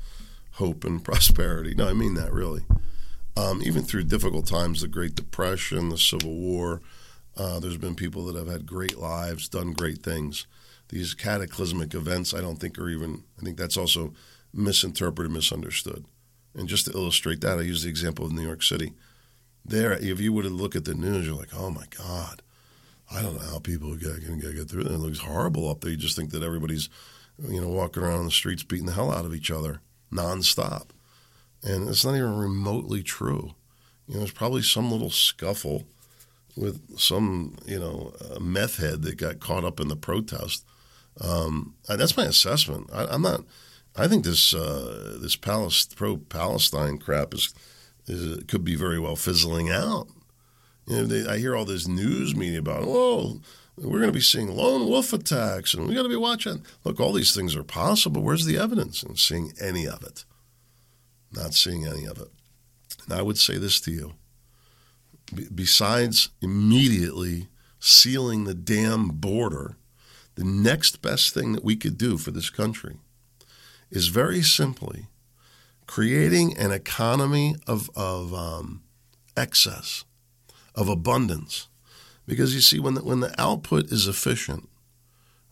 hope 0.53 0.83
and 0.83 1.03
prosperity. 1.05 1.75
No, 1.75 1.87
I 1.87 1.93
mean 1.93 2.15
that 2.15 2.33
really 2.33 2.65
um, 3.35 3.61
even 3.63 3.83
through 3.83 4.03
difficult 4.03 4.47
times, 4.47 4.81
the 4.81 4.87
Great 4.87 5.15
Depression, 5.15 5.89
the 5.89 5.97
Civil 5.97 6.33
War, 6.33 6.81
uh, 7.35 7.59
there's 7.59 7.77
been 7.77 7.95
people 7.95 8.25
that 8.25 8.35
have 8.35 8.47
had 8.47 8.65
great 8.65 8.97
lives, 8.97 9.49
done 9.49 9.73
great 9.73 10.03
things. 10.03 10.45
These 10.89 11.15
cataclysmic 11.15 11.95
events, 11.95 12.33
I 12.33 12.41
don't 12.41 12.57
think 12.57 12.77
are 12.77 12.89
even, 12.89 13.23
I 13.39 13.43
think 13.43 13.57
that's 13.57 13.77
also 13.77 14.13
misinterpreted, 14.53 15.31
misunderstood. 15.31 16.05
And 16.53 16.69
just 16.69 16.85
to 16.85 16.91
illustrate 16.91 17.41
that, 17.41 17.57
I 17.57 17.61
use 17.61 17.83
the 17.83 17.89
example 17.89 18.25
of 18.25 18.31
New 18.31 18.45
York 18.45 18.61
City. 18.61 18.93
There, 19.65 19.93
if 19.93 20.19
you 20.19 20.33
were 20.33 20.43
to 20.43 20.49
look 20.49 20.75
at 20.75 20.85
the 20.85 20.93
news, 20.93 21.25
you're 21.25 21.35
like, 21.35 21.55
oh 21.55 21.69
my 21.69 21.85
God, 21.97 22.41
I 23.11 23.21
don't 23.21 23.35
know 23.35 23.49
how 23.49 23.59
people 23.59 23.97
can 23.97 24.39
get, 24.39 24.69
through 24.69 24.81
it. 24.81 24.91
It 24.91 24.97
looks 24.97 25.19
horrible 25.19 25.69
up 25.69 25.81
there. 25.81 25.91
You 25.91 25.97
just 25.97 26.15
think 26.15 26.31
that 26.31 26.43
everybody's, 26.43 26.89
you 27.39 27.61
know, 27.61 27.69
walking 27.69 28.03
around 28.03 28.25
the 28.25 28.31
streets 28.31 28.63
beating 28.63 28.87
the 28.87 28.93
hell 28.93 29.11
out 29.11 29.25
of 29.25 29.33
each 29.33 29.51
other 29.51 29.81
nonstop 30.11 30.87
and 31.63 31.87
it's 31.87 32.03
not 32.03 32.15
even 32.15 32.37
remotely 32.37 33.01
true. 33.01 33.53
You 34.07 34.15
know, 34.15 34.19
there's 34.19 34.31
probably 34.31 34.61
some 34.61 34.91
little 34.91 35.09
scuffle 35.09 35.85
with 36.55 36.99
some, 36.99 37.55
you 37.65 37.79
know, 37.79 38.13
meth 38.39 38.77
head 38.77 39.01
that 39.03 39.15
got 39.15 39.39
caught 39.39 39.63
up 39.63 39.79
in 39.79 39.87
the 39.87 39.95
protest. 39.95 40.65
Um, 41.21 41.75
that's 41.87 42.17
my 42.17 42.25
assessment. 42.25 42.89
I, 42.93 43.13
am 43.13 43.21
not. 43.21 43.41
I 43.95 44.07
think 44.07 44.25
this 44.25 44.53
uh, 44.53 45.17
this 45.21 45.35
pro 45.35 46.17
Palestine 46.17 46.97
crap 46.97 47.33
is, 47.33 47.53
is 48.07 48.43
could 48.45 48.63
be 48.63 48.75
very 48.75 48.99
well 48.99 49.15
fizzling 49.15 49.69
out. 49.69 50.07
You 50.87 50.97
know, 50.97 51.05
they, 51.05 51.29
I 51.29 51.37
hear 51.37 51.55
all 51.55 51.65
this 51.65 51.87
news 51.87 52.35
media 52.35 52.59
about, 52.59 52.83
oh, 52.85 53.39
we're 53.77 53.99
going 53.99 54.07
to 54.07 54.11
be 54.11 54.21
seeing 54.21 54.53
lone 54.53 54.87
wolf 54.87 55.13
attacks, 55.13 55.73
and 55.73 55.87
we 55.87 55.95
got 55.95 56.03
to 56.03 56.09
be 56.09 56.15
watching. 56.15 56.65
Look, 56.83 56.99
all 56.99 57.13
these 57.13 57.33
things 57.33 57.55
are 57.55 57.63
possible. 57.63 58.21
Where's 58.21 58.45
the 58.45 58.57
evidence? 58.57 59.01
And 59.01 59.17
seeing 59.17 59.53
any 59.61 59.87
of 59.87 60.03
it 60.03 60.25
not 61.35 61.53
seeing 61.53 61.85
any 61.85 62.05
of 62.05 62.19
it. 62.19 62.29
And 63.05 63.13
I 63.13 63.21
would 63.21 63.37
say 63.37 63.57
this 63.57 63.79
to 63.81 63.91
you 63.91 64.13
besides 65.55 66.29
immediately 66.41 67.47
sealing 67.79 68.43
the 68.43 68.53
damn 68.53 69.07
border, 69.07 69.77
the 70.35 70.43
next 70.43 71.01
best 71.01 71.33
thing 71.33 71.53
that 71.53 71.63
we 71.63 71.75
could 71.75 71.97
do 71.97 72.17
for 72.17 72.29
this 72.31 72.49
country 72.49 72.97
is 73.89 74.07
very 74.07 74.41
simply 74.41 75.07
creating 75.87 76.57
an 76.57 76.71
economy 76.71 77.55
of, 77.67 77.89
of 77.95 78.33
um, 78.33 78.83
excess, 79.35 80.03
of 80.75 80.89
abundance. 80.89 81.67
Because 82.25 82.55
you 82.55 82.61
see, 82.61 82.79
when 82.79 82.93
the, 82.93 83.03
when 83.03 83.19
the 83.19 83.39
output 83.39 83.91
is 83.91 84.07
efficient, 84.07 84.69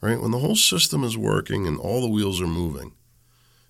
right, 0.02 0.22
when 0.22 0.32
the 0.32 0.40
whole 0.40 0.56
system 0.56 1.04
is 1.04 1.18
working 1.18 1.68
and 1.68 1.78
all 1.78 2.02
the 2.02 2.10
wheels 2.10 2.42
are 2.42 2.48
moving, 2.48 2.94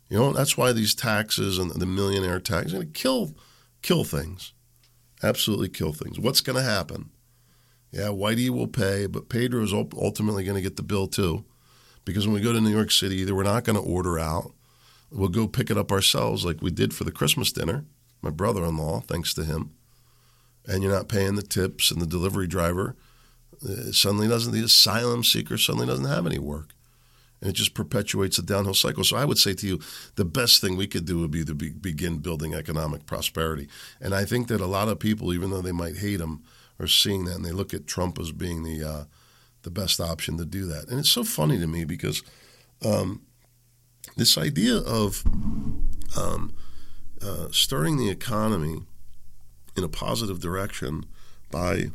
you 0.10 0.18
know, 0.18 0.34
that's 0.34 0.58
why 0.58 0.72
these 0.72 0.94
taxes 0.94 1.58
and 1.58 1.72
the 1.72 1.86
millionaire 1.86 2.40
tax 2.40 2.68
is 2.68 2.74
going 2.74 2.92
to 2.92 3.00
kill, 3.00 3.34
kill 3.82 4.04
things. 4.04 4.54
Absolutely 5.24 5.70
kill 5.70 5.94
things. 5.94 6.20
What's 6.20 6.42
going 6.42 6.58
to 6.58 6.64
happen? 6.64 7.12
Yeah, 7.92 8.08
Whitey 8.08 8.50
will 8.50 8.68
pay, 8.68 9.06
but 9.06 9.30
Pedro 9.30 9.64
is 9.64 9.74
ultimately 9.74 10.44
going 10.44 10.56
to 10.56 10.62
get 10.62 10.78
the 10.78 10.84
bill 10.84 11.08
too. 11.08 11.46
Because 12.06 12.26
when 12.26 12.34
we 12.34 12.42
go 12.42 12.54
to 12.54 12.62
New 12.62 12.72
York 12.72 12.92
City, 12.92 13.18
either 13.18 13.36
we're 13.36 13.44
not 13.44 13.64
going 13.64 13.76
to 13.76 13.82
order 13.82 14.18
out, 14.18 14.54
we'll 15.12 15.30
go 15.30 15.48
pick 15.48 15.70
it 15.70 15.78
up 15.78 15.92
ourselves 15.92 16.46
like 16.46 16.62
we 16.62 16.72
did 16.72 16.94
for 16.94 17.04
the 17.04 17.12
Christmas 17.12 17.52
dinner. 17.52 17.86
My 18.22 18.30
brother 18.30 18.64
in 18.64 18.78
law, 18.78 19.02
thanks 19.02 19.34
to 19.36 19.44
him. 19.44 19.72
And 20.68 20.84
you're 20.84 20.92
not 20.92 21.10
paying 21.10 21.36
the 21.36 21.42
tips, 21.42 21.92
and 21.92 22.02
the 22.02 22.06
delivery 22.06 22.48
driver 22.48 22.96
uh, 23.64 23.92
suddenly 23.92 24.28
doesn't, 24.28 24.54
the 24.54 24.64
asylum 24.64 25.24
seeker 25.24 25.58
suddenly 25.58 25.88
doesn't 25.88 26.06
have 26.06 26.26
any 26.26 26.40
work 26.40 26.74
and 27.42 27.50
it 27.50 27.54
just 27.54 27.74
perpetuates 27.74 28.38
a 28.38 28.44
downhill 28.44 28.74
cycle. 28.74 29.04
So 29.04 29.18
I 29.18 29.26
would 29.26 29.38
say 29.38 29.54
to 29.54 29.68
you, 29.68 29.80
the 30.16 30.26
best 30.26 30.62
thing 30.62 30.78
we 30.78 30.88
could 30.88 31.06
do 31.06 31.20
would 31.20 31.32
be 31.32 31.44
to 31.44 31.56
be, 31.56 31.72
begin 31.72 32.20
building 32.20 32.54
economic 32.54 33.06
prosperity. 33.06 33.68
And 34.00 34.14
I 34.14 34.26
think 34.26 34.48
that 34.48 34.62
a 34.62 34.68
lot 34.68 34.88
of 34.88 35.00
people, 35.00 35.34
even 35.34 35.50
though 35.50 35.62
they 35.62 35.72
might 35.72 35.98
hate 35.98 36.22
him, 36.22 36.44
are 36.80 36.88
seeing 36.88 37.26
that, 37.26 37.36
and 37.36 37.46
they 37.46 37.52
look 37.52 37.74
at 37.74 37.88
Trump 37.88 38.20
as 38.20 38.32
being 38.32 38.64
the 38.64 38.84
uh, 38.84 39.04
the 39.64 39.70
best 39.70 40.00
option 40.00 40.38
to 40.38 40.46
do 40.46 40.66
that. 40.66 40.88
And 40.88 41.00
it's 41.00 41.12
so 41.12 41.24
funny 41.24 41.60
to 41.60 41.68
me 41.68 41.86
because 41.86 42.24
um, 42.84 43.22
this 44.22 44.38
idea 44.38 44.78
of 44.78 45.24
um, 46.16 46.54
uh, 47.24 47.48
stirring 47.52 47.98
the 47.98 48.12
economy 48.12 48.84
in 49.76 49.84
a 49.84 49.90
positive 49.90 50.40
direction 50.40 51.04
by 51.50 51.86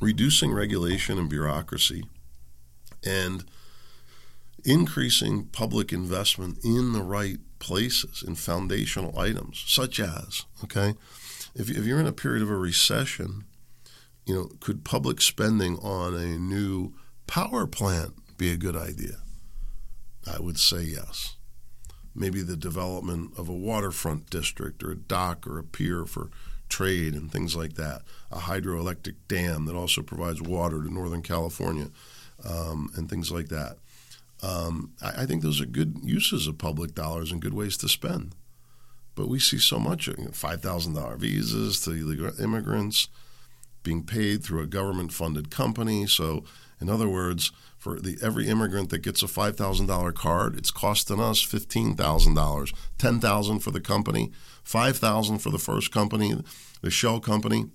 reducing 0.00 0.54
regulation 0.54 1.18
and 1.18 1.28
bureaucracy 1.28 2.02
and 3.04 3.44
increasing 4.64 5.44
public 5.52 5.92
investment 5.92 6.56
in 6.64 6.94
the 6.94 7.02
right 7.02 7.40
places 7.58 8.24
in 8.26 8.34
foundational 8.34 9.18
items, 9.18 9.62
such 9.66 10.00
as, 10.00 10.46
okay, 10.64 10.94
if, 11.54 11.68
if 11.68 11.84
you're 11.84 12.00
in 12.00 12.06
a 12.06 12.12
period 12.12 12.42
of 12.42 12.48
a 12.48 12.56
recession, 12.56 13.44
you 14.24 14.34
know, 14.34 14.48
could 14.60 14.82
public 14.82 15.20
spending 15.20 15.76
on 15.80 16.14
a 16.14 16.38
new 16.38 16.94
power 17.26 17.66
plant 17.66 18.14
be 18.38 18.50
a 18.50 18.56
good 18.56 18.76
idea? 18.76 19.23
I 20.26 20.40
would 20.40 20.58
say 20.58 20.82
yes. 20.82 21.36
Maybe 22.14 22.42
the 22.42 22.56
development 22.56 23.32
of 23.36 23.48
a 23.48 23.54
waterfront 23.54 24.30
district 24.30 24.82
or 24.82 24.92
a 24.92 24.96
dock 24.96 25.46
or 25.46 25.58
a 25.58 25.64
pier 25.64 26.06
for 26.06 26.30
trade 26.68 27.14
and 27.14 27.30
things 27.30 27.54
like 27.54 27.74
that. 27.74 28.02
A 28.30 28.38
hydroelectric 28.38 29.16
dam 29.28 29.66
that 29.66 29.74
also 29.74 30.02
provides 30.02 30.40
water 30.40 30.82
to 30.82 30.92
Northern 30.92 31.22
California 31.22 31.90
um, 32.48 32.90
and 32.96 33.08
things 33.08 33.30
like 33.30 33.48
that. 33.48 33.78
Um, 34.42 34.92
I, 35.02 35.22
I, 35.22 35.26
think 35.26 35.42
those 35.42 35.60
are 35.60 35.66
good 35.66 35.98
uses 36.02 36.46
of 36.46 36.58
public 36.58 36.94
dollars 36.94 37.32
and 37.32 37.40
good 37.40 37.54
ways 37.54 37.76
to 37.78 37.88
spend. 37.88 38.34
But 39.14 39.28
we 39.28 39.38
see 39.38 39.58
so 39.58 39.78
much 39.78 40.08
you 40.08 40.14
know, 40.18 40.30
$5,000 40.30 41.16
visas 41.16 41.80
to 41.82 41.92
illegal 41.92 42.38
immigrants 42.40 43.08
being 43.82 44.02
paid 44.02 44.42
through 44.42 44.62
a 44.62 44.66
government 44.66 45.12
funded 45.12 45.50
company. 45.50 46.06
So 46.06 46.44
In 46.80 46.88
other 46.88 47.08
words, 47.08 47.52
for 47.78 48.00
the 48.00 48.18
every 48.22 48.48
immigrant 48.48 48.90
that 48.90 49.02
gets 49.02 49.22
a 49.22 49.28
five 49.28 49.56
thousand 49.56 49.86
dollar 49.86 50.12
card, 50.12 50.56
it's 50.56 50.70
costing 50.70 51.20
us 51.20 51.42
fifteen 51.42 51.94
thousand 51.94 52.34
dollars, 52.34 52.72
ten 52.98 53.20
thousand 53.20 53.60
for 53.60 53.70
the 53.70 53.80
company, 53.80 54.32
five 54.62 54.96
thousand 54.96 55.38
for 55.38 55.50
the 55.50 55.58
first 55.58 55.92
company, 55.92 56.34
the 56.80 56.90
shell 56.90 57.20
company, 57.20 57.66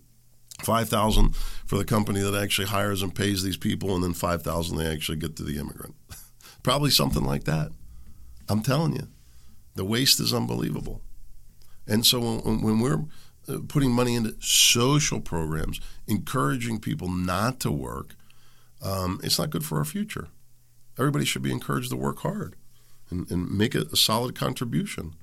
five 0.64 0.90
thousand 0.90 1.36
for 1.36 1.78
the 1.78 1.86
company 1.86 2.22
that 2.22 2.36
actually 2.36 2.68
hires 2.68 3.02
and 3.02 3.16
pays 3.16 3.44
these 3.44 3.58
people, 3.58 3.94
and 3.96 4.04
then 4.04 4.14
five 4.14 4.42
thousand 4.42 4.78
they 4.78 4.88
actually 4.88 5.18
get 5.18 5.36
to 5.36 5.44
the 5.44 5.60
immigrant. 5.60 5.96
Probably 6.64 6.90
something 6.90 7.24
like 7.24 7.46
that. 7.46 7.72
I'm 8.50 8.64
telling 8.64 8.96
you, 8.96 9.08
the 9.76 9.86
waste 9.86 10.20
is 10.20 10.34
unbelievable. 10.34 11.02
And 11.88 12.06
so 12.06 12.20
when, 12.20 12.62
when 12.62 12.80
we're 12.80 13.06
uh, 13.48 13.60
putting 13.68 13.92
money 13.92 14.16
into 14.16 14.36
social 14.42 15.22
programs, 15.22 15.80
encouraging 16.08 16.80
people 16.80 17.10
not 17.10 17.60
to 17.62 17.72
work, 17.72 18.16
um, 18.82 19.20
it's 19.24 19.40
not 19.40 19.50
good 19.50 19.66
for 19.66 19.78
our 19.78 19.86
future. 19.86 20.28
Everybody 20.98 21.26
should 21.26 21.42
be 21.42 21.52
encouraged 21.52 21.92
to 21.92 21.96
work 21.96 22.20
hard 22.20 22.56
and, 23.10 23.30
and 23.32 23.52
make 23.52 23.76
a, 23.76 23.82
a 23.92 23.96
solid 23.96 24.36
contribution. 24.36 25.16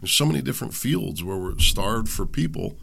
There's 0.00 0.12
so 0.12 0.26
many 0.26 0.42
different 0.42 0.74
fields 0.74 1.24
where 1.24 1.36
we're 1.36 1.58
starved 1.58 2.08
for 2.08 2.26
people. 2.26 2.78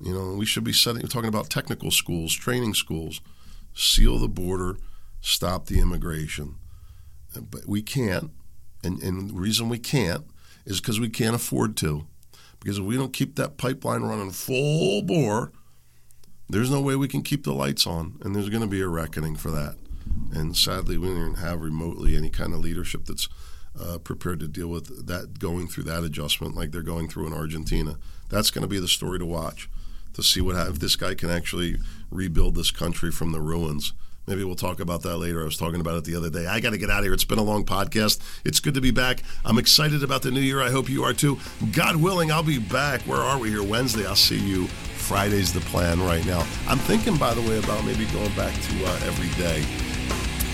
You 0.00 0.12
know, 0.12 0.34
we 0.34 0.46
should 0.46 0.64
be 0.64 0.72
setting, 0.72 1.02
talking 1.02 1.28
about 1.28 1.50
technical 1.50 1.90
schools, 1.90 2.34
training 2.34 2.74
schools, 2.74 3.20
seal 3.74 4.18
the 4.18 4.28
border, 4.28 4.76
stop 5.20 5.66
the 5.66 5.80
immigration. 5.80 6.56
But 7.34 7.66
we 7.66 7.82
can't. 7.82 8.30
And, 8.84 9.02
and 9.02 9.30
the 9.30 9.34
reason 9.34 9.68
we 9.68 9.78
can't 9.78 10.24
is 10.66 10.80
because 10.80 11.00
we 11.00 11.08
can't 11.08 11.34
afford 11.34 11.76
to. 11.78 12.06
Because 12.60 12.78
if 12.78 12.84
we 12.84 12.96
don't 12.96 13.12
keep 13.12 13.36
that 13.36 13.56
pipeline 13.56 14.02
running 14.02 14.30
full 14.30 15.02
bore, 15.02 15.52
there's 16.48 16.70
no 16.70 16.80
way 16.80 16.96
we 16.96 17.08
can 17.08 17.22
keep 17.22 17.44
the 17.44 17.52
lights 17.52 17.86
on, 17.86 18.18
and 18.22 18.34
there's 18.34 18.48
going 18.48 18.62
to 18.62 18.68
be 18.68 18.80
a 18.80 18.88
reckoning 18.88 19.36
for 19.36 19.50
that. 19.50 19.76
And 20.32 20.56
sadly, 20.56 20.98
we 20.98 21.08
don't 21.08 21.34
have 21.36 21.60
remotely 21.60 22.16
any 22.16 22.30
kind 22.30 22.52
of 22.52 22.60
leadership 22.60 23.04
that's 23.04 23.28
uh, 23.80 23.98
prepared 23.98 24.40
to 24.40 24.48
deal 24.48 24.68
with 24.68 25.06
that, 25.06 25.38
going 25.38 25.68
through 25.68 25.84
that 25.84 26.04
adjustment 26.04 26.56
like 26.56 26.72
they're 26.72 26.82
going 26.82 27.08
through 27.08 27.26
in 27.26 27.32
Argentina. 27.32 27.98
That's 28.28 28.50
going 28.50 28.62
to 28.62 28.68
be 28.68 28.80
the 28.80 28.88
story 28.88 29.18
to 29.18 29.26
watch 29.26 29.68
to 30.14 30.22
see 30.22 30.40
what 30.40 30.56
if 30.68 30.80
this 30.80 30.96
guy 30.96 31.14
can 31.14 31.30
actually 31.30 31.76
rebuild 32.10 32.56
this 32.56 32.70
country 32.70 33.12
from 33.12 33.32
the 33.32 33.40
ruins. 33.40 33.92
Maybe 34.28 34.44
we'll 34.44 34.56
talk 34.56 34.80
about 34.80 35.00
that 35.02 35.16
later. 35.16 35.40
I 35.40 35.44
was 35.44 35.56
talking 35.56 35.80
about 35.80 35.96
it 35.96 36.04
the 36.04 36.14
other 36.14 36.28
day. 36.28 36.46
I 36.46 36.60
got 36.60 36.70
to 36.70 36.78
get 36.78 36.90
out 36.90 36.98
of 36.98 37.04
here. 37.04 37.14
It's 37.14 37.24
been 37.24 37.38
a 37.38 37.42
long 37.42 37.64
podcast. 37.64 38.20
It's 38.44 38.60
good 38.60 38.74
to 38.74 38.80
be 38.82 38.90
back. 38.90 39.22
I'm 39.42 39.56
excited 39.56 40.02
about 40.02 40.20
the 40.20 40.30
new 40.30 40.40
year. 40.40 40.60
I 40.60 40.68
hope 40.68 40.90
you 40.90 41.02
are 41.04 41.14
too. 41.14 41.38
God 41.72 41.96
willing, 41.96 42.30
I'll 42.30 42.42
be 42.42 42.58
back. 42.58 43.00
Where 43.02 43.20
are 43.22 43.38
we 43.38 43.48
here? 43.48 43.62
Wednesday. 43.62 44.06
I'll 44.06 44.14
see 44.14 44.38
you. 44.38 44.66
Friday's 44.66 45.54
the 45.54 45.60
plan 45.60 46.02
right 46.02 46.24
now. 46.26 46.46
I'm 46.68 46.76
thinking, 46.76 47.16
by 47.16 47.32
the 47.32 47.40
way, 47.40 47.58
about 47.58 47.82
maybe 47.86 48.04
going 48.12 48.34
back 48.36 48.52
to 48.52 48.84
uh, 48.84 49.00
every 49.08 49.30
day 49.42 49.64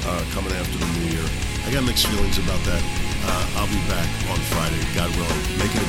uh, 0.07 0.25
coming 0.31 0.53
after 0.53 0.79
the 0.79 0.87
new 1.01 1.17
year. 1.17 1.29
I 1.67 1.73
got 1.73 1.83
mixed 1.83 2.07
feelings 2.07 2.39
about 2.39 2.63
that. 2.63 2.83
Uh, 3.27 3.59
I'll 3.59 3.67
be 3.67 3.83
back 3.91 4.07
on 4.31 4.39
Friday, 4.55 4.79
God 4.95 5.11
willing. 5.17 5.59
Make 5.59 5.75
it 5.75 5.83